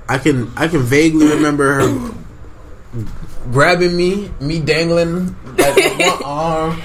I 0.08 0.18
can 0.18 0.52
I 0.56 0.68
can 0.68 0.80
vaguely 0.82 1.26
remember 1.28 1.74
her 1.74 2.10
grabbing 3.52 3.96
me, 3.96 4.30
me 4.40 4.60
dangling 4.60 5.34
like 5.56 5.76
one 5.76 6.22
arm. 6.24 6.82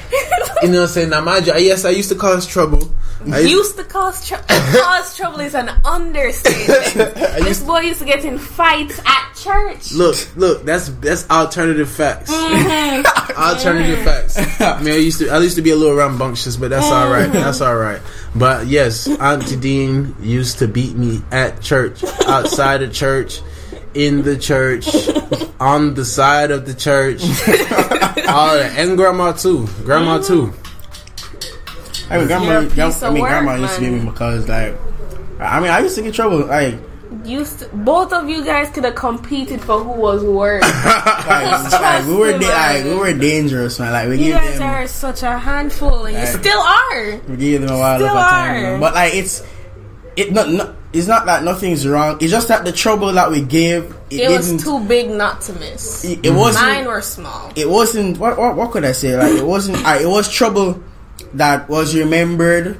You 0.62 0.70
know 0.70 0.80
what 0.80 0.82
I'm 0.84 0.88
saying? 0.88 1.10
Now 1.10 1.22
mind 1.22 1.48
you, 1.48 1.54
yes, 1.56 1.86
I 1.86 1.90
used 1.92 2.10
to 2.10 2.16
cause 2.16 2.46
trouble. 2.48 2.92
I 3.32 3.40
used, 3.40 3.50
Used 3.52 3.78
to 3.78 3.84
cause 3.84 4.26
trouble. 4.28 4.46
cause 4.48 5.16
trouble 5.18 5.40
is 5.42 5.54
an 5.56 5.70
understatement. 5.86 7.16
this 7.44 7.62
boy 7.64 7.80
used 7.82 8.00
to 8.00 8.06
get 8.06 8.24
in 8.26 8.38
fights 8.38 9.00
at 9.06 9.29
church. 9.44 9.94
Look, 9.94 10.16
look, 10.36 10.64
that's 10.66 10.90
that's 10.90 11.30
alternative 11.30 11.90
facts. 11.90 12.32
Mm-hmm. 12.32 13.32
alternative 13.40 14.04
facts. 14.04 14.38
I 14.62 14.82
mean, 14.82 14.94
I 14.94 14.98
used 14.98 15.20
to 15.20 15.30
I 15.30 15.40
used 15.40 15.56
to 15.56 15.62
be 15.62 15.72
a 15.72 15.76
little 15.76 15.96
rambunctious, 15.96 16.58
but 16.58 16.70
that's 16.70 16.86
all 16.86 17.10
right. 17.10 17.32
That's 17.32 17.62
all 17.62 17.76
right. 17.76 18.02
But 18.36 18.68
yes, 18.68 19.08
Auntie 19.08 19.56
Dean 19.56 20.16
used 20.22 20.60
to 20.60 20.68
beat 20.68 20.96
me 20.96 21.22
at 21.32 21.62
church, 21.62 22.04
outside 22.28 22.84
of 22.84 22.94
church, 22.94 23.42
in 23.94 24.22
the 24.24 24.38
church, 24.38 24.88
on 25.60 25.94
the 25.96 26.06
side 26.06 26.52
of 26.52 26.66
the 26.66 26.74
church, 26.74 27.22
all 28.30 28.56
that, 28.56 28.74
and 28.78 28.98
grandma 28.98 29.32
too. 29.32 29.68
Grandma 29.84 30.20
too. 30.22 30.54
I 32.12 32.18
mean, 32.18 32.28
grandma, 32.28 32.46
You're 32.46 32.62
a 32.62 32.66
gra- 32.70 32.86
piece 32.88 33.04
I 33.04 33.10
mean, 33.12 33.24
grandma 33.24 33.56
used 33.56 33.76
to 33.76 33.82
man. 33.82 33.92
give 33.94 34.04
me 34.04 34.10
because 34.10 34.48
like, 34.50 34.76
I 35.40 35.60
mean, 35.60 35.70
I 35.70 35.80
used 35.80 35.96
to 35.96 36.02
get 36.02 36.14
trouble. 36.16 36.46
Like, 36.46 36.76
Used 37.26 37.60
to, 37.60 37.68
both 37.74 38.14
of 38.14 38.30
you 38.30 38.46
guys 38.46 38.70
could 38.70 38.84
have 38.84 38.94
competed 38.94 39.62
for 39.62 39.84
who 39.84 40.00
was 40.00 40.24
worse. 40.24 40.62
like, 40.86 41.72
like, 41.74 42.06
we 42.06 42.16
were 42.16 42.38
da- 42.38 42.48
like, 42.48 42.84
we 42.86 42.96
were 42.96 43.14
dangerous, 43.14 43.80
man. 43.80 43.92
Like 43.94 44.10
we 44.10 44.18
You 44.18 44.24
gave 44.26 44.34
guys 44.36 44.60
them, 44.60 44.70
are 44.70 44.88
such 44.88 45.24
a 45.24 45.38
handful, 45.40 46.06
and 46.06 46.16
you 46.16 46.26
still 46.28 46.60
are. 46.60 47.18
we 47.28 47.36
gave 47.38 47.62
them 47.62 47.72
a 47.72 47.80
while 47.80 47.96
of 47.96 48.02
Still 48.02 48.14
time. 48.14 48.66
are. 48.76 48.80
But 48.80 48.94
like, 48.94 49.16
it's 49.16 49.42
it 50.16 50.32
not, 50.34 50.50
not 50.50 50.76
it's 50.94 51.08
not 51.08 51.26
that 51.26 51.44
nothing's 51.44 51.88
wrong. 51.88 52.18
It's 52.22 52.32
just 52.32 52.48
that 52.50 52.64
the 52.64 52.72
trouble 52.72 53.12
that 53.14 53.32
we 53.32 53.42
gave 53.42 53.86
it, 54.12 54.22
It 54.22 54.30
was 54.30 54.64
too 54.64 54.80
big 54.86 55.10
not 55.10 55.42
to 55.42 55.54
miss. 55.54 56.06
it, 56.06 56.24
it 56.26 56.32
wasn't. 56.32 56.66
Mine 56.68 56.86
were 56.86 57.02
small. 57.02 57.52
it 57.56 57.68
wasn't 57.70 58.20
what, 58.20 58.38
what 58.38 58.56
what 58.56 58.70
could 58.72 58.86
I 58.86 58.92
say? 58.92 59.18
Like 59.18 59.34
it 59.34 59.46
wasn't. 59.46 59.84
Uh, 59.86 59.98
it 60.00 60.08
was 60.08 60.32
trouble 60.32 60.84
that 61.34 61.70
was 61.70 61.96
remembered 61.96 62.80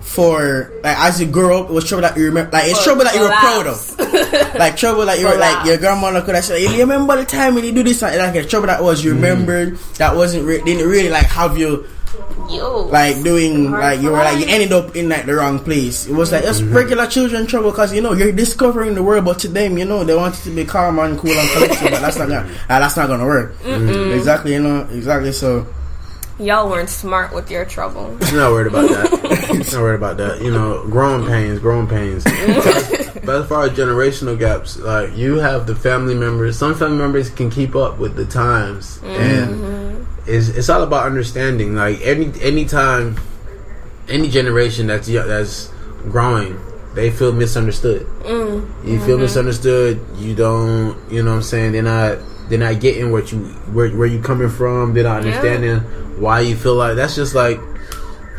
for 0.00 0.70
like 0.82 0.98
as 0.98 1.20
you 1.20 1.26
grow 1.26 1.64
up. 1.64 1.70
It 1.70 1.72
was 1.72 1.88
trouble 1.88 2.02
that 2.02 2.16
you 2.16 2.26
remember. 2.26 2.50
Like 2.52 2.68
it's 2.70 2.78
For- 2.78 2.84
trouble 2.84 3.04
that 3.04 3.14
you 3.14 3.20
for 3.20 3.28
were 3.28 3.34
proud 3.34 3.66
of. 3.66 4.54
Like 4.54 4.76
trouble 4.76 5.06
that 5.06 5.18
you 5.18 5.26
were 5.26 5.34
like 5.36 5.64
your 5.66 5.74
laughs. 5.74 5.80
grandmother 5.80 6.22
could 6.22 6.34
have 6.36 6.44
said. 6.44 6.60
You 6.60 6.78
remember 6.80 7.16
the 7.16 7.24
time 7.24 7.54
when 7.54 7.64
you 7.64 7.72
do 7.72 7.82
this? 7.82 8.02
And 8.02 8.16
like 8.18 8.34
it's 8.36 8.50
trouble 8.50 8.68
that 8.68 8.82
was 8.82 9.04
remembered 9.04 9.76
that 9.98 10.14
wasn't 10.14 10.44
re- 10.46 10.62
didn't 10.62 10.88
really 10.88 11.08
like 11.10 11.26
have 11.26 11.58
you 11.58 11.86
Yo, 12.50 12.82
like 12.92 13.22
doing 13.24 13.70
like 13.72 14.00
you 14.00 14.10
were 14.10 14.18
like 14.18 14.38
you 14.38 14.44
ended 14.46 14.70
up 14.72 14.94
in 14.94 15.08
like 15.08 15.26
the 15.26 15.34
wrong 15.34 15.58
place. 15.58 16.06
It 16.06 16.12
was 16.12 16.30
like 16.30 16.44
it's 16.44 16.62
regular 16.62 17.06
children 17.06 17.46
trouble 17.46 17.70
because 17.70 17.92
you 17.94 18.00
know 18.02 18.12
you're 18.12 18.30
discovering 18.32 18.94
the 18.94 19.02
world, 19.02 19.24
but 19.24 19.38
to 19.40 19.48
them 19.48 19.78
you 19.78 19.84
know 19.84 20.04
they 20.04 20.14
want 20.14 20.36
you 20.44 20.50
to 20.50 20.56
be 20.56 20.64
calm 20.64 20.98
and 21.00 21.18
cool 21.18 21.32
and 21.32 21.50
collected, 21.50 21.90
but 21.90 22.00
that's 22.00 22.18
not 22.18 22.28
gonna 22.28 22.46
uh, 22.68 22.78
that's 22.80 22.96
not 22.96 23.08
gonna 23.08 23.24
work. 23.26 23.54
Exactly, 23.64 24.52
you 24.52 24.62
know 24.62 24.86
exactly. 24.92 25.32
So 25.32 25.66
y'all 26.38 26.68
weren't 26.68 26.90
smart 26.90 27.32
with 27.34 27.50
your 27.50 27.64
trouble. 27.64 28.10
Not 28.32 28.52
worried 28.52 28.66
about 28.66 28.88
that. 28.88 29.70
Not 29.72 29.80
worried 29.80 29.96
about 29.96 30.16
that. 30.18 30.42
You 30.42 30.50
know, 30.50 30.84
growing 30.88 31.26
pains, 31.26 31.58
growing 31.58 31.86
pains. 31.86 32.24
but 33.24 33.42
as 33.42 33.48
far 33.48 33.64
as 33.64 33.72
generational 33.72 34.38
gaps, 34.38 34.76
like 34.78 35.16
you 35.16 35.36
have 35.36 35.66
the 35.66 35.74
family 35.74 36.14
members. 36.14 36.58
Some 36.58 36.74
family 36.74 36.98
members 36.98 37.30
can 37.30 37.50
keep 37.50 37.74
up 37.74 37.98
with 37.98 38.16
the 38.16 38.24
times, 38.24 39.00
and 39.04 39.54
mm-hmm. 39.54 40.04
it's 40.26 40.48
it's 40.48 40.68
all 40.68 40.82
about 40.82 41.06
understanding. 41.06 41.74
Like 41.74 42.00
any 42.02 42.32
any 42.40 42.64
time, 42.64 43.18
any 44.08 44.28
generation 44.28 44.86
that's 44.86 45.08
that's 45.08 45.70
growing, 46.10 46.58
they 46.94 47.10
feel 47.10 47.32
misunderstood. 47.32 48.06
Mm. 48.22 48.84
You 48.84 48.98
feel 49.00 49.14
mm-hmm. 49.16 49.22
misunderstood. 49.22 50.04
You 50.16 50.34
don't. 50.34 50.98
You 51.10 51.22
know 51.22 51.30
what 51.30 51.36
I'm 51.36 51.42
saying? 51.42 51.72
They're 51.72 51.82
not. 51.82 52.18
They're 52.48 52.58
not 52.58 52.80
getting 52.80 53.10
what 53.12 53.32
you 53.32 53.38
where 53.72 53.90
where 53.90 54.06
you 54.06 54.20
coming 54.20 54.50
from. 54.50 54.94
They're 54.94 55.04
not 55.04 55.24
Yeah. 55.24 55.30
understanding 55.30 55.78
why 56.20 56.40
you 56.40 56.56
feel 56.56 56.74
like 56.74 56.96
that's 56.96 57.14
just 57.14 57.34
like 57.34 57.60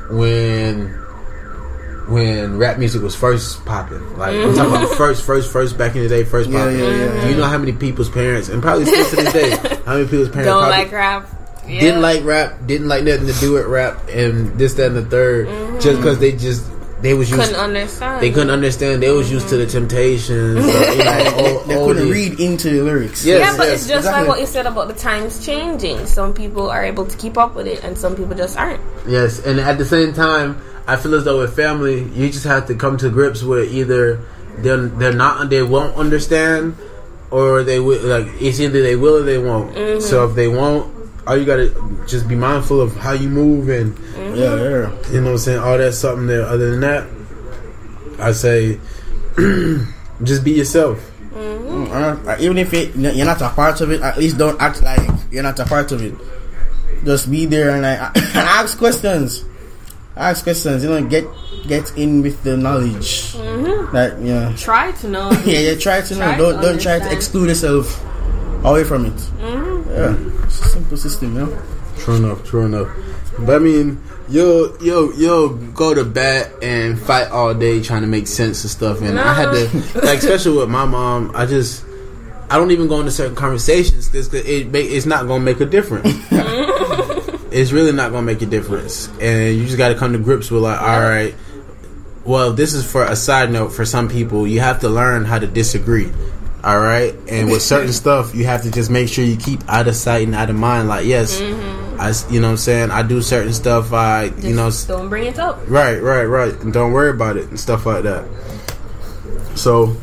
when 0.10 0.94
when 2.08 2.58
rap 2.58 2.78
music 2.78 3.02
was 3.02 3.16
first 3.16 3.66
popping. 3.66 4.18
Like 4.18 4.36
I'm 4.36 4.54
talking 4.54 4.72
about 4.72 4.82
the 4.82 4.88
mm-hmm. 4.88 4.96
first, 4.96 5.26
first, 5.26 5.52
first 5.52 5.78
back 5.78 5.96
in 5.96 6.04
the 6.04 6.10
day, 6.10 6.24
first 6.24 6.50
Yeah, 6.50 6.60
popping. 6.60 6.80
yeah, 6.80 6.86
yeah, 6.86 7.08
mm-hmm. 7.08 7.22
Do 7.22 7.30
you 7.30 7.38
know 7.38 7.46
how 7.46 7.58
many 7.58 7.72
people's 7.72 8.10
parents 8.10 8.50
and 8.50 8.62
probably 8.62 8.86
still 8.86 9.10
to 9.10 9.16
this 9.16 9.34
day, 9.34 9.50
how 9.86 9.94
many 9.96 10.06
people's 10.06 10.30
parents 10.30 10.48
Don't 10.48 10.70
like 10.70 10.92
rap. 10.92 11.28
Yeah. 11.68 11.80
didn't 11.80 12.02
like 12.02 12.24
rap, 12.24 12.68
didn't 12.68 12.88
like 12.88 13.04
nothing 13.04 13.26
to 13.26 13.34
do 13.40 13.54
with 13.54 13.66
rap, 13.66 14.00
and 14.10 14.56
this, 14.60 14.76
that, 14.76 14.92
and 14.92 14.98
the 14.98 15.16
3rd 15.16 15.82
just 15.82 15.88
mm-hmm. 15.88 15.98
because 15.98 16.20
they 16.20 16.32
just 16.34 16.64
they 17.06 17.14
was 17.14 17.30
used. 17.30 17.42
couldn't 17.42 17.60
understand. 17.60 18.22
they 18.22 18.32
couldn't 18.32 18.50
understand. 18.50 19.04
They 19.04 19.12
was 19.12 19.32
used 19.32 19.48
to 19.50 19.58
the 19.58 19.68
Temptations. 19.68 20.58
or, 20.58 20.94
you 20.94 21.04
know, 21.04 21.34
old- 21.38 21.68
they 21.68 21.76
couldn't 21.76 22.10
read 22.10 22.40
into 22.40 22.70
the 22.70 22.82
lyrics. 22.82 23.24
Yeah. 23.24 23.38
Yeah, 23.38 23.58
but 23.58 23.68
yes, 23.68 23.82
it's 23.82 23.88
just 23.88 23.98
exactly. 24.00 24.22
like 24.22 24.28
what 24.30 24.40
you 24.40 24.46
said 24.48 24.66
about 24.66 24.88
the 24.88 24.96
times 24.96 25.46
changing. 25.46 26.06
Some 26.06 26.34
people 26.34 26.70
are 26.70 26.84
able 26.84 27.06
to 27.06 27.18
keep 27.18 27.38
up 27.38 27.56
with 27.56 27.68
it, 27.68 27.84
and 27.84 27.98
some 27.98 28.16
people 28.16 28.36
just 28.36 28.58
aren't. 28.58 28.82
Yes, 29.08 29.40
and 29.46 29.60
at 29.60 29.78
the 29.78 29.86
same 29.86 30.14
time, 30.14 30.62
I 30.88 30.96
feel 30.96 31.16
as 31.16 31.26
though 31.26 31.40
with 31.40 31.56
family, 31.56 32.04
you 32.04 32.32
just 32.32 32.46
have 32.46 32.68
to 32.68 32.76
come 32.76 32.98
to 32.98 33.10
grips 33.10 33.44
with 33.44 33.72
either 33.72 34.22
they're 34.58 34.88
they're 34.88 35.14
not 35.14 35.50
they 35.50 35.64
won't 35.64 35.96
understand, 35.96 36.78
or 37.32 37.64
they 37.64 37.80
will 37.80 38.02
like 38.02 38.28
it's 38.40 38.60
either 38.60 38.82
they 38.82 38.96
will 38.96 39.18
or 39.18 39.24
they 39.24 39.38
won't. 39.38 39.76
Mm-hmm. 39.76 40.02
So 40.02 40.28
if 40.30 40.36
they 40.36 40.48
won't, 40.48 40.95
all 41.28 41.38
you 41.38 41.46
gotta 41.46 41.74
just 42.08 42.28
be 42.28 42.36
mindful 42.36 42.82
of 42.82 42.96
how 42.98 43.14
you 43.14 43.30
move 43.30 43.70
and 43.70 43.96
mm-hmm. 43.96 44.36
yeah, 44.36 44.56
yeah. 44.56 45.12
you 45.12 45.22
know 45.22 45.28
what 45.28 45.32
I'm 45.32 45.38
saying. 45.40 45.60
All 45.60 45.78
that's 45.78 45.98
something 45.98 46.28
there. 46.28 46.44
Other 46.44 46.72
than 46.72 46.82
that, 46.82 47.08
I 48.20 48.32
say 48.32 48.80
just 50.24 50.44
be 50.44 50.52
yourself. 50.52 51.12
Uh, 51.36 52.38
even 52.40 52.58
if 52.58 52.74
it, 52.74 52.96
you're 52.96 53.26
not 53.26 53.42
a 53.42 53.50
part 53.50 53.80
of 53.82 53.92
it, 53.92 54.02
at 54.02 54.18
least 54.18 54.38
don't 54.38 54.62
act 54.62 54.82
like 54.84 55.10
you're 55.32 55.44
not 55.44 55.60
a 55.60 55.66
part 55.66 55.92
of 55.92 56.02
it. 56.02 56.14
Just 57.04 57.30
be 57.30 57.46
there 57.46 57.72
and 57.72 57.82
like 57.82 58.00
and 58.18 58.48
ask 58.48 58.78
questions. 58.78 59.46
Ask 60.16 60.44
questions. 60.44 60.84
You 60.84 60.90
know, 60.90 61.04
get 61.06 61.26
get 61.68 61.98
in 61.98 62.22
with 62.22 62.44
the 62.44 62.58
knowledge. 62.58 63.34
Mm-hmm. 63.34 63.96
That 63.96 64.22
yeah, 64.22 64.54
Try 64.58 64.92
to 64.92 65.08
know. 65.10 65.32
yeah. 65.46 65.60
yeah. 65.60 65.76
try 65.76 66.02
to 66.02 66.16
know. 66.16 66.32
To 66.32 66.38
don't 66.38 66.62
don't 66.62 66.82
try 66.82 67.00
to 67.00 67.12
exclude 67.12 67.50
yourself 67.50 68.04
away 68.66 68.84
from 68.84 69.06
it. 69.06 69.14
Mm-hmm. 69.14 69.90
Yeah, 69.90 70.46
it's 70.46 70.62
a 70.62 70.70
simple 70.70 70.98
system. 70.98 71.36
yeah. 71.36 71.46
know. 71.46 71.62
True 71.98 72.16
enough, 72.16 72.44
true 72.46 72.66
enough. 72.66 72.90
But 73.40 73.56
I 73.56 73.60
mean, 73.60 74.02
you'll 74.30 74.76
you'll 74.82 75.14
you'll 75.16 75.56
go 75.56 75.94
to 75.94 76.04
bat 76.04 76.52
and 76.62 77.00
fight 77.00 77.30
all 77.32 77.54
day 77.54 77.82
trying 77.82 78.02
to 78.02 78.08
make 78.08 78.28
sense 78.28 78.64
of 78.64 78.72
stuff, 78.72 79.02
and 79.02 79.20
I 79.20 79.34
had 79.34 79.52
to 79.52 80.00
like, 80.06 80.20
especially 80.20 80.58
with 80.58 80.70
my 80.70 80.86
mom. 80.86 81.32
I 81.36 81.46
just 81.46 81.86
I 82.50 82.58
don't 82.58 82.72
even 82.72 82.88
go 82.88 83.00
into 83.00 83.12
certain 83.12 83.36
conversations 83.36 84.08
because 84.08 84.34
it 84.34 84.74
it's 84.76 85.06
not 85.06 85.28
gonna 85.28 85.44
make 85.44 85.60
a 85.62 85.66
difference. 85.66 86.08
Mm-hmm. 86.08 87.48
it's 87.52 87.72
really 87.72 87.92
not 87.92 88.12
gonna 88.12 88.26
make 88.26 88.42
a 88.42 88.46
difference, 88.46 89.08
and 89.20 89.58
you 89.58 89.66
just 89.66 89.78
got 89.78 89.90
to 89.90 89.96
come 89.96 90.14
to 90.14 90.20
grips 90.20 90.52
with 90.52 90.64
like, 90.64 90.82
all 90.82 91.02
right. 91.02 91.36
Well, 92.24 92.54
this 92.54 92.74
is 92.74 92.90
for 92.90 93.04
a 93.04 93.16
side 93.16 93.52
note 93.52 93.70
for 93.70 93.86
some 93.86 94.10
people. 94.10 94.48
You 94.48 94.60
have 94.60 94.80
to 94.80 94.90
learn 94.90 95.26
how 95.26 95.38
to 95.38 95.46
disagree. 95.46 96.12
All 96.66 96.80
right, 96.80 97.14
and 97.30 97.52
with 97.52 97.62
certain 97.62 97.94
stuff, 98.04 98.34
you 98.34 98.46
have 98.46 98.64
to 98.64 98.72
just 98.72 98.90
make 98.90 99.08
sure 99.08 99.24
you 99.24 99.38
keep 99.38 99.62
out 99.70 99.88
of 99.88 99.96
sight 99.96 100.26
and 100.26 100.34
out 100.36 100.50
of 100.50 100.56
mind. 100.56 100.88
Like, 100.88 101.06
yes, 101.06 101.40
mm-hmm. 101.40 102.02
I, 102.02 102.10
s- 102.10 102.26
you 102.32 102.40
know, 102.42 102.48
what 102.48 102.52
I'm 102.54 102.58
saying 102.58 102.90
I 102.90 103.04
do 103.04 103.22
certain 103.22 103.54
stuff. 103.54 103.94
I, 103.94 104.24
you 104.40 104.56
know, 104.56 104.72
don't 104.88 105.08
bring 105.08 105.26
it 105.26 105.38
up. 105.38 105.60
right, 105.70 106.02
right, 106.02 106.26
right, 106.26 106.54
and 106.62 106.74
don't 106.74 106.92
worry 106.92 107.12
about 107.12 107.38
it 107.38 107.50
and 107.50 107.60
stuff 107.60 107.86
like 107.86 108.02
that. 108.04 108.26
So, 109.56 109.96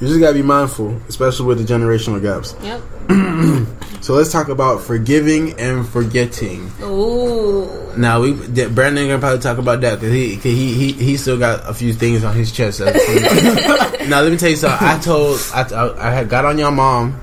you 0.00 0.06
just 0.08 0.20
gotta 0.20 0.34
be 0.34 0.42
mindful, 0.42 0.94
especially 1.08 1.46
with 1.46 1.66
the 1.66 1.72
generational 1.74 2.20
gaps. 2.20 2.54
Yep. 2.62 2.82
So 4.00 4.14
let's 4.14 4.32
talk 4.32 4.48
about 4.48 4.80
forgiving 4.82 5.60
and 5.60 5.86
forgetting. 5.86 6.70
Ooh. 6.82 7.68
Now 7.96 8.22
we 8.22 8.32
Brandon 8.32 9.08
gonna 9.08 9.18
probably 9.18 9.40
talk 9.40 9.58
about 9.58 9.82
that 9.82 10.00
because 10.00 10.12
he, 10.12 10.36
he 10.36 10.72
he 10.72 10.92
he 10.92 11.16
still 11.18 11.38
got 11.38 11.68
a 11.68 11.74
few 11.74 11.92
things 11.92 12.24
on 12.24 12.34
his 12.34 12.50
chest. 12.50 12.80
now 12.80 14.22
let 14.22 14.32
me 14.32 14.38
tell 14.38 14.48
you 14.48 14.56
something. 14.56 14.88
I 14.88 14.98
told 14.98 15.38
I, 15.52 15.62
I, 15.62 16.08
I 16.08 16.10
had 16.12 16.30
got 16.30 16.46
on 16.46 16.56
your 16.56 16.70
mom 16.70 17.20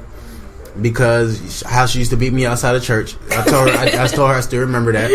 because 0.79 1.63
how 1.63 1.88
she 1.88 1.99
used 1.99 2.11
to 2.11 2.17
beat 2.17 2.31
me 2.31 2.45
outside 2.45 2.75
of 2.75 2.83
church. 2.83 3.15
I 3.31 3.43
told 3.43 3.69
her 3.69 3.75
I, 3.75 4.03
I 4.03 4.07
told 4.07 4.29
her 4.29 4.35
I 4.35 4.41
still 4.41 4.61
remember 4.61 4.91
that. 4.91 5.09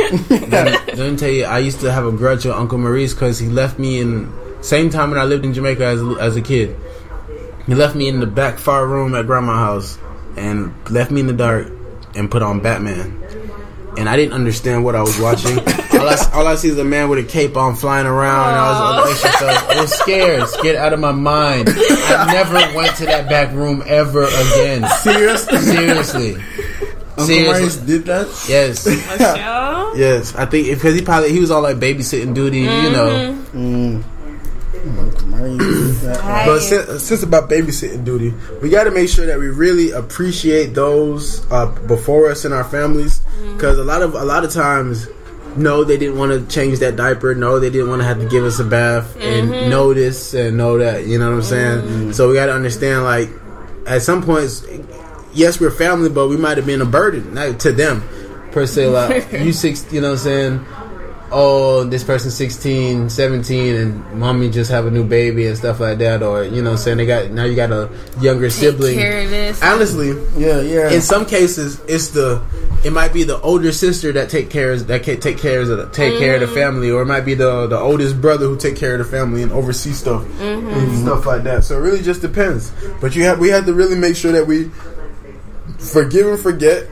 Let 0.96 1.12
me 1.12 1.16
tell 1.16 1.30
you, 1.30 1.44
I 1.44 1.60
used 1.60 1.80
to 1.80 1.92
have 1.92 2.06
a 2.06 2.12
grudge 2.12 2.44
with 2.44 2.54
Uncle 2.54 2.78
Maurice 2.78 3.14
because 3.14 3.38
he 3.38 3.46
left 3.46 3.78
me 3.78 4.00
in 4.00 4.32
same 4.62 4.90
time 4.90 5.10
when 5.10 5.20
I 5.20 5.24
lived 5.24 5.44
in 5.44 5.54
Jamaica 5.54 5.84
as 5.84 6.02
a, 6.02 6.16
as 6.20 6.36
a 6.36 6.42
kid. 6.42 6.76
He 7.66 7.74
left 7.76 7.94
me 7.94 8.08
in 8.08 8.18
the 8.18 8.26
back 8.26 8.58
far 8.58 8.84
room 8.84 9.14
at 9.14 9.26
grandma's 9.26 9.56
house 9.56 9.98
and 10.36 10.74
left 10.90 11.10
me 11.10 11.20
in 11.20 11.26
the 11.26 11.32
dark 11.32 11.70
and 12.14 12.30
put 12.30 12.42
on 12.42 12.60
Batman. 12.60 13.18
And 13.96 14.08
I 14.08 14.16
didn't 14.16 14.32
understand 14.32 14.84
what 14.84 14.94
I 14.94 15.02
was 15.02 15.18
watching. 15.20 15.58
all, 16.02 16.08
I, 16.08 16.30
all 16.32 16.46
I 16.46 16.54
see 16.54 16.68
is 16.68 16.78
a 16.78 16.84
man 16.84 17.10
with 17.10 17.18
a 17.18 17.28
cape 17.28 17.56
on 17.56 17.76
flying 17.76 18.06
around. 18.06 18.48
And 18.48 18.58
I 18.58 19.04
was, 19.06 19.20
so 19.20 19.46
I 19.46 19.80
was 19.82 19.92
scared, 19.92 20.48
scared 20.48 20.76
out 20.76 20.92
of 20.94 21.00
my 21.00 21.12
mind. 21.12 21.68
I 21.68 22.32
never 22.32 22.54
went 22.76 22.96
to 22.96 23.06
that 23.06 23.28
back 23.28 23.52
room 23.52 23.82
ever 23.86 24.24
again. 24.24 24.88
Seriously? 25.02 25.58
Seriously. 25.58 26.36
Uncle 27.10 27.26
Seriously. 27.26 27.86
Did 27.86 28.06
that. 28.06 28.46
Yes. 28.48 28.84
Show? 29.18 29.92
Yes. 29.94 30.34
I 30.34 30.46
think 30.46 30.68
because 30.68 30.94
he 30.94 31.02
probably 31.02 31.30
he 31.30 31.40
was 31.40 31.50
all 31.50 31.60
like 31.60 31.76
babysitting 31.76 32.34
duty, 32.34 32.60
you 32.60 32.66
know. 32.66 33.38
Mm. 33.52 34.04
Uncle 35.42 35.66
Marius 35.66 36.00
did 36.00 36.10
that. 36.10 36.46
But 36.46 36.60
since, 36.60 36.88
uh, 36.88 36.98
since 36.98 37.22
about 37.22 37.50
babysitting 37.50 38.04
duty, 38.04 38.34
we 38.60 38.70
got 38.70 38.84
to 38.84 38.90
make 38.90 39.08
sure 39.08 39.26
that 39.26 39.38
we 39.38 39.48
really 39.48 39.90
appreciate 39.90 40.74
those 40.74 41.44
uh, 41.50 41.66
before 41.86 42.30
us 42.30 42.44
in 42.44 42.52
our 42.52 42.64
families, 42.64 43.20
mm-hmm. 43.20 43.54
because 43.54 43.78
a 43.78 43.84
lot 43.84 44.02
of 44.02 44.14
a 44.14 44.24
lot 44.24 44.44
of 44.44 44.52
times, 44.52 45.08
no, 45.56 45.84
they 45.84 45.96
didn't 45.96 46.18
want 46.18 46.32
to 46.32 46.54
change 46.54 46.78
that 46.80 46.96
diaper. 46.96 47.34
No, 47.34 47.58
they 47.58 47.70
didn't 47.70 47.88
want 47.88 48.00
to 48.02 48.06
have 48.06 48.18
to 48.18 48.28
give 48.28 48.44
us 48.44 48.58
a 48.60 48.64
bath 48.64 49.16
and 49.16 49.50
mm-hmm. 49.50 49.70
know 49.70 49.94
this 49.94 50.34
and 50.34 50.56
know 50.56 50.78
that. 50.78 51.06
You 51.06 51.18
know 51.18 51.30
what 51.30 51.36
I'm 51.36 51.42
saying? 51.42 51.78
Mm-hmm. 51.82 52.12
So 52.12 52.28
we 52.28 52.34
got 52.34 52.46
to 52.46 52.54
understand, 52.54 53.04
like, 53.04 53.28
at 53.86 54.02
some 54.02 54.22
points, 54.22 54.64
yes, 55.34 55.60
we're 55.60 55.70
family, 55.70 56.08
but 56.08 56.28
we 56.28 56.36
might 56.36 56.56
have 56.56 56.66
been 56.66 56.80
a 56.80 56.86
burden 56.86 57.34
not 57.34 57.60
to 57.60 57.72
them 57.72 58.02
per 58.52 58.66
se. 58.66 58.88
Like 58.88 59.32
you 59.44 59.52
six, 59.52 59.90
you 59.92 60.00
know 60.00 60.10
what 60.10 60.18
I'm 60.18 60.24
saying? 60.24 60.66
Oh, 61.34 61.84
this 61.84 62.04
person's 62.04 62.34
16, 62.34 63.08
17, 63.08 63.74
and 63.74 64.20
mommy 64.20 64.50
just 64.50 64.70
have 64.70 64.86
a 64.86 64.90
new 64.90 65.04
baby 65.04 65.46
and 65.46 65.56
stuff 65.56 65.80
like 65.80 65.98
that, 65.98 66.22
or 66.22 66.44
you 66.44 66.62
know, 66.62 66.76
saying 66.76 66.98
they 66.98 67.06
got 67.06 67.30
now 67.30 67.44
you 67.44 67.56
got 67.56 67.70
a 67.72 67.90
younger 68.20 68.50
sibling. 68.50 68.96
Take 68.96 69.04
care 69.04 69.22
of 69.22 69.30
this. 69.30 69.62
Honestly, 69.62 70.10
Yeah, 70.36 70.60
yeah. 70.60 70.90
in 70.90 71.00
some 71.00 71.24
cases, 71.24 71.80
it's 71.88 72.08
the 72.08 72.42
it 72.84 72.92
might 72.92 73.12
be 73.12 73.22
the 73.22 73.40
older 73.40 73.72
sister 73.72 74.12
that 74.12 74.28
take 74.28 74.50
care 74.50 74.76
that 74.76 75.02
can 75.02 75.20
take 75.20 75.38
care 75.38 75.60
of 75.60 75.68
the, 75.68 75.88
take 75.90 76.18
care 76.18 76.34
of 76.34 76.40
the 76.40 76.46
mm-hmm. 76.46 76.54
family, 76.54 76.90
or 76.90 77.02
it 77.02 77.06
might 77.06 77.24
be 77.24 77.34
the 77.34 77.66
the 77.66 77.78
oldest 77.78 78.20
brother 78.20 78.46
who 78.46 78.56
take 78.56 78.76
care 78.76 78.94
of 78.94 78.98
the 78.98 79.04
family 79.04 79.42
and 79.42 79.52
oversee 79.52 79.92
stuff 79.92 80.22
mm-hmm. 80.24 80.68
and 80.68 80.98
stuff 80.98 81.26
like 81.26 81.44
that. 81.44 81.64
So 81.64 81.76
it 81.76 81.80
really 81.80 82.02
just 82.02 82.20
depends. 82.20 82.72
But 83.00 83.14
you 83.14 83.24
have 83.24 83.38
we 83.38 83.48
have 83.50 83.66
to 83.66 83.74
really 83.74 83.96
make 83.96 84.16
sure 84.16 84.32
that 84.32 84.46
we 84.46 84.70
forgive 85.78 86.26
and 86.26 86.38
forget. 86.38 86.88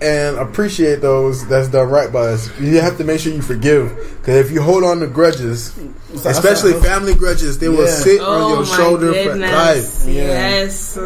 And 0.00 0.36
appreciate 0.38 1.00
those 1.00 1.44
that's 1.48 1.66
done 1.68 1.88
right 1.90 2.12
by 2.12 2.28
us. 2.28 2.48
You 2.60 2.80
have 2.80 2.98
to 2.98 3.04
make 3.04 3.18
sure 3.20 3.32
you 3.32 3.42
forgive, 3.42 3.88
because 4.20 4.36
if 4.46 4.52
you 4.52 4.62
hold 4.62 4.84
on 4.84 5.00
to 5.00 5.08
grudges, 5.08 5.76
especially 6.24 6.74
uh-huh. 6.74 6.82
family 6.84 7.14
grudges, 7.16 7.58
they 7.58 7.68
will 7.68 7.84
Yeah. 7.84 7.90
sit 7.90 8.20
on 8.20 8.26
Oh 8.42 8.48
your 8.50 8.58
my 8.64 8.76
shoulder 8.76 9.12
for 9.12 9.34
life. 9.34 10.04
Yeah. 10.06 10.12
Yes. 10.22 10.96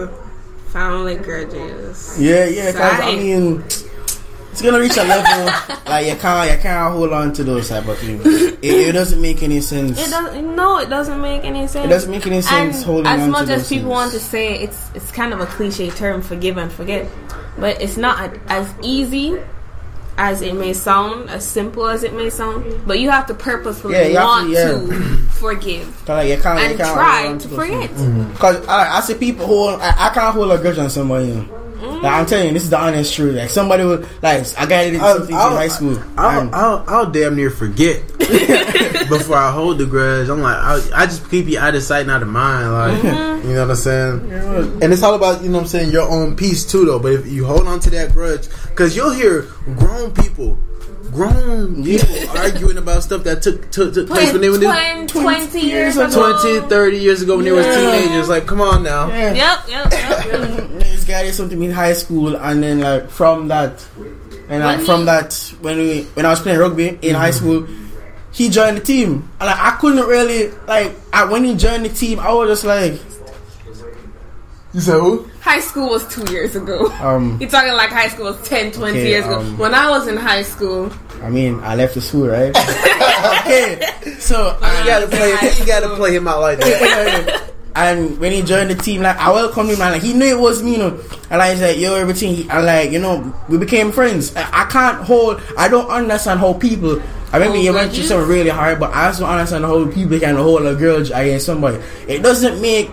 Family 0.68 1.16
grudges. 1.16 2.16
Yeah, 2.18 2.44
yeah. 2.46 2.72
'cause, 2.72 2.80
I 2.80 2.98
Right. 2.98 3.18
mean, 3.18 3.64
it's 4.52 4.62
gonna 4.62 4.78
reach 4.78 4.96
a 4.96 5.02
level 5.04 5.46
like 5.86 6.06
you 6.06 6.14
can't, 6.16 6.50
you 6.52 6.58
can't 6.58 6.92
hold 6.92 7.12
on 7.12 7.32
to 7.32 7.42
those 7.44 7.68
type 7.68 7.88
of 7.88 7.98
things. 7.98 8.24
It, 8.26 8.58
it 8.62 8.92
doesn't 8.92 9.20
make 9.20 9.42
any 9.42 9.60
sense. 9.60 9.98
It 9.98 10.10
doesn't. 10.10 10.54
No, 10.54 10.78
it 10.78 10.88
doesn't 10.90 11.20
make 11.20 11.42
any 11.44 11.66
sense. 11.66 11.86
It 11.86 11.88
doesn't 11.88 12.10
make 12.10 12.26
any 12.26 12.42
sense 12.42 12.76
And 12.76 12.84
holding 12.84 13.06
as 13.06 13.20
on 13.22 13.30
much 13.30 13.46
to 13.46 13.52
as 13.54 13.60
those 13.62 13.68
people 13.70 13.84
things. 13.88 13.90
want 13.90 14.12
to 14.12 14.20
say 14.20 14.60
it's 14.62 14.90
it's 14.94 15.10
kind 15.10 15.32
of 15.32 15.40
a 15.40 15.46
cliche 15.46 15.90
term, 15.90 16.22
forgive 16.22 16.56
and 16.58 16.70
forget, 16.70 17.08
but 17.58 17.80
it's 17.82 17.96
not 17.96 18.36
as 18.48 18.72
easy 18.82 19.38
as 20.18 20.42
it 20.42 20.54
may 20.54 20.74
sound, 20.74 21.30
as 21.30 21.42
simple 21.48 21.88
as 21.88 22.04
it 22.04 22.12
may 22.12 22.28
sound. 22.28 22.86
But 22.86 23.00
you 23.00 23.08
have 23.10 23.26
to 23.28 23.34
purposefully 23.34 23.94
Yeah, 23.94 24.06
you 24.08 24.16
have 24.18 24.22
to- 24.24 24.28
want 24.28 24.50
yeah. 24.50 24.68
to 24.68 25.16
forgive 25.32 25.86
Cause 26.04 26.08
like 26.08 26.28
you 26.28 26.36
can't, 26.42 26.60
you 26.60 26.66
and 26.66 26.76
can't 26.78 26.92
try 26.94 27.26
hold 27.28 27.40
to 27.40 27.48
those 27.48 27.58
forget. 27.58 27.90
things. 27.90 28.38
Cause 28.38 28.66
I, 28.68 28.98
I 28.98 29.00
see 29.00 29.14
people 29.14 29.46
hold. 29.46 29.80
I, 29.80 29.88
I 30.10 30.14
can't 30.14 30.34
hold 30.34 30.52
a 30.52 30.58
grudge 30.58 30.76
on 30.78 30.90
somebody. 30.90 31.32
You 31.82 31.88
know. 31.88 31.98
Like 31.98 32.12
I'm 32.12 32.26
telling 32.26 32.46
you, 32.46 32.52
this 32.52 32.62
is 32.62 32.70
the 32.70 32.78
honest 32.78 33.12
truth. 33.12 33.34
Like 33.34 33.50
somebody 33.50 33.84
would 33.84 34.06
like 34.22 34.46
I 34.56 34.66
got 34.66 34.84
it 34.84 34.94
in 34.94 35.00
I'll- 35.00 35.16
something 35.16 35.34
in 35.34 35.40
I'll- 35.40 35.56
high 35.56 35.68
school. 35.68 35.98
I'll, 36.16 36.54
I'll, 36.54 36.84
I'll 36.86 37.10
damn 37.10 37.34
near 37.34 37.50
forget 37.50 38.06
before 39.08 39.36
I 39.36 39.50
hold 39.50 39.78
the 39.78 39.86
grudge. 39.86 40.28
I'm 40.28 40.40
like, 40.40 40.56
I, 40.56 41.02
I 41.02 41.06
just 41.06 41.28
keep 41.28 41.46
you 41.46 41.58
out 41.58 41.74
of 41.74 41.82
sight, 41.82 42.02
and 42.02 42.10
out 42.10 42.22
of 42.22 42.28
mind. 42.28 42.72
Like, 42.72 43.02
mm-hmm. 43.02 43.48
you 43.48 43.54
know 43.54 43.62
what 43.62 43.70
I'm 43.70 43.76
saying? 43.76 44.32
And 44.82 44.92
it's 44.92 45.02
all 45.02 45.14
about, 45.14 45.42
you 45.42 45.48
know 45.48 45.58
what 45.58 45.62
I'm 45.62 45.68
saying, 45.68 45.90
your 45.90 46.08
own 46.08 46.36
peace 46.36 46.64
too, 46.64 46.84
though. 46.84 47.00
But 47.00 47.12
if 47.12 47.26
you 47.26 47.44
hold 47.44 47.66
on 47.66 47.80
to 47.80 47.90
that 47.90 48.12
grudge, 48.12 48.48
because 48.68 48.94
you'll 48.94 49.12
hear 49.12 49.42
grown 49.76 50.12
people, 50.12 50.58
grown 51.10 51.82
people 51.84 52.38
arguing 52.38 52.78
about 52.78 53.02
stuff 53.02 53.24
that 53.24 53.42
took 53.42 53.70
took, 53.70 53.92
took 53.92 54.06
place 54.06 54.32
when 54.32 54.40
they 54.40 54.50
were 54.50 54.58
20, 54.58 55.06
20 55.08 55.60
years 55.60 55.96
ago. 55.96 56.38
20, 56.40 56.68
30 56.68 56.96
years 56.98 57.22
ago 57.22 57.36
when 57.36 57.44
they 57.44 57.52
were 57.52 57.62
teenagers. 57.62 58.28
Like, 58.28 58.46
come 58.46 58.60
on 58.60 58.82
now. 58.82 59.08
yeah. 59.08 59.32
Yep, 59.34 59.68
yep, 59.68 59.92
yep. 59.92 60.61
This 61.12 61.20
guy 61.20 61.26
did 61.26 61.34
something 61.34 61.62
in 61.62 61.70
high 61.70 61.92
school, 61.92 62.36
and 62.36 62.62
then 62.62 62.80
like 62.80 63.10
from 63.10 63.48
that, 63.48 63.84
and 64.48 64.64
like 64.64 64.80
from 64.80 65.04
that 65.06 65.34
when 65.60 65.76
we 65.76 66.02
when 66.14 66.26
I 66.26 66.30
was 66.30 66.40
playing 66.40 66.58
rugby 66.58 66.98
in 67.02 67.14
high 67.14 67.30
school, 67.30 67.66
he 68.32 68.48
joined 68.48 68.78
the 68.78 68.80
team, 68.80 69.28
and 69.40 69.46
like 69.46 69.58
I 69.58 69.76
couldn't 69.80 70.06
really 70.06 70.50
like 70.66 70.94
I, 71.12 71.24
when 71.24 71.44
he 71.44 71.54
joined 71.56 71.84
the 71.84 71.90
team, 71.90 72.18
I 72.18 72.32
was 72.32 72.48
just 72.48 72.64
like, 72.64 72.92
You 74.74 74.80
said 74.80 74.94
who? 75.00 75.28
High 75.40 75.60
school 75.60 75.90
was 75.90 76.06
two 76.08 76.32
years 76.32 76.54
ago. 76.56 76.86
um, 77.00 77.36
You're 77.40 77.50
talking 77.50 77.72
like 77.72 77.90
high 77.90 78.08
school 78.08 78.26
was 78.26 78.48
10, 78.48 78.72
20 78.72 78.90
Okay, 78.98 79.08
years 79.08 79.24
ago. 79.24 79.40
um, 79.40 79.58
When 79.58 79.74
I 79.74 79.90
was 79.90 80.06
in 80.06 80.16
high 80.16 80.42
school, 80.42 80.90
I 81.22 81.28
mean 81.30 81.60
I 81.60 81.74
left 81.74 81.94
the 81.94 82.00
school 82.00 82.28
right. 82.28 82.56
okay, 83.42 83.80
so 84.18 84.56
You 84.62 84.86
gotta 84.86 85.08
play. 85.08 85.30
You 85.58 85.66
gotta 85.66 85.94
play 85.96 86.14
him 86.16 86.26
out 86.28 86.40
like 86.40 86.58
that. 86.60 87.50
And 87.74 88.18
when 88.18 88.32
he 88.32 88.42
joined 88.42 88.70
the 88.70 88.74
team, 88.74 89.02
like 89.02 89.16
I 89.16 89.30
welcomed 89.32 89.70
him, 89.70 89.80
and 89.80 89.92
like 89.92 90.02
he 90.02 90.12
knew 90.12 90.26
it 90.26 90.38
was 90.38 90.62
me, 90.62 90.72
you 90.72 90.78
know. 90.78 91.00
And 91.30 91.38
like 91.38 91.52
he's 91.52 91.62
like, 91.62 91.78
yo, 91.78 91.94
everything. 91.94 92.34
He, 92.34 92.50
and 92.50 92.66
like 92.66 92.90
you 92.90 92.98
know, 92.98 93.34
we 93.48 93.58
became 93.58 93.92
friends. 93.92 94.34
I, 94.36 94.64
I 94.64 94.64
can't 94.66 95.02
hold. 95.02 95.40
I 95.56 95.68
don't 95.68 95.88
understand 95.88 96.40
how 96.40 96.52
people. 96.54 97.00
I 97.32 97.38
remember 97.38 97.56
Hold 97.56 97.60
oh, 97.60 97.62
you 97.62 97.72
went 97.72 97.94
through 97.94 98.04
something 98.04 98.28
really 98.28 98.50
hard, 98.50 98.78
but 98.78 98.92
I 98.92 99.06
also 99.06 99.24
understand 99.24 99.64
how 99.64 99.90
people 99.90 100.20
can 100.20 100.36
hold 100.36 100.66
a 100.66 100.74
grudge 100.74 101.08
against 101.08 101.46
somebody. 101.46 101.82
It 102.06 102.22
doesn't 102.22 102.60
make 102.60 102.90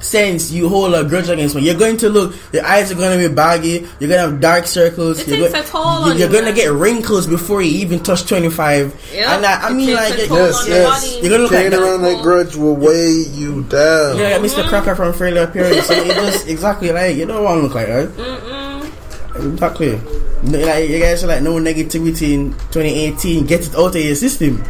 sense 0.00 0.50
you 0.50 0.68
hold 0.68 0.94
a 0.94 1.04
grudge 1.04 1.28
against 1.28 1.54
me. 1.56 1.62
You're 1.62 1.78
going 1.78 1.96
to 1.98 2.08
look, 2.08 2.34
your 2.52 2.64
eyes 2.64 2.90
are 2.92 2.94
going 2.94 3.18
to 3.20 3.28
be 3.28 3.34
baggy, 3.34 3.86
you're 4.00 4.08
going 4.08 4.10
to 4.10 4.30
have 4.30 4.40
dark 4.40 4.66
circles, 4.66 5.20
It 5.20 5.28
you're, 5.28 5.48
takes 5.48 5.52
go- 5.52 5.60
a 5.60 5.64
toll 5.64 6.06
you- 6.06 6.12
on 6.12 6.18
you're 6.18 6.30
going 6.30 6.44
to 6.44 6.52
get 6.52 6.72
wrinkles 6.72 7.26
before 7.26 7.62
you 7.62 7.78
even 7.80 8.00
touch 8.02 8.26
25. 8.28 9.08
Yep. 9.12 9.28
And 9.28 9.46
I, 9.46 9.68
I 9.68 9.70
It 9.70 9.74
mean, 9.74 9.94
like, 9.94 10.14
a 10.14 10.26
yes, 10.26 10.64
yes. 10.68 11.18
you're 11.20 11.30
going 11.30 11.32
to 11.32 11.38
look 11.38 11.50
like 11.52 11.60
Carrying 11.62 11.70
that. 11.70 11.80
around 11.82 12.02
that 12.02 12.22
grudge 12.22 12.56
will 12.56 12.76
weigh 12.76 13.24
you 13.32 13.62
down. 13.64 14.16
Yeah, 14.18 14.38
Mm-hmm. 14.38 14.44
Mr. 14.44 14.68
Crocker 14.68 14.94
from 14.94 15.12
Fairly 15.12 15.38
OddParents. 15.38 15.82
So 15.82 15.94
it 15.94 16.14
just 16.14 16.48
exactly 16.48 16.92
like 16.92 17.16
you 17.16 17.26
don't 17.26 17.42
want 17.44 17.58
to 17.58 17.62
look 17.62 17.74
like 17.74 17.86
that. 17.88 18.08
Mm-mm. 18.10 19.52
Exactly. 19.52 20.00
No, 20.42 20.58
Like 20.58 20.88
you 20.88 20.98
guys 21.00 21.24
are 21.24 21.26
like 21.28 21.42
no 21.42 21.54
negativity 21.54 22.32
in 22.34 22.52
2018. 22.70 23.46
Get 23.46 23.66
it 23.66 23.74
out 23.76 23.94
of 23.94 23.96
your 23.96 24.14
system. 24.14 24.62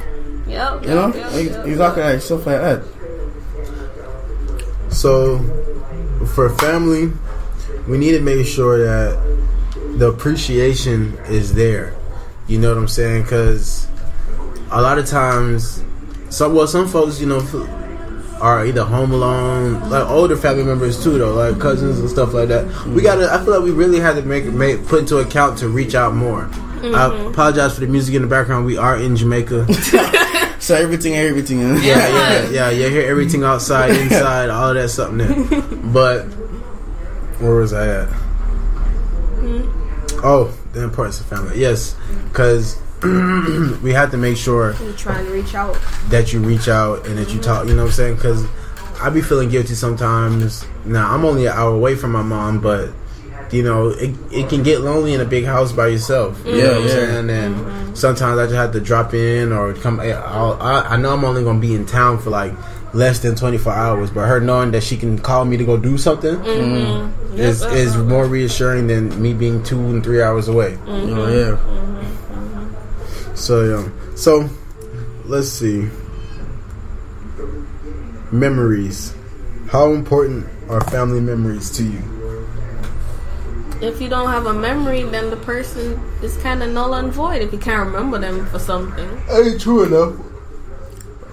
Yep, 0.47 0.83
You 0.83 0.89
know, 0.89 1.07
yep, 1.09 1.15
yep, 1.35 1.45
yep. 1.45 1.67
exactly 1.67 2.03
like 2.03 2.21
stuff 2.23 2.47
like 2.47 2.61
that. 2.61 2.83
So, 4.91 5.39
for 6.35 6.51
family, 6.51 7.13
we 7.87 7.99
need 7.99 8.13
to 8.13 8.21
make 8.21 8.47
sure 8.47 8.79
that 8.79 9.39
the 9.99 10.09
appreciation 10.09 11.17
is 11.29 11.55
there. 11.55 11.95
You 12.47 12.59
know 12.59 12.69
what 12.69 12.79
I'm 12.79 12.89
saying? 12.89 13.23
Because 13.23 13.89
a 14.71 14.81
lot 14.81 14.99
of 14.99 15.07
times, 15.07 15.83
some 16.31 16.55
well, 16.55 16.67
some 16.67 16.89
folks, 16.89 17.21
you 17.21 17.27
know, 17.27 17.41
are 18.41 18.65
either 18.65 18.85
home 18.85 19.13
alone, 19.13 19.91
like 19.91 20.09
older 20.09 20.37
family 20.37 20.65
members 20.65 21.03
too, 21.03 21.19
though, 21.19 21.35
like 21.35 21.61
cousins 21.61 21.99
and 21.99 22.09
stuff 22.09 22.33
like 22.33 22.49
that. 22.49 22.67
We 22.87 23.03
gotta. 23.03 23.33
I 23.33 23.43
feel 23.45 23.55
like 23.55 23.65
we 23.65 23.71
really 23.73 24.01
had 24.01 24.17
to 24.17 24.23
make 24.23 24.45
make 24.47 24.87
put 24.87 25.01
into 25.01 25.19
account 25.19 25.59
to 25.59 25.69
reach 25.69 25.95
out 25.95 26.15
more. 26.15 26.45
I 26.45 26.81
mm-hmm. 26.81 27.29
apologize 27.29 27.75
for 27.75 27.81
the 27.81 27.89
music 27.89 28.15
in 28.15 28.23
the 28.23 28.29
background. 28.29 28.65
We 28.65 28.77
are 28.77 28.97
in 28.97 29.17
Jamaica. 29.17 29.67
So 30.69 30.75
everything, 30.75 31.17
everything. 31.17 31.61
You? 31.61 31.79
Yeah, 31.79 32.09
yeah, 32.09 32.51
yeah. 32.51 32.69
You 32.69 32.91
hear 32.91 33.09
everything 33.09 33.43
outside, 33.43 33.91
inside, 34.03 34.51
all 34.51 34.69
of 34.69 34.75
that 34.75 34.91
something 34.91 35.47
there. 35.49 35.63
But 35.63 36.25
where 37.41 37.55
was 37.55 37.73
I 37.73 38.03
at? 38.03 38.09
Hmm? 39.41 40.21
Oh, 40.23 40.55
the 40.75 40.85
importance 40.85 41.21
of 41.21 41.27
family. 41.27 41.59
Yes, 41.59 41.97
because 42.25 42.79
we 43.03 43.95
have 43.95 44.11
to 44.11 44.19
make 44.19 44.37
sure 44.37 44.75
You 44.83 44.93
trying 44.93 45.25
to 45.25 45.33
reach 45.33 45.55
out. 45.55 45.79
that 46.11 46.35
you 46.35 46.41
reach 46.41 46.69
out 46.69 47.07
and 47.07 47.17
that 47.17 47.31
you 47.33 47.41
talk. 47.41 47.67
You 47.67 47.73
know 47.73 47.85
what 47.85 47.89
I'm 47.89 47.95
saying? 47.95 48.17
Because 48.17 48.45
I 49.01 49.09
be 49.09 49.23
feeling 49.23 49.49
guilty 49.49 49.73
sometimes. 49.73 50.67
Now 50.85 51.15
I'm 51.15 51.25
only 51.25 51.47
an 51.47 51.53
hour 51.53 51.75
away 51.75 51.95
from 51.97 52.13
my 52.13 52.21
mom, 52.21 52.61
but 52.61 52.91
you 53.53 53.63
know 53.63 53.89
it, 53.89 54.15
it 54.33 54.49
can 54.49 54.63
get 54.63 54.81
lonely 54.81 55.15
in 55.15 55.21
a 55.21 55.25
big 55.25 55.45
house 55.45 55.73
by 55.73 55.89
yourself. 55.89 56.41
You 56.45 56.53
know 56.53 56.59
Yeah, 56.59 56.69
what 56.69 56.77
I'm 56.83 56.89
saying? 56.89 57.31
And 57.31 57.55
mm-hmm. 57.57 57.95
sometimes 57.95 58.39
I 58.39 58.45
just 58.47 58.57
have 58.57 58.73
to 58.73 58.81
drop 58.81 59.15
in 59.15 59.53
or 59.53 59.75
come. 59.75 60.01
I'll, 60.01 60.59
I, 60.61 60.81
I 60.83 60.97
know 60.97 61.13
I'm 61.15 61.25
only 61.25 61.45
gonna 61.45 61.61
be 61.61 61.75
in 61.75 61.87
town 61.87 62.19
for 62.19 62.31
like 62.31 62.53
less 62.95 63.19
than 63.21 63.35
24 63.35 63.73
hours, 63.73 64.11
but 64.11 64.27
her 64.27 64.41
knowing 64.41 64.71
that 64.73 64.83
she 64.83 64.97
can 64.97 65.19
call 65.19 65.45
me 65.45 65.57
to 65.57 65.65
go 65.65 65.77
do 65.77 65.99
something 65.99 66.37
Mm-hmm. 66.37 67.35
mm-hmm. 67.35 67.39
is 67.39 67.63
is 67.63 67.97
more 67.97 68.27
reassuring 68.27 68.87
than 68.87 69.21
me 69.21 69.35
being 69.35 69.63
two 69.63 69.79
and 69.79 70.03
three 70.03 70.23
hours 70.23 70.49
away. 70.49 70.73
Mm-hmm. 70.87 71.19
Oh, 71.19 71.29
yeah. 71.29 73.35
So 73.35 73.65
yeah. 73.65 73.89
So 74.17 74.49
let's 75.27 75.49
see. 75.49 75.89
Memories. 78.33 79.15
How 79.71 79.93
important 79.93 80.47
are 80.69 80.81
family 80.83 81.21
memories 81.21 81.71
to 81.73 81.85
you? 81.85 82.18
If 83.81 84.01
you 84.01 84.09
don't 84.09 84.29
have 84.29 84.47
a 84.47 84.55
memory, 84.55 85.05
then 85.05 85.31
the 85.31 85.37
person 85.37 86.01
is 86.23 86.37
kind 86.39 86.63
of 86.63 86.71
null 86.71 86.95
and 86.95 87.13
void 87.13 87.43
if 87.43 87.53
you 87.53 87.59
can't 87.59 87.87
remember 87.87 88.19
them 88.19 88.47
for 88.47 88.59
something. 88.59 89.09
Ain't 89.31 89.61
true 89.61 89.85
enough. 89.85 90.15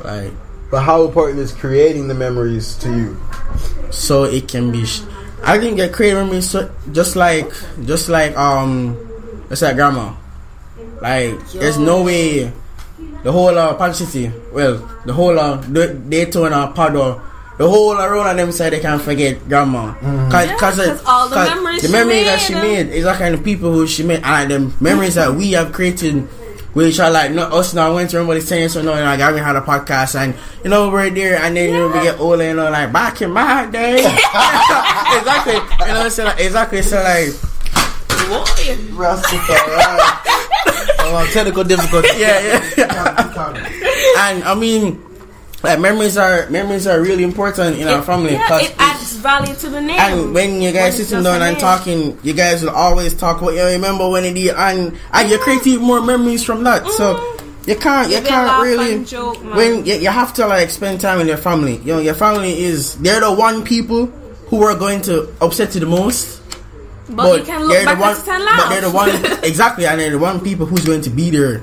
Right. 0.04 0.32
But 0.70 0.82
how 0.82 1.06
important 1.06 1.40
is 1.40 1.52
creating 1.52 2.08
the 2.08 2.14
memories 2.14 2.76
to 2.78 2.90
you? 2.90 3.18
so 3.96 4.24
it 4.24 4.48
can 4.48 4.72
be. 4.72 4.86
Sh- 4.86 5.02
I 5.44 5.60
think 5.60 5.78
get 5.78 5.94
creative 5.94 6.20
memories 6.20 6.50
so, 6.50 6.70
just 6.92 7.16
like 7.16 7.52
just 7.86 8.10
like 8.10 8.36
um, 8.38 8.98
it's 9.50 9.62
like 9.62 9.76
grandma. 9.76 10.14
Like 11.02 11.40
there's 11.52 11.78
no 11.78 12.04
way 12.04 12.52
the 13.24 13.32
whole 13.32 13.58
uh, 13.58 13.74
Pan 13.76 13.94
City, 13.94 14.32
well, 14.52 14.78
the 15.06 15.14
whole 15.14 15.38
uh, 15.40 15.58
the 15.58 15.94
Daytona, 15.94 16.72
Padua, 16.76 17.22
the 17.58 17.70
whole 17.70 17.94
around 17.94 18.28
on 18.28 18.38
them 18.38 18.52
side 18.52 18.74
they 18.74 18.80
can't 18.80 19.02
forget 19.02 19.48
grandma. 19.48 19.94
Mm-hmm. 19.94 20.32
Cause, 20.32 20.48
Yeah, 20.48 20.58
cause, 20.58 20.80
uh, 20.80 20.86
'cause 20.88 21.02
all 21.06 21.30
the 21.30 21.36
'cause 21.36 21.50
memories 21.56 21.82
the 21.82 21.88
she 21.88 21.94
memories 21.94 22.26
that 22.26 22.40
she 22.42 22.54
made, 22.54 22.88
made 22.88 22.96
is 22.96 23.06
that 23.06 23.18
kind 23.18 23.34
of 23.34 23.44
people 23.44 23.72
who 23.72 23.88
she 23.88 24.04
made, 24.04 24.22
and 24.24 24.26
like 24.26 24.48
the 24.50 24.72
memories 24.84 25.16
that 25.16 25.34
we 25.34 25.52
have 25.54 25.72
created 25.72 26.28
which 26.74 27.00
are 27.00 27.10
like 27.10 27.32
not 27.32 27.54
us 27.54 27.74
now 27.74 27.96
went 27.96 28.10
to 28.10 28.18
everybody 28.18 28.42
saying 28.42 28.68
so 28.68 28.82
no 28.82 28.92
and 28.92 29.06
like 29.06 29.22
I 29.22 29.28
haven't 29.28 29.46
had 29.46 29.56
a 29.56 29.62
podcast 29.62 30.20
and 30.20 30.34
you 30.62 30.70
know 30.70 30.90
we're 30.90 31.10
there 31.10 31.38
and 31.42 31.56
then 31.56 31.70
you 31.70 31.78
know 31.78 31.88
we 31.88 32.02
get 32.04 32.20
older 32.20 32.44
you 32.44 32.54
know 32.54 32.70
like 32.70 32.92
back 32.92 33.22
in 33.22 33.32
my 33.32 33.66
day. 33.68 34.04
Exactly. 35.16 35.56
You 35.88 35.94
know 35.94 36.10
so 36.10 36.26
like, 36.26 36.40
exactly 36.42 36.82
so 36.82 36.98
like 37.02 37.30
Oh, 41.08 41.30
technical 41.32 41.64
difficulty. 41.64 42.10
yeah 42.18 42.62
yeah. 42.78 43.56
And 44.18 44.44
I 44.44 44.56
mean 44.56 45.00
like 45.64 45.80
memories 45.80 46.18
are 46.18 46.48
memories 46.50 46.86
are 46.88 47.02
really 47.02 47.24
important 47.24 47.78
in 47.78 47.88
our 47.88 48.02
family 48.02 48.34
Yeah, 48.34 48.48
'cause 48.48 48.62
it 48.64 48.76
adds 48.78 49.14
value 49.14 49.54
to 49.56 49.70
the 49.70 49.82
name. 49.82 50.00
and 50.00 50.34
when 50.34 50.62
you 50.62 50.72
guys 50.72 50.94
When 50.94 51.02
it's 51.02 51.10
sitting 51.10 51.24
just 51.24 51.40
down 51.40 51.42
and 51.42 51.58
talking, 51.60 52.18
you 52.24 52.34
guys 52.34 52.62
will 52.62 52.70
always 52.76 53.14
talk 53.14 53.42
about 53.42 53.54
you 53.56 53.64
remember 53.64 54.08
when 54.10 54.26
it 54.26 54.34
did, 54.34 54.54
and 54.56 54.94
and 55.14 55.30
you 55.30 55.38
create 55.40 55.66
even 55.66 55.84
more 55.86 56.02
memories 56.02 56.44
from 56.44 56.64
that. 56.66 56.86
So 56.92 57.20
you 57.66 57.76
can't 57.76 58.10
you 58.10 58.18
You 58.18 58.22
can 58.22 58.30
can't 58.48 58.64
really 58.64 59.04
joke, 59.06 59.38
when 59.56 59.86
you, 59.86 59.96
you 59.96 60.10
have 60.10 60.34
to 60.36 60.46
like 60.46 60.70
spend 60.70 61.02
time 61.02 61.18
with 61.20 61.28
your 61.28 61.38
family. 61.38 61.82
You 61.84 61.94
know 61.96 62.00
your 62.00 62.14
family 62.14 62.64
is 62.64 62.96
they're 62.96 63.22
the 63.22 63.32
one 63.32 63.64
people 63.64 64.12
who 64.50 64.62
are 64.64 64.76
going 64.76 65.02
to 65.04 65.28
upset 65.42 65.74
you 65.74 65.80
the 65.80 65.88
most. 65.88 66.42
but, 67.10 67.40
you 67.40 67.46
can 67.46 67.62
look 67.64 67.72
they're 67.74 67.86
back 67.86 67.98
the 67.98 68.02
one, 68.02 68.16
at 68.16 68.28
and 68.28 68.44
laugh. 68.46 68.58
but 68.62 68.70
they're 68.70 68.82
the 68.82 68.92
one 68.92 69.10
exactly, 69.44 69.86
and 69.88 70.00
they're 70.00 70.12
the 70.12 70.20
one 70.20 70.40
people 70.42 70.66
who's 70.68 70.86
going 70.86 71.02
to 71.02 71.10
be 71.10 71.32
there. 71.32 71.62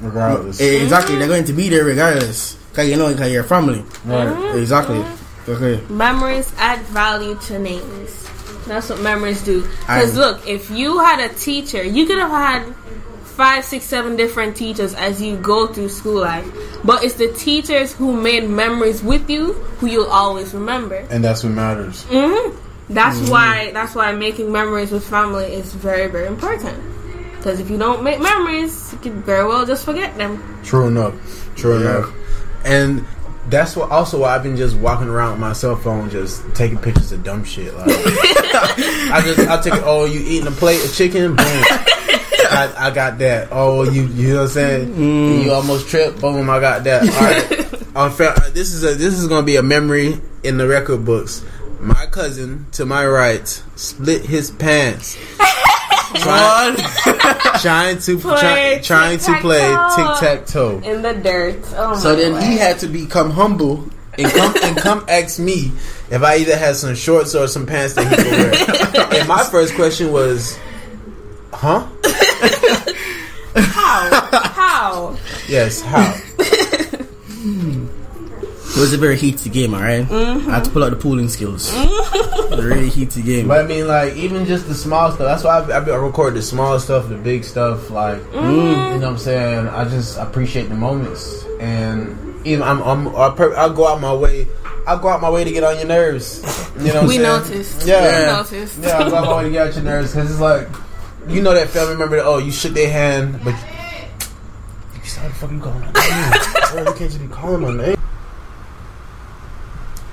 Regardless. 0.00 0.60
Eh, 0.60 0.80
Exactly, 0.82 1.16
they're 1.16 1.28
going 1.28 1.44
to 1.44 1.52
be 1.52 1.68
there 1.68 1.84
regardless. 1.84 2.56
Cause 2.74 2.88
you 2.88 2.96
know, 2.96 3.14
cause 3.14 3.30
you're 3.32 3.42
family. 3.44 3.84
Right. 4.04 4.54
Exactly. 4.56 5.04
Okay. 5.48 5.84
Memories 5.92 6.52
add 6.58 6.80
value 6.86 7.34
to 7.46 7.58
names. 7.58 8.28
That's 8.66 8.88
what 8.90 9.00
memories 9.00 9.42
do. 9.42 9.62
Because 9.80 10.16
look, 10.16 10.46
if 10.46 10.70
you 10.70 10.98
had 10.98 11.18
a 11.30 11.34
teacher, 11.34 11.82
you 11.82 12.06
could 12.06 12.18
have 12.18 12.30
had 12.30 12.74
five, 13.24 13.64
six, 13.64 13.84
seven 13.86 14.16
different 14.16 14.56
teachers 14.56 14.94
as 14.94 15.20
you 15.20 15.36
go 15.38 15.66
through 15.66 15.88
school 15.88 16.20
life. 16.20 16.46
But 16.84 17.02
it's 17.02 17.14
the 17.14 17.32
teachers 17.32 17.92
who 17.92 18.12
made 18.12 18.48
memories 18.48 19.02
with 19.02 19.28
you 19.28 19.54
who 19.80 19.86
you'll 19.86 20.06
always 20.10 20.54
remember. 20.54 21.06
And 21.10 21.24
that's 21.24 21.42
what 21.42 21.52
matters. 21.52 22.04
hmm 22.04 22.56
That's 22.88 23.18
why. 23.28 23.70
That's 23.72 23.94
why 23.94 24.12
making 24.12 24.52
memories 24.52 24.90
with 24.92 25.06
family 25.08 25.46
is 25.46 25.72
very, 25.74 26.06
very 26.08 26.26
important. 26.26 26.78
Because 27.36 27.58
if 27.58 27.70
you 27.70 27.78
don't 27.78 28.02
make 28.04 28.20
memories, 28.20 28.92
you 28.92 28.98
can 28.98 29.22
very 29.22 29.46
well 29.48 29.64
just 29.64 29.84
forget 29.84 30.16
them. 30.18 30.60
True 30.62 30.86
enough. 30.88 31.14
True 31.56 31.80
Yeah. 31.82 31.98
enough. 31.98 32.12
And 32.64 33.04
that's 33.48 33.74
what 33.76 33.90
also 33.90 34.20
why 34.20 34.34
I've 34.34 34.42
been 34.42 34.56
just 34.56 34.76
walking 34.76 35.08
around 35.08 35.32
with 35.32 35.40
my 35.40 35.52
cell 35.52 35.76
phone, 35.76 36.10
just 36.10 36.42
taking 36.54 36.78
pictures 36.78 37.12
of 37.12 37.24
dumb 37.24 37.44
shit. 37.44 37.74
Like 37.74 37.88
I 37.90 39.22
just 39.24 39.40
I 39.40 39.60
take 39.60 39.82
oh 39.84 40.04
you 40.04 40.20
eating 40.20 40.46
a 40.46 40.52
plate 40.52 40.84
of 40.84 40.94
chicken, 40.94 41.36
boom. 41.36 41.64
I, 42.52 42.72
I 42.76 42.90
got 42.90 43.18
that. 43.18 43.48
Oh, 43.50 43.84
you 43.84 44.06
you 44.08 44.28
know 44.28 44.36
what 44.36 44.42
I'm 44.42 44.48
saying? 44.48 44.94
Mm. 44.94 45.44
You 45.44 45.52
almost 45.52 45.88
tripped, 45.88 46.20
boom. 46.20 46.50
I 46.50 46.60
got 46.60 46.84
that. 46.84 47.02
All 47.02 48.06
right. 48.08 48.12
Fa- 48.12 48.34
uh, 48.36 48.50
this 48.50 48.72
is 48.72 48.84
a 48.84 48.94
this 48.94 49.14
is 49.14 49.28
gonna 49.28 49.46
be 49.46 49.56
a 49.56 49.62
memory 49.62 50.20
in 50.42 50.58
the 50.58 50.66
record 50.66 51.04
books. 51.04 51.44
My 51.80 52.06
cousin 52.06 52.66
to 52.72 52.84
my 52.84 53.06
right 53.06 53.46
split 53.76 54.22
his 54.24 54.50
pants. 54.50 55.16
Trying, 56.16 56.76
trying 57.60 57.98
to 57.98 58.20
try, 58.20 58.40
Play 58.40 58.80
trying 58.82 59.18
to 59.18 59.34
play 59.40 59.60
tic 59.96 60.06
tic-tac-toe. 60.20 60.80
In 60.84 61.02
the 61.02 61.14
dirt. 61.14 61.60
Oh 61.76 61.96
So 61.98 62.16
then 62.16 62.32
Lord. 62.32 62.44
he 62.44 62.56
had 62.58 62.78
to 62.80 62.86
become 62.88 63.30
humble 63.30 63.88
and 64.18 64.30
come 64.32 64.54
and 64.62 64.76
come 64.76 65.04
ask 65.08 65.38
me 65.38 65.70
if 66.10 66.22
I 66.22 66.36
either 66.36 66.56
had 66.56 66.76
some 66.76 66.94
shorts 66.94 67.34
or 67.34 67.46
some 67.46 67.64
pants 67.66 67.94
that 67.94 68.08
he 68.08 68.16
could 68.16 68.26
wear. 68.26 68.52
and 69.20 69.28
my 69.28 69.44
first 69.44 69.74
question 69.74 70.10
was, 70.12 70.58
"Huh? 71.52 71.86
How? 73.54 74.28
How? 74.32 75.16
Yes, 75.48 75.80
how?" 75.80 76.14
It 78.72 78.76
was 78.76 78.92
a 78.92 78.98
very 78.98 79.16
heated 79.18 79.52
game, 79.52 79.74
alright? 79.74 80.06
Mm-hmm. 80.06 80.48
I 80.50 80.54
had 80.54 80.64
to 80.64 80.70
pull 80.70 80.84
out 80.84 80.90
the 80.90 80.96
pooling 80.96 81.28
skills. 81.28 81.70
A 81.74 82.19
really 82.48 82.88
heated 82.88 83.24
game. 83.24 83.48
But 83.48 83.64
I 83.64 83.66
mean, 83.66 83.86
like 83.86 84.14
even 84.16 84.44
just 84.46 84.66
the 84.68 84.74
small 84.74 85.12
stuff. 85.12 85.26
That's 85.26 85.44
why 85.44 85.60
I, 85.60 85.78
I 85.78 85.96
record 85.96 86.34
the 86.34 86.42
small 86.42 86.78
stuff, 86.78 87.08
the 87.08 87.16
big 87.16 87.44
stuff. 87.44 87.90
Like 87.90 88.20
mm-hmm. 88.20 88.94
you 88.94 88.98
know 88.98 88.98
what 88.98 89.04
I'm 89.04 89.18
saying. 89.18 89.68
I 89.68 89.84
just 89.84 90.18
appreciate 90.18 90.68
the 90.68 90.74
moments, 90.74 91.44
and 91.60 92.46
even 92.46 92.62
I'm, 92.62 92.82
I'm 92.82 93.08
I, 93.14 93.30
per, 93.30 93.54
I 93.54 93.68
go 93.74 93.86
out 93.86 94.00
my 94.00 94.14
way. 94.14 94.48
I 94.86 95.00
go 95.00 95.08
out 95.08 95.20
my 95.20 95.30
way 95.30 95.44
to 95.44 95.50
get 95.50 95.62
on 95.62 95.76
your 95.76 95.86
nerves. 95.86 96.42
You 96.78 96.92
know, 96.94 97.02
what 97.02 97.08
We 97.08 97.24
I'm 97.24 97.44
saying? 97.44 97.58
noticed. 97.58 97.86
Yeah. 97.86 98.20
We 98.20 98.32
noticed. 98.32 98.78
Yeah, 98.78 98.98
I 98.98 99.10
go 99.10 99.16
out 99.16 99.24
my 99.24 99.36
way 99.36 99.44
to 99.44 99.50
get 99.50 99.68
out 99.68 99.74
your 99.74 99.84
nerves 99.84 100.12
because 100.12 100.30
it's 100.30 100.40
like 100.40 100.68
you 101.28 101.42
know 101.42 101.52
that 101.52 101.68
family 101.68 101.96
member. 101.96 102.16
That, 102.16 102.24
oh, 102.24 102.38
you 102.38 102.50
shook 102.50 102.72
their 102.72 102.90
hand, 102.90 103.40
but 103.44 103.54
you 104.94 105.04
started 105.04 105.34
fucking 105.36 105.60
calling 105.60 105.80
my 105.80 105.92
name. 105.92 106.32
Bro, 106.72 106.92
you 106.92 106.98
can't 106.98 106.98
just 106.98 107.20
be 107.20 107.28
calling 107.28 107.60
my 107.62 107.84
name. 107.86 107.96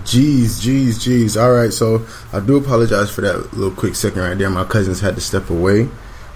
Jeez, 0.08 0.62
jeez, 0.62 0.96
jeez. 0.96 1.36
All 1.36 1.52
right, 1.52 1.74
so 1.74 2.06
I 2.32 2.40
do 2.40 2.56
apologize 2.56 3.10
for 3.12 3.20
that 3.20 3.54
little 3.54 3.76
quick 3.76 3.94
second 3.94 4.22
right 4.22 4.38
there. 4.38 4.50
My 4.50 4.64
cousins 4.64 5.02
had 5.02 5.16
to 5.16 5.22
step 5.22 5.50
away. 5.50 5.90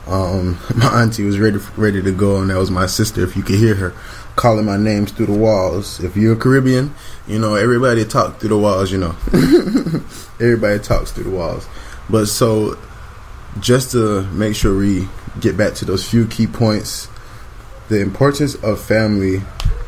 Um, 0.08 0.60
my 0.76 1.02
auntie 1.02 1.24
was 1.24 1.40
ready 1.40 1.58
ready 1.78 2.02
to 2.02 2.12
go, 2.12 2.42
and 2.42 2.50
that 2.50 2.58
was 2.58 2.70
my 2.70 2.86
sister. 2.86 3.24
If 3.24 3.38
you 3.38 3.44
could 3.44 3.56
hear 3.56 3.76
her 3.76 3.94
calling 4.36 4.66
my 4.66 4.76
names 4.76 5.14
through 5.14 5.28
the 5.28 5.38
walls. 5.38 6.04
If 6.04 6.18
you're 6.18 6.36
Caribbean, 6.36 6.94
you 7.28 7.40
know 7.40 7.56
everybody 7.56 8.04
talk 8.04 8.42
through 8.42 8.50
the 8.50 8.58
walls. 8.58 8.92
You 8.92 8.98
know, 8.98 9.16
everybody 10.42 10.80
talks 10.80 11.14
through 11.14 11.26
the 11.26 11.30
walls. 11.30 11.66
But 12.10 12.26
so, 12.26 12.78
just 13.62 13.92
to 13.92 14.24
make 14.32 14.54
sure 14.54 14.78
we 14.78 15.08
get 15.40 15.56
back 15.56 15.76
to 15.76 15.86
those 15.86 16.06
few 16.06 16.28
key 16.28 16.46
points, 16.46 17.08
the 17.88 18.02
importance 18.02 18.56
of 18.56 18.82
family 18.82 19.44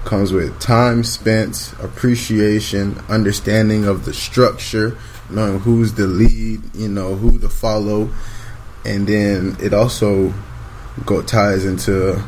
comes 0.05 0.31
with 0.31 0.59
time 0.59 1.03
spent, 1.03 1.73
appreciation, 1.81 2.99
understanding 3.09 3.85
of 3.85 4.05
the 4.05 4.13
structure, 4.13 4.97
knowing 5.29 5.59
who's 5.59 5.93
the 5.93 6.07
lead, 6.07 6.61
you 6.75 6.89
know, 6.89 7.15
who 7.15 7.39
to 7.39 7.49
follow, 7.49 8.09
and 8.85 9.07
then 9.07 9.55
it 9.61 9.73
also 9.73 10.33
go 11.05 11.21
ties 11.21 11.65
into 11.65 12.21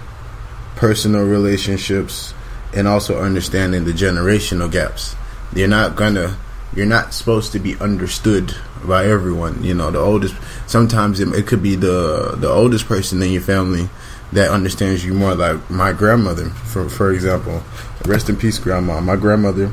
personal 0.76 1.26
relationships 1.26 2.34
and 2.74 2.88
also 2.88 3.22
understanding 3.22 3.86
the 3.86 3.92
generational 3.92 4.72
gaps. 4.72 5.16
You're 5.54 5.68
not 5.68 5.96
gonna 5.96 6.38
you're 6.76 6.86
not 6.86 7.14
supposed 7.14 7.54
to 7.54 7.60
be 7.60 7.78
understood 7.78 8.54
by 8.86 9.06
everyone. 9.06 9.64
You 9.64 9.74
know, 9.74 9.92
the 9.92 10.00
oldest 10.00 10.36
sometimes 10.68 11.20
it, 11.20 11.30
it 11.30 11.48
could 11.48 11.64
be 11.64 11.76
the 11.76 12.36
the 12.38 12.50
oldest 12.50 12.88
person 12.88 13.22
in 13.22 13.32
your 13.32 13.42
family 13.42 13.90
that 14.36 14.52
understands 14.52 15.06
you 15.06 15.14
more 15.14 15.34
like 15.34 15.70
my 15.70 15.92
grandmother 15.92 16.50
for 16.50 16.90
for 16.90 17.12
example. 17.12 17.64
Rest 18.06 18.30
in 18.30 18.38
peace 18.38 18.60
grandma. 18.60 19.02
My 19.02 19.16
grandmother 19.16 19.72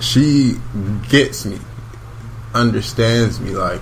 she 0.00 0.54
gets 1.08 1.44
me 1.44 1.58
understands 2.54 3.40
me 3.40 3.50
like 3.50 3.80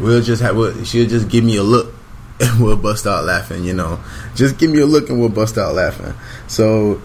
we'll 0.00 0.20
just 0.20 0.42
have 0.42 0.56
we'll, 0.56 0.84
she'll 0.84 1.08
just 1.08 1.28
give 1.28 1.44
me 1.44 1.56
a 1.56 1.62
look 1.62 1.94
and 2.40 2.62
we'll 2.62 2.76
bust 2.76 3.06
out 3.06 3.24
laughing 3.24 3.64
you 3.64 3.72
know. 3.72 4.00
Just 4.34 4.58
give 4.58 4.70
me 4.70 4.80
a 4.80 4.86
look 4.86 5.08
and 5.08 5.18
we'll 5.18 5.28
bust 5.28 5.58
out 5.58 5.74
laughing. 5.74 6.14
So 6.46 7.00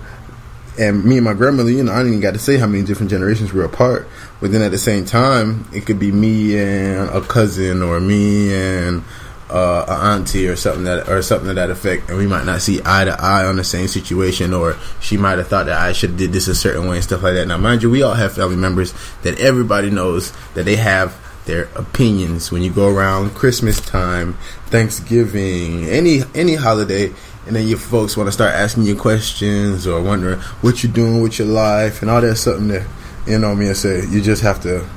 and 0.80 1.04
me 1.04 1.18
and 1.18 1.26
my 1.26 1.34
grandmother, 1.34 1.72
you 1.72 1.84
know, 1.84 1.92
I 1.92 1.98
didn't 1.98 2.14
even 2.14 2.22
got 2.22 2.34
to 2.34 2.40
say 2.40 2.58
how 2.58 2.68
many 2.68 2.84
different 2.84 3.10
generations 3.10 3.52
we're 3.52 3.66
apart. 3.66 4.08
But 4.40 4.52
then 4.52 4.62
at 4.62 4.72
the 4.72 4.78
same 4.78 5.06
time, 5.06 5.68
it 5.74 5.86
could 5.86 5.98
be 5.98 6.12
me 6.12 6.58
and 6.60 7.10
a 7.10 7.22
cousin, 7.22 7.82
or 7.82 8.00
me 8.00 8.54
and 8.54 9.04
uh, 9.50 9.86
an 9.88 10.20
auntie, 10.20 10.48
or 10.48 10.56
something 10.56 10.84
that, 10.84 11.08
or 11.08 11.22
something 11.22 11.48
to 11.48 11.54
that 11.54 11.70
effect, 11.70 12.10
and 12.10 12.18
we 12.18 12.28
might 12.28 12.46
not 12.46 12.62
see 12.62 12.80
eye 12.86 13.06
to 13.06 13.16
eye 13.22 13.46
on 13.46 13.56
the 13.56 13.64
same 13.64 13.88
situation, 13.88 14.54
or 14.54 14.76
she 15.00 15.18
might 15.18 15.38
have 15.38 15.48
thought 15.48 15.68
that 15.68 15.80
I 15.80 15.94
should 15.94 16.18
did 16.18 16.34
this 16.34 16.48
a 16.48 16.56
certain 16.56 16.88
way 16.88 16.96
and 16.96 17.04
stuff 17.04 17.24
like 17.24 17.36
that. 17.36 17.48
Now, 17.48 17.58
mind 17.58 17.84
you, 17.84 17.90
we 17.90 18.02
all 18.02 18.16
have 18.16 18.34
family 18.34 18.58
members 18.58 18.94
that 19.24 19.40
everybody 19.40 19.90
knows 19.90 20.32
that 20.54 20.66
they 20.66 20.76
have 20.76 21.18
their 21.46 21.70
opinions 21.76 22.52
when 22.52 22.62
you 22.62 22.70
go 22.70 22.94
around 22.94 23.34
Christmas 23.34 23.80
time, 23.80 24.34
Thanksgiving, 24.68 25.86
any 25.86 26.22
any 26.36 26.56
holiday, 26.56 27.14
and 27.48 27.56
then 27.56 27.68
your 27.68 27.78
folks 27.78 28.18
want 28.18 28.28
to 28.28 28.32
start 28.32 28.54
asking 28.54 28.84
you 28.84 28.96
questions 28.96 29.88
or 29.88 30.02
wondering 30.02 30.40
what 30.62 30.84
you're 30.84 30.92
doing 30.92 31.22
with 31.22 31.40
your 31.40 31.48
life 31.48 32.02
and 32.02 32.12
all 32.12 32.22
that 32.22 32.36
something 32.36 32.68
that 32.68 32.86
you 33.26 33.40
know 33.40 33.56
me 33.56 33.68
and 33.68 33.78
say 33.78 34.06
you 34.08 34.22
just 34.22 34.44
have 34.44 34.62
to 34.62 34.88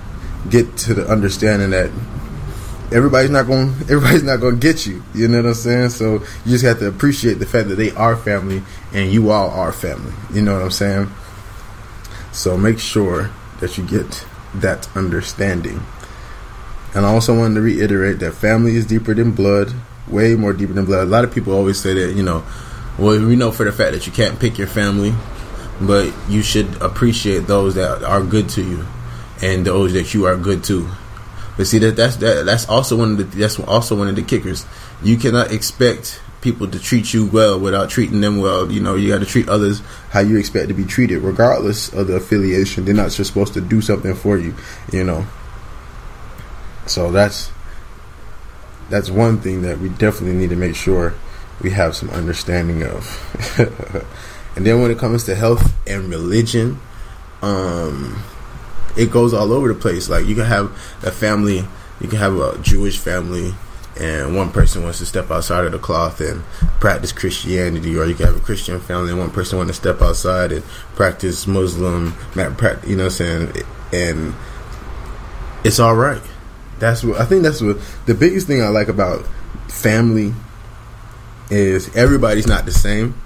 get 0.50 0.76
to 0.76 0.94
the 0.94 1.06
understanding 1.08 1.70
that 1.70 1.90
everybody's 2.92 3.30
not 3.30 3.46
going 3.46 3.68
everybody's 3.82 4.22
not 4.22 4.40
going 4.40 4.54
to 4.54 4.60
get 4.60 4.86
you. 4.86 5.02
You 5.14 5.28
know 5.28 5.38
what 5.38 5.46
i'm 5.48 5.54
saying? 5.54 5.90
So 5.90 6.14
you 6.14 6.52
just 6.52 6.64
have 6.64 6.78
to 6.80 6.88
appreciate 6.88 7.34
the 7.34 7.46
fact 7.46 7.68
that 7.68 7.76
they 7.76 7.90
are 7.92 8.16
family 8.16 8.62
and 8.92 9.12
you 9.12 9.30
all 9.30 9.50
are 9.50 9.72
family. 9.72 10.12
You 10.32 10.42
know 10.42 10.54
what 10.54 10.62
i'm 10.62 10.70
saying? 10.70 11.10
So 12.32 12.56
make 12.56 12.78
sure 12.78 13.30
that 13.60 13.76
you 13.76 13.86
get 13.86 14.26
that 14.54 14.88
understanding. 14.96 15.80
And 16.94 17.06
I 17.06 17.12
also 17.12 17.36
wanted 17.36 17.54
to 17.54 17.60
reiterate 17.60 18.18
that 18.18 18.32
family 18.32 18.76
is 18.76 18.86
deeper 18.86 19.14
than 19.14 19.32
blood, 19.32 19.72
way 20.08 20.34
more 20.34 20.52
deeper 20.52 20.72
than 20.72 20.86
blood. 20.86 21.06
A 21.06 21.10
lot 21.10 21.24
of 21.24 21.32
people 21.32 21.52
always 21.52 21.80
say 21.80 21.94
that, 21.94 22.16
you 22.16 22.22
know, 22.22 22.44
well, 22.98 23.24
we 23.24 23.36
know 23.36 23.52
for 23.52 23.64
the 23.64 23.72
fact 23.72 23.92
that 23.92 24.06
you 24.06 24.12
can't 24.12 24.38
pick 24.40 24.58
your 24.58 24.66
family, 24.66 25.14
but 25.80 26.12
you 26.28 26.42
should 26.42 26.82
appreciate 26.82 27.46
those 27.46 27.76
that 27.76 28.02
are 28.02 28.22
good 28.22 28.48
to 28.50 28.62
you 28.62 28.86
and 29.40 29.64
those 29.64 29.92
that 29.92 30.12
you 30.12 30.26
are 30.26 30.36
good 30.36 30.64
to. 30.64 30.88
But 31.56 31.66
see 31.66 31.78
that 31.78 31.96
that's 31.96 32.16
that, 32.16 32.44
that's 32.46 32.68
also 32.68 32.96
one 32.96 33.12
of 33.12 33.18
the 33.18 33.24
that's 33.24 33.58
also 33.60 33.96
one 33.96 34.08
of 34.08 34.16
the 34.16 34.22
kickers. 34.22 34.66
You 35.02 35.16
cannot 35.16 35.52
expect 35.52 36.20
people 36.40 36.66
to 36.68 36.78
treat 36.78 37.12
you 37.12 37.26
well 37.26 37.58
without 37.58 37.90
treating 37.90 38.20
them 38.20 38.38
well. 38.38 38.70
You 38.70 38.80
know, 38.80 38.94
you 38.94 39.08
got 39.08 39.20
to 39.20 39.26
treat 39.26 39.48
others 39.48 39.82
how 40.10 40.20
you 40.20 40.38
expect 40.38 40.68
to 40.68 40.74
be 40.74 40.84
treated, 40.84 41.18
regardless 41.18 41.92
of 41.92 42.06
the 42.06 42.16
affiliation. 42.16 42.84
They're 42.84 42.94
not 42.94 43.10
just 43.10 43.28
supposed 43.28 43.54
to 43.54 43.60
do 43.60 43.80
something 43.80 44.14
for 44.14 44.38
you. 44.38 44.54
You 44.92 45.04
know. 45.04 45.26
So 46.86 47.12
that's 47.12 47.50
that's 48.88 49.10
one 49.10 49.40
thing 49.40 49.62
that 49.62 49.78
we 49.78 49.88
definitely 49.88 50.36
need 50.36 50.50
to 50.50 50.56
make 50.56 50.74
sure 50.74 51.14
we 51.62 51.70
have 51.70 51.94
some 51.94 52.10
understanding 52.10 52.82
of. 52.82 53.56
and 54.56 54.66
then 54.66 54.82
when 54.82 54.90
it 54.90 54.98
comes 54.98 55.24
to 55.24 55.34
health 55.34 55.72
and 55.86 56.10
religion, 56.10 56.80
um, 57.42 58.22
it 58.96 59.10
goes 59.10 59.32
all 59.32 59.52
over 59.52 59.68
the 59.68 59.78
place. 59.78 60.08
Like 60.08 60.26
you 60.26 60.34
can 60.34 60.46
have 60.46 60.70
a 61.02 61.10
family, 61.10 61.64
you 62.00 62.08
can 62.08 62.18
have 62.18 62.36
a 62.36 62.58
Jewish 62.58 62.98
family, 62.98 63.54
and 64.00 64.36
one 64.36 64.50
person 64.50 64.82
wants 64.82 64.98
to 64.98 65.06
step 65.06 65.30
outside 65.30 65.64
of 65.64 65.72
the 65.72 65.78
cloth 65.78 66.20
and 66.20 66.42
practice 66.80 67.12
Christianity, 67.12 67.96
or 67.98 68.06
you 68.06 68.14
can 68.14 68.26
have 68.26 68.36
a 68.36 68.40
Christian 68.40 68.80
family 68.80 69.10
and 69.10 69.18
one 69.18 69.30
person 69.30 69.58
wants 69.58 69.70
to 69.70 69.74
step 69.74 70.00
outside 70.00 70.52
and 70.52 70.64
practice 70.94 71.46
Muslim, 71.46 72.14
you 72.34 72.42
know, 72.42 72.50
what 72.50 73.00
I'm 73.00 73.10
saying, 73.10 73.52
and 73.92 74.34
it's 75.64 75.78
all 75.78 75.94
right. 75.94 76.22
That's 76.78 77.04
what 77.04 77.20
I 77.20 77.26
think. 77.26 77.42
That's 77.42 77.60
what 77.60 77.78
the 78.06 78.14
biggest 78.14 78.46
thing 78.46 78.62
I 78.62 78.68
like 78.68 78.88
about 78.88 79.26
family 79.68 80.32
is 81.50 81.94
everybody's 81.94 82.46
not 82.46 82.64
the 82.64 82.72
same. 82.72 83.20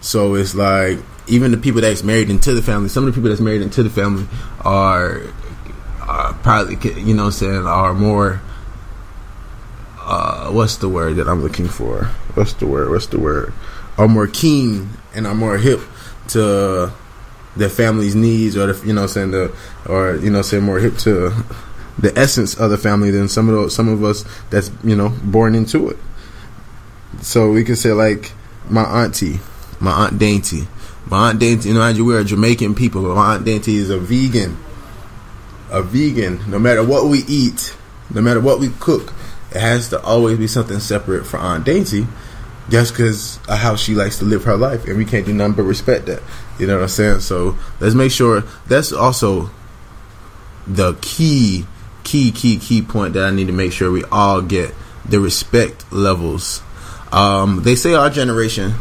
So 0.00 0.34
it's 0.34 0.54
like 0.54 0.98
even 1.26 1.50
the 1.50 1.56
people 1.56 1.80
that's 1.80 2.02
married 2.02 2.30
into 2.30 2.54
the 2.54 2.62
family, 2.62 2.88
some 2.88 3.06
of 3.06 3.12
the 3.12 3.18
people 3.18 3.28
that's 3.28 3.40
married 3.40 3.62
into 3.62 3.82
the 3.82 3.90
family 3.90 4.26
are, 4.64 5.22
are 6.00 6.32
probably 6.34 6.76
you 7.00 7.14
know 7.14 7.26
I'm 7.26 7.32
saying 7.32 7.66
are 7.66 7.94
more. 7.94 8.40
Uh, 10.04 10.50
what's 10.50 10.76
the 10.76 10.88
word 10.88 11.16
that 11.16 11.28
I'm 11.28 11.42
looking 11.42 11.68
for? 11.68 12.04
What's 12.34 12.54
the 12.54 12.66
word? 12.66 12.90
What's 12.90 13.06
the 13.06 13.20
word? 13.20 13.52
Are 13.96 14.08
more 14.08 14.26
keen 14.26 14.90
and 15.14 15.26
are 15.26 15.34
more 15.34 15.58
hip 15.58 15.80
to 16.28 16.92
their 17.56 17.68
family's 17.68 18.14
needs, 18.14 18.56
or 18.56 18.72
the, 18.72 18.86
you 18.86 18.92
know, 18.92 19.06
saying 19.06 19.30
the, 19.30 19.54
or 19.88 20.16
you 20.16 20.30
know, 20.30 20.42
say 20.42 20.58
more 20.58 20.78
hip 20.78 20.96
to 20.98 21.32
the 21.98 22.16
essence 22.18 22.58
of 22.58 22.70
the 22.70 22.78
family 22.78 23.10
than 23.10 23.28
some 23.28 23.48
of 23.48 23.54
those, 23.54 23.74
some 23.74 23.88
of 23.88 24.02
us 24.02 24.24
that's 24.50 24.70
you 24.82 24.96
know 24.96 25.10
born 25.24 25.54
into 25.54 25.88
it. 25.88 25.98
So 27.20 27.52
we 27.52 27.64
can 27.64 27.76
say 27.76 27.92
like 27.92 28.32
my 28.68 28.82
auntie, 28.82 29.40
my 29.80 29.92
aunt 29.92 30.18
Dainty, 30.18 30.66
my 31.06 31.30
aunt 31.30 31.40
Dainty. 31.40 31.68
You 31.68 31.74
know, 31.74 32.04
we're 32.04 32.24
Jamaican 32.24 32.74
people, 32.74 33.02
my 33.14 33.34
aunt 33.34 33.44
Dainty 33.44 33.76
is 33.76 33.90
a 33.90 33.98
vegan. 33.98 34.56
A 35.70 35.82
vegan. 35.82 36.50
No 36.50 36.58
matter 36.58 36.84
what 36.84 37.06
we 37.06 37.20
eat, 37.26 37.74
no 38.12 38.20
matter 38.20 38.40
what 38.40 38.60
we 38.60 38.70
cook, 38.80 39.12
it 39.50 39.60
has 39.60 39.88
to 39.90 40.02
always 40.02 40.38
be 40.38 40.46
something 40.46 40.78
separate 40.78 41.24
for 41.26 41.38
Aunt 41.38 41.64
Dainty, 41.64 42.06
just 42.70 42.92
because 42.92 43.38
of 43.48 43.58
how 43.58 43.76
she 43.76 43.94
likes 43.94 44.18
to 44.18 44.24
live 44.24 44.44
her 44.44 44.56
life, 44.56 44.86
and 44.86 44.96
we 44.96 45.04
can't 45.04 45.26
do 45.26 45.32
nothing 45.32 45.54
but 45.54 45.62
respect 45.64 46.06
that. 46.06 46.22
You 46.58 46.66
know 46.66 46.76
what 46.76 46.82
I'm 46.82 46.88
saying? 46.88 47.20
So 47.20 47.56
let's 47.80 47.94
make 47.94 48.12
sure 48.12 48.42
that's 48.66 48.92
also 48.92 49.50
the 50.66 50.94
key 51.02 51.66
key, 52.04 52.32
key, 52.32 52.58
key 52.58 52.82
point 52.82 53.14
that 53.14 53.24
I 53.24 53.30
need 53.30 53.46
to 53.46 53.52
make 53.52 53.72
sure 53.72 53.90
we 53.90 54.04
all 54.04 54.42
get 54.42 54.74
the 55.04 55.20
respect 55.20 55.90
levels. 55.92 56.62
Um, 57.10 57.62
they 57.62 57.74
say 57.74 57.94
our 57.94 58.10
generation, 58.10 58.74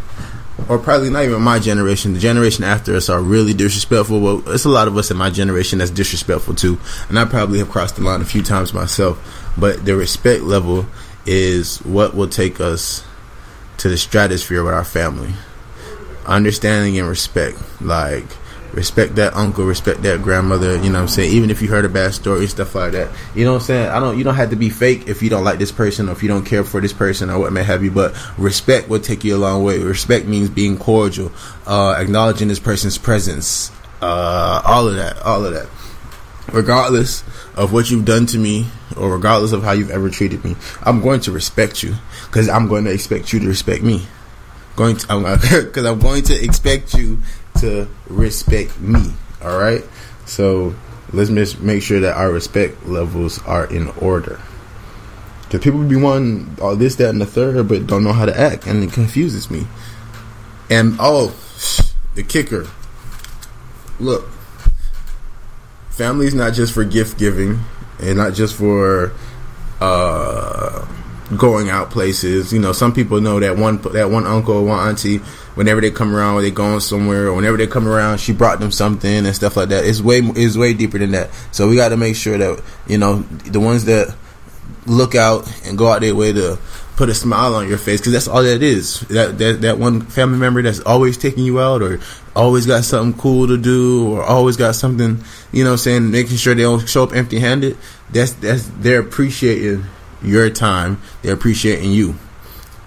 or 0.70 0.78
probably 0.78 1.10
not 1.10 1.24
even 1.24 1.42
my 1.42 1.60
generation, 1.60 2.14
the 2.14 2.20
generation 2.20 2.64
after 2.64 2.96
us 2.96 3.10
are 3.10 3.22
really 3.22 3.54
disrespectful. 3.54 4.20
Well, 4.20 4.44
it's 4.48 4.66
a 4.66 4.70
lot 4.70 4.88
of 4.88 4.98
us 4.98 5.12
in 5.12 5.18
my 5.18 5.30
generation 5.30 5.80
that's 5.80 5.92
disrespectful 5.92 6.56
too, 6.56 6.80
and 7.10 7.18
I 7.20 7.26
probably 7.26 7.60
have 7.60 7.70
crossed 7.70 7.96
the 7.96 8.04
line 8.04 8.22
a 8.22 8.26
few 8.26 8.42
times 8.42 8.74
myself. 8.74 9.20
But 9.58 9.86
the 9.86 9.96
respect 9.96 10.44
level 10.44 10.86
is 11.26 11.80
what 11.80 12.16
will 12.16 12.30
take 12.30 12.60
us 12.60 13.06
to 13.78 13.90
the 13.90 13.98
stratosphere 13.98 14.64
with 14.64 14.74
our 14.74 14.84
family. 14.84 15.34
Understanding 16.26 17.00
and 17.00 17.10
respect, 17.10 17.58
like 17.82 18.26
respect 18.74 19.16
that 19.16 19.36
uncle, 19.36 19.66
respect 19.66 20.02
that 20.04 20.22
grandmother, 20.22 20.76
you 20.78 20.90
know 20.90 20.94
what 20.94 21.02
I'm 21.02 21.08
saying? 21.08 21.34
Even 21.34 21.50
if 21.50 21.62
you 21.62 21.68
heard 21.68 21.86
a 21.86 21.90
bad 21.90 22.14
story, 22.14 22.48
stuff 22.48 22.76
like 22.76 22.94
that. 22.94 23.12
You 23.36 23.46
know 23.46 23.54
what 23.54 23.62
I'm 23.62 23.66
saying? 23.66 23.90
I 23.90 24.00
don't 24.00 24.18
you 24.18 24.24
don't 24.24 24.36
have 24.36 24.52
to 24.52 24.56
be 24.56 24.70
fake 24.70 25.08
if 25.08 25.22
you 25.22 25.30
don't 25.30 25.44
like 25.44 25.60
this 25.60 25.72
person 25.72 26.10
or 26.10 26.14
if 26.14 26.24
you 26.24 26.30
don't 26.30 26.46
care 26.46 26.64
for 26.64 26.80
this 26.80 26.94
person 26.94 27.30
or 27.30 27.40
what 27.40 27.54
may 27.54 27.64
have 27.64 27.84
you, 27.84 27.92
but 27.92 28.16
respect 28.38 28.90
will 28.90 29.00
take 29.00 29.24
you 29.24 29.36
a 29.36 29.40
long 29.40 29.64
way. 29.64 29.80
Respect 29.80 30.26
means 30.26 30.50
being 30.50 30.78
cordial, 30.78 31.32
uh, 31.66 31.96
acknowledging 31.98 32.48
this 32.48 32.60
person's 32.60 32.98
presence, 32.98 33.72
uh, 34.02 34.62
all 34.66 34.88
of 34.88 34.96
that, 34.96 35.22
all 35.24 35.46
of 35.46 35.54
that. 35.54 35.68
Regardless 36.54 37.24
of 37.56 37.72
what 37.72 37.90
you've 37.90 38.06
done 38.06 38.26
to 38.28 38.38
me 38.38 38.68
or 38.98 39.12
regardless 39.14 39.52
of 39.52 39.64
how 39.64 39.72
you've 39.72 39.92
ever 39.92 40.10
treated 40.10 40.44
me, 40.44 40.56
I'm 40.84 41.02
going 41.02 41.22
to 41.22 41.32
respect 41.32 41.84
you 41.84 41.96
because 42.26 42.50
I'm 42.50 42.68
going 42.68 42.86
to 42.86 42.92
expect 42.92 43.32
you 43.32 43.40
to 43.40 43.48
respect 43.48 43.84
me. 43.84 44.06
Going 44.76 44.96
to, 44.96 45.08
because 45.66 45.86
I'm, 45.86 45.94
I'm 45.94 46.00
going 46.00 46.24
to 46.24 46.44
expect 46.44 46.94
you 46.94 47.20
to 47.62 47.88
respect 48.08 48.80
me. 48.80 49.14
All 49.42 49.58
right. 49.58 49.84
So 50.26 50.76
let's 51.14 51.30
make 51.60 51.84
sure 51.84 52.00
that 52.02 52.16
our 52.16 52.32
respect 52.32 52.86
levels 52.86 53.42
are 53.44 53.66
in 53.66 53.90
order. 53.90 54.40
Because 55.44 55.64
people 55.64 55.84
be 55.84 55.98
wanting 55.98 56.58
all 56.62 56.76
this, 56.76 56.96
that, 56.96 57.10
and 57.10 57.20
the 57.20 57.26
third, 57.26 57.68
but 57.68 57.86
don't 57.88 58.04
know 58.04 58.14
how 58.14 58.26
to 58.26 58.40
act, 58.40 58.68
and 58.68 58.84
it 58.84 58.94
confuses 58.94 59.52
me. 59.52 59.68
And 60.70 60.96
oh, 61.00 61.36
the 62.16 62.24
kicker. 62.24 62.68
Look, 64.00 64.30
family 65.90 66.28
is 66.28 66.34
not 66.34 66.54
just 66.54 66.74
for 66.74 66.86
gift 66.86 67.20
giving, 67.20 67.60
and 68.00 68.18
not 68.18 68.34
just 68.34 68.56
for 68.56 69.12
uh, 69.82 70.88
going 71.38 71.70
out 71.70 71.90
places. 71.90 72.52
You 72.52 72.60
know, 72.60 72.74
some 72.74 72.94
people 72.94 73.22
know 73.22 73.40
that 73.40 73.58
one 73.58 73.82
that 73.94 74.10
one 74.10 74.26
uncle 74.26 74.56
or 74.56 74.66
one 74.66 74.88
auntie 74.88 75.18
whenever 75.56 75.82
they 75.82 75.92
come 75.92 76.16
around 76.16 76.42
they 76.42 76.52
going 76.52 76.80
somewhere 76.80 77.28
or 77.28 77.34
whenever 77.34 77.58
they 77.58 77.68
come 77.68 77.88
around 77.88 78.20
she 78.20 78.32
brought 78.32 78.60
them 78.60 78.72
something 78.72 79.26
and 79.26 79.36
stuff 79.36 79.58
like 79.58 79.70
that. 79.70 79.86
It's 79.86 80.02
way 80.02 80.20
it's 80.20 80.58
way 80.58 80.74
deeper 80.74 80.98
than 80.98 81.12
that. 81.12 81.30
So 81.52 81.68
we 81.70 81.76
got 81.76 81.90
to 81.90 81.98
make 81.98 82.16
sure 82.16 82.38
that 82.38 82.64
you 82.88 82.98
know 82.98 83.20
the 83.20 83.60
ones 83.60 83.86
that 83.86 84.16
look 84.86 85.16
out 85.16 85.52
and 85.66 85.78
go 85.78 85.88
out 85.88 86.02
their 86.02 86.16
way 86.16 86.34
to 86.34 86.58
put 86.96 87.10
a 87.10 87.14
smile 87.16 87.56
on 87.56 87.68
your 87.68 87.78
face 87.78 88.00
because 88.00 88.14
that's 88.14 88.28
all 88.28 88.44
that 88.44 88.62
is. 88.62 89.00
That, 89.02 89.38
that 89.40 89.62
that 89.62 89.78
one 89.80 90.02
family 90.02 90.38
member 90.38 90.62
that's 90.62 90.82
always 90.82 91.18
taking 91.18 91.46
you 91.46 91.60
out 91.60 91.82
or 91.82 92.00
always 92.36 92.66
got 92.66 92.84
something 92.84 93.20
cool 93.20 93.48
to 93.48 93.58
do 93.58 94.12
or 94.14 94.24
always 94.24 94.58
got 94.58 94.76
something 94.76 95.24
you 95.52 95.64
know 95.64 95.76
saying 95.76 96.12
making 96.12 96.38
sure 96.38 96.56
they 96.56 96.62
don't 96.62 96.88
show 96.88 97.04
up 97.04 97.14
empty 97.14 97.40
handed 97.40 97.78
that's 98.12 98.34
that's 98.34 98.70
they're 98.80 99.00
appreciating 99.00 99.84
your 100.24 100.50
time 100.50 101.02
they're 101.22 101.34
appreciating 101.34 101.92
you 101.92 102.16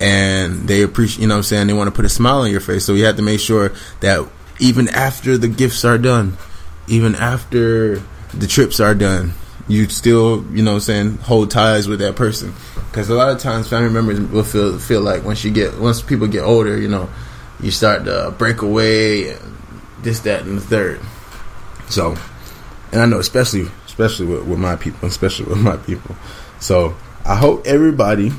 and 0.01 0.68
they 0.68 0.82
appreciate, 0.82 1.22
you 1.22 1.28
know 1.28 1.35
what 1.35 1.39
I'm 1.39 1.45
saying, 1.45 1.66
they 1.68 1.72
want 1.72 1.89
to 1.89 1.95
put 1.95 2.05
a 2.05 2.09
smile 2.09 2.41
on 2.41 2.51
your 2.51 2.61
face. 2.61 2.85
So 2.85 2.95
we 2.95 3.01
have 3.03 3.16
to 3.16 3.22
make 3.22 3.41
sure 3.41 3.72
that 4.01 4.28
even 4.59 4.89
after 4.89 5.39
the 5.39 5.49
gifts 5.49 5.85
are 5.85 5.99
done, 5.99 6.37
even 6.89 7.14
after 7.14 8.03
the 8.32 8.47
trips 8.47 8.80
are 8.80 8.95
done, 8.95 9.32
you 9.68 9.89
still, 9.89 10.45
you 10.53 10.62
know 10.62 10.72
what 10.72 10.76
I'm 10.76 10.80
saying, 10.80 11.18
hold 11.18 11.51
ties 11.51 11.89
with 11.89 12.01
that 12.01 12.16
person. 12.16 12.53
Because 12.91 13.09
a 13.09 13.14
lot 13.14 13.30
of 13.30 13.39
times 13.39 13.68
family 13.68 13.91
members 13.91 14.20
will 14.20 14.45
feel 14.45 14.78
feel 14.78 15.01
like 15.01 15.24
once 15.24 15.43
you 15.43 15.51
get, 15.51 15.78
once 15.78 16.03
people 16.03 16.26
get 16.26 16.43
older, 16.43 16.78
you 16.78 16.89
know, 16.89 17.09
you 17.61 17.70
start 17.70 18.05
to 18.05 18.35
break 18.37 18.62
away, 18.62 19.30
and 19.30 19.57
this, 20.03 20.20
that, 20.20 20.43
and 20.43 20.59
the 20.59 20.61
third. 20.61 21.01
So, 21.89 22.16
and 22.93 23.01
I 23.01 23.07
know 23.07 23.18
especially, 23.18 23.68
especially 23.87 24.26
with, 24.26 24.45
with 24.45 24.59
my 24.59 24.76
people, 24.76 25.09
especially 25.09 25.47
with 25.47 25.59
my 25.59 25.76
people. 25.78 26.14
So 26.61 26.95
I 27.24 27.36
hope 27.36 27.66
everybody 27.66 28.32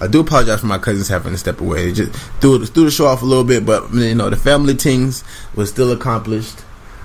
I 0.00 0.06
do 0.06 0.20
apologize 0.20 0.60
for 0.60 0.66
my 0.66 0.78
cousins 0.78 1.08
having 1.08 1.32
to 1.32 1.38
step 1.38 1.60
away. 1.60 1.88
It 1.88 1.92
just 1.92 2.12
threw, 2.40 2.64
threw 2.64 2.84
the 2.84 2.90
show 2.90 3.06
off 3.06 3.22
a 3.22 3.26
little 3.26 3.44
bit, 3.44 3.66
but 3.66 3.92
you 3.92 4.14
know 4.14 4.30
the 4.30 4.36
family 4.36 4.74
things 4.74 5.22
was 5.54 5.68
still 5.70 5.92
accomplished. 5.92 6.64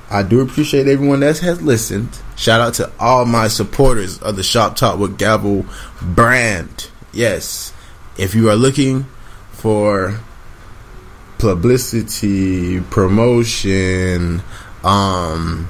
I 0.09 0.23
do 0.23 0.39
appreciate 0.39 0.88
everyone 0.88 1.19
that 1.19 1.39
has 1.39 1.61
listened. 1.61 2.09
Shout 2.38 2.61
out 2.61 2.75
to 2.75 2.91
all 2.97 3.25
my 3.25 3.49
supporters 3.49 4.19
of 4.19 4.38
the 4.38 4.43
Shop 4.43 4.78
Talk 4.78 4.99
with 4.99 5.17
Gavel 5.17 5.65
brand. 6.01 6.89
Yes, 7.11 7.73
if 8.17 8.34
you 8.34 8.49
are 8.49 8.55
looking 8.55 9.05
for 9.51 10.21
publicity, 11.39 12.80
promotion, 12.80 14.41
um, 14.84 15.67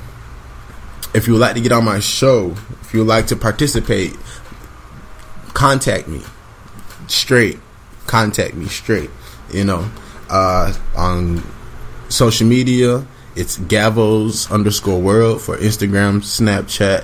if 1.15 1.25
you 1.25 1.33
would 1.33 1.39
like 1.39 1.55
to 1.55 1.61
get 1.61 1.71
on 1.71 1.83
my 1.83 1.99
show, 1.99 2.55
if 2.81 2.93
you 2.93 2.99
would 2.99 3.09
like 3.09 3.27
to 3.27 3.35
participate, 3.35 4.15
contact 5.57 6.07
me 6.07 6.21
straight. 7.07 7.59
Contact 8.05 8.53
me 8.53 8.67
straight. 8.67 9.09
You 9.51 9.63
know, 9.63 9.89
uh, 10.29 10.71
on 10.95 11.41
social 12.09 12.45
media, 12.47 13.07
it's 13.35 13.57
Gavos 13.57 14.51
underscore 14.51 15.01
world 15.01 15.41
for 15.41 15.57
Instagram, 15.57 16.21
Snapchat, 16.21 17.03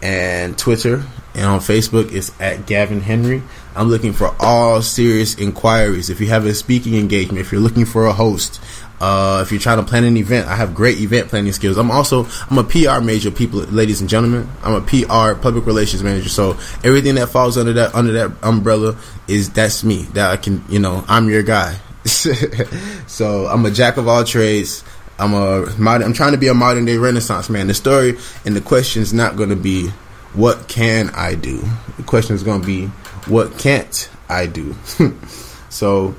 and 0.00 0.56
Twitter. 0.56 1.02
And 1.34 1.46
on 1.46 1.58
Facebook, 1.58 2.12
it's 2.12 2.30
at 2.40 2.66
Gavin 2.66 3.00
Henry. 3.00 3.42
I'm 3.78 3.88
looking 3.88 4.12
for 4.12 4.34
all 4.40 4.82
serious 4.82 5.36
inquiries. 5.36 6.10
If 6.10 6.20
you 6.20 6.26
have 6.26 6.46
a 6.46 6.54
speaking 6.54 6.96
engagement, 6.96 7.38
if 7.38 7.52
you're 7.52 7.60
looking 7.60 7.84
for 7.84 8.06
a 8.06 8.12
host, 8.12 8.60
uh, 9.00 9.40
if 9.44 9.52
you're 9.52 9.60
trying 9.60 9.78
to 9.78 9.84
plan 9.84 10.02
an 10.02 10.16
event, 10.16 10.48
I 10.48 10.56
have 10.56 10.74
great 10.74 10.98
event 10.98 11.28
planning 11.28 11.52
skills. 11.52 11.76
I'm 11.76 11.92
also 11.92 12.26
I'm 12.50 12.58
a 12.58 12.64
PR 12.64 13.00
major, 13.00 13.30
people, 13.30 13.60
ladies 13.60 14.00
and 14.00 14.10
gentlemen. 14.10 14.48
I'm 14.64 14.74
a 14.74 14.80
PR 14.80 15.40
public 15.40 15.64
relations 15.64 16.02
manager. 16.02 16.28
So 16.28 16.58
everything 16.82 17.14
that 17.14 17.28
falls 17.28 17.56
under 17.56 17.72
that 17.74 17.94
under 17.94 18.12
that 18.14 18.32
umbrella 18.42 18.96
is 19.28 19.50
that's 19.50 19.84
me. 19.84 20.02
That 20.14 20.32
I 20.32 20.36
can 20.36 20.64
you 20.68 20.80
know 20.80 21.04
I'm 21.06 21.28
your 21.28 21.44
guy. 21.44 21.78
so 22.04 23.46
I'm 23.46 23.64
a 23.64 23.70
jack 23.70 23.96
of 23.96 24.08
all 24.08 24.24
trades. 24.24 24.82
I'm 25.20 25.34
a 25.34 25.72
modern, 25.78 26.04
I'm 26.04 26.12
trying 26.14 26.32
to 26.32 26.38
be 26.38 26.48
a 26.48 26.54
modern 26.54 26.84
day 26.84 26.96
Renaissance 26.96 27.48
man. 27.48 27.68
The 27.68 27.74
story 27.74 28.18
and 28.44 28.56
the 28.56 28.60
question 28.60 29.02
is 29.02 29.12
not 29.12 29.36
going 29.36 29.50
to 29.50 29.56
be 29.56 29.88
what 30.34 30.68
can 30.68 31.10
I 31.10 31.36
do. 31.36 31.62
The 31.96 32.02
question 32.02 32.34
is 32.34 32.42
going 32.42 32.60
to 32.60 32.66
be 32.66 32.90
what 33.28 33.58
can't 33.58 34.10
I 34.28 34.46
do. 34.46 34.74
so 35.70 36.14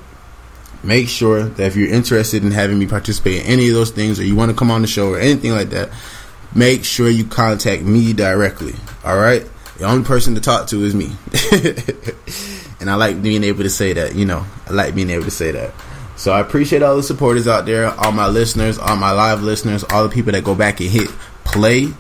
make 0.83 1.09
sure 1.09 1.43
that 1.43 1.67
if 1.67 1.75
you're 1.75 1.89
interested 1.89 2.43
in 2.43 2.51
having 2.51 2.79
me 2.79 2.87
participate 2.87 3.41
in 3.41 3.47
any 3.47 3.67
of 3.69 3.75
those 3.75 3.91
things 3.91 4.19
or 4.19 4.23
you 4.23 4.35
want 4.35 4.51
to 4.51 4.57
come 4.57 4.71
on 4.71 4.81
the 4.81 4.87
show 4.87 5.09
or 5.09 5.19
anything 5.19 5.51
like 5.51 5.69
that, 5.69 5.89
make 6.55 6.83
sure 6.83 7.09
you 7.09 7.25
contact 7.25 7.83
me 7.83 8.13
directly. 8.13 8.75
All 9.03 9.17
right? 9.17 9.45
The 9.77 9.85
only 9.85 10.05
person 10.05 10.35
to 10.35 10.41
talk 10.41 10.67
to 10.67 10.83
is 10.83 10.93
me. 10.93 11.11
and 12.79 12.89
I 12.89 12.95
like 12.95 13.21
being 13.21 13.43
able 13.43 13.63
to 13.63 13.69
say 13.69 13.93
that, 13.93 14.15
you 14.15 14.25
know, 14.25 14.45
I 14.67 14.73
like 14.73 14.95
being 14.95 15.09
able 15.09 15.25
to 15.25 15.31
say 15.31 15.51
that. 15.51 15.73
So 16.17 16.33
I 16.33 16.41
appreciate 16.41 16.83
all 16.83 16.97
the 16.97 17.03
supporters 17.03 17.47
out 17.47 17.65
there, 17.65 17.87
all 17.87 18.11
my 18.11 18.27
listeners, 18.27 18.77
all 18.77 18.97
my 18.97 19.11
live 19.11 19.41
listeners, 19.41 19.85
all 19.85 20.03
the 20.03 20.13
people 20.13 20.33
that 20.33 20.43
go 20.43 20.53
back 20.53 20.81
and 20.81 20.89
hit 20.89 21.09
play. 21.45 21.93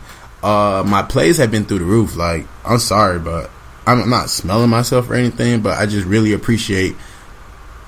Uh, 0.43 0.83
my 0.85 1.03
plays 1.03 1.37
have 1.37 1.51
been 1.51 1.63
through 1.63 1.79
the 1.79 1.85
roof. 1.85 2.17
Like, 2.17 2.45
I'm 2.65 2.79
sorry, 2.79 3.19
but 3.19 3.49
I'm 3.89 4.09
not 4.09 4.29
smelling 4.29 4.69
myself 4.69 5.09
or 5.09 5.15
anything, 5.15 5.61
but 5.61 5.77
I 5.77 5.85
just 5.85 6.05
really 6.05 6.33
appreciate 6.33 6.95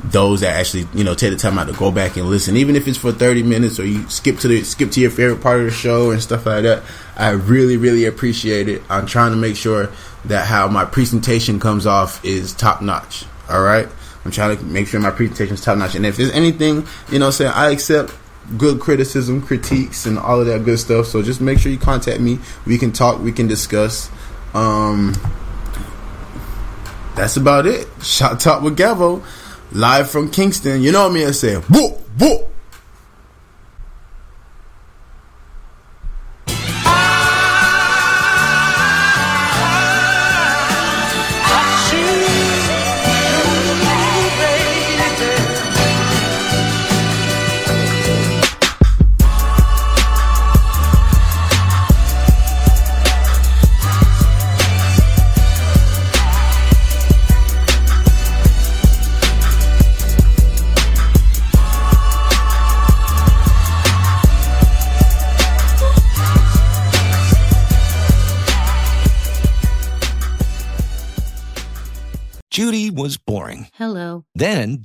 those 0.04 0.42
that 0.42 0.56
actually 0.56 0.88
you 0.96 1.04
know 1.04 1.14
take 1.14 1.32
the 1.32 1.38
time 1.38 1.60
out 1.60 1.68
to 1.68 1.74
go 1.74 1.92
back 1.92 2.18
and 2.18 2.28
listen, 2.28 2.58
even 2.58 2.76
if 2.76 2.88
it's 2.88 2.98
for 2.98 3.12
thirty 3.12 3.44
minutes 3.44 3.80
or 3.80 3.86
you 3.86 4.10
skip 4.10 4.40
to 4.40 4.48
the 4.48 4.64
skip 4.64 4.90
to 4.92 5.00
your 5.00 5.12
favorite 5.12 5.42
part 5.42 5.60
of 5.60 5.66
the 5.66 5.72
show 5.72 6.10
and 6.10 6.22
stuff 6.22 6.46
like 6.46 6.64
that. 6.64 6.84
I 7.16 7.30
really 7.32 7.78
really 7.78 8.06
appreciate 8.06 8.68
it. 8.68 8.82
I'm 8.90 9.06
trying 9.06 9.32
to 9.32 9.38
make 9.38 9.56
sure 9.56 9.92
that 10.26 10.48
how 10.48 10.68
my 10.68 10.86
presentation 10.86 11.60
comes 11.60 11.86
off 11.86 12.24
is 12.26 12.54
top 12.54 12.82
notch. 12.82 13.26
All 13.50 13.62
right, 13.62 13.88
I'm 14.26 14.32
trying 14.32 14.58
to 14.58 14.64
make 14.64 14.88
sure 14.88 15.00
my 15.00 15.12
presentation 15.12 15.54
is 15.54 15.62
top 15.62 15.78
notch. 15.78 15.94
And 15.94 16.06
if 16.06 16.18
there's 16.18 16.32
anything 16.32 16.88
you 17.12 17.20
know, 17.20 17.30
saying 17.30 17.52
I 17.54 17.70
accept 17.70 18.16
good 18.58 18.80
criticism, 18.80 19.42
critiques, 19.42 20.08
and 20.08 20.18
all 20.18 20.40
of 20.40 20.48
that 20.48 20.66
good 20.66 20.80
stuff. 20.80 21.06
So 21.06 21.22
just 21.22 21.42
make 21.42 21.60
sure 21.60 21.72
you 21.72 21.78
contact 21.78 22.20
me. 22.20 22.40
We 22.66 22.80
can 22.80 22.92
talk. 22.92 23.22
We 23.22 23.32
can 23.32 23.48
discuss. 23.48 24.10
Um, 24.54 25.14
that's 27.22 27.38
about 27.38 27.68
it. 27.68 27.88
Shot 28.02 28.40
talk 28.40 28.64
with 28.64 28.76
Gavo 28.76 29.24
live 29.72 30.10
from 30.10 30.32
Kingston. 30.32 30.82
You 30.82 30.92
know 30.92 31.08
mean? 31.14 31.28
I 31.28 31.32
say, 31.32 31.56
whoop, 31.56 32.00
whoop. 32.20 32.51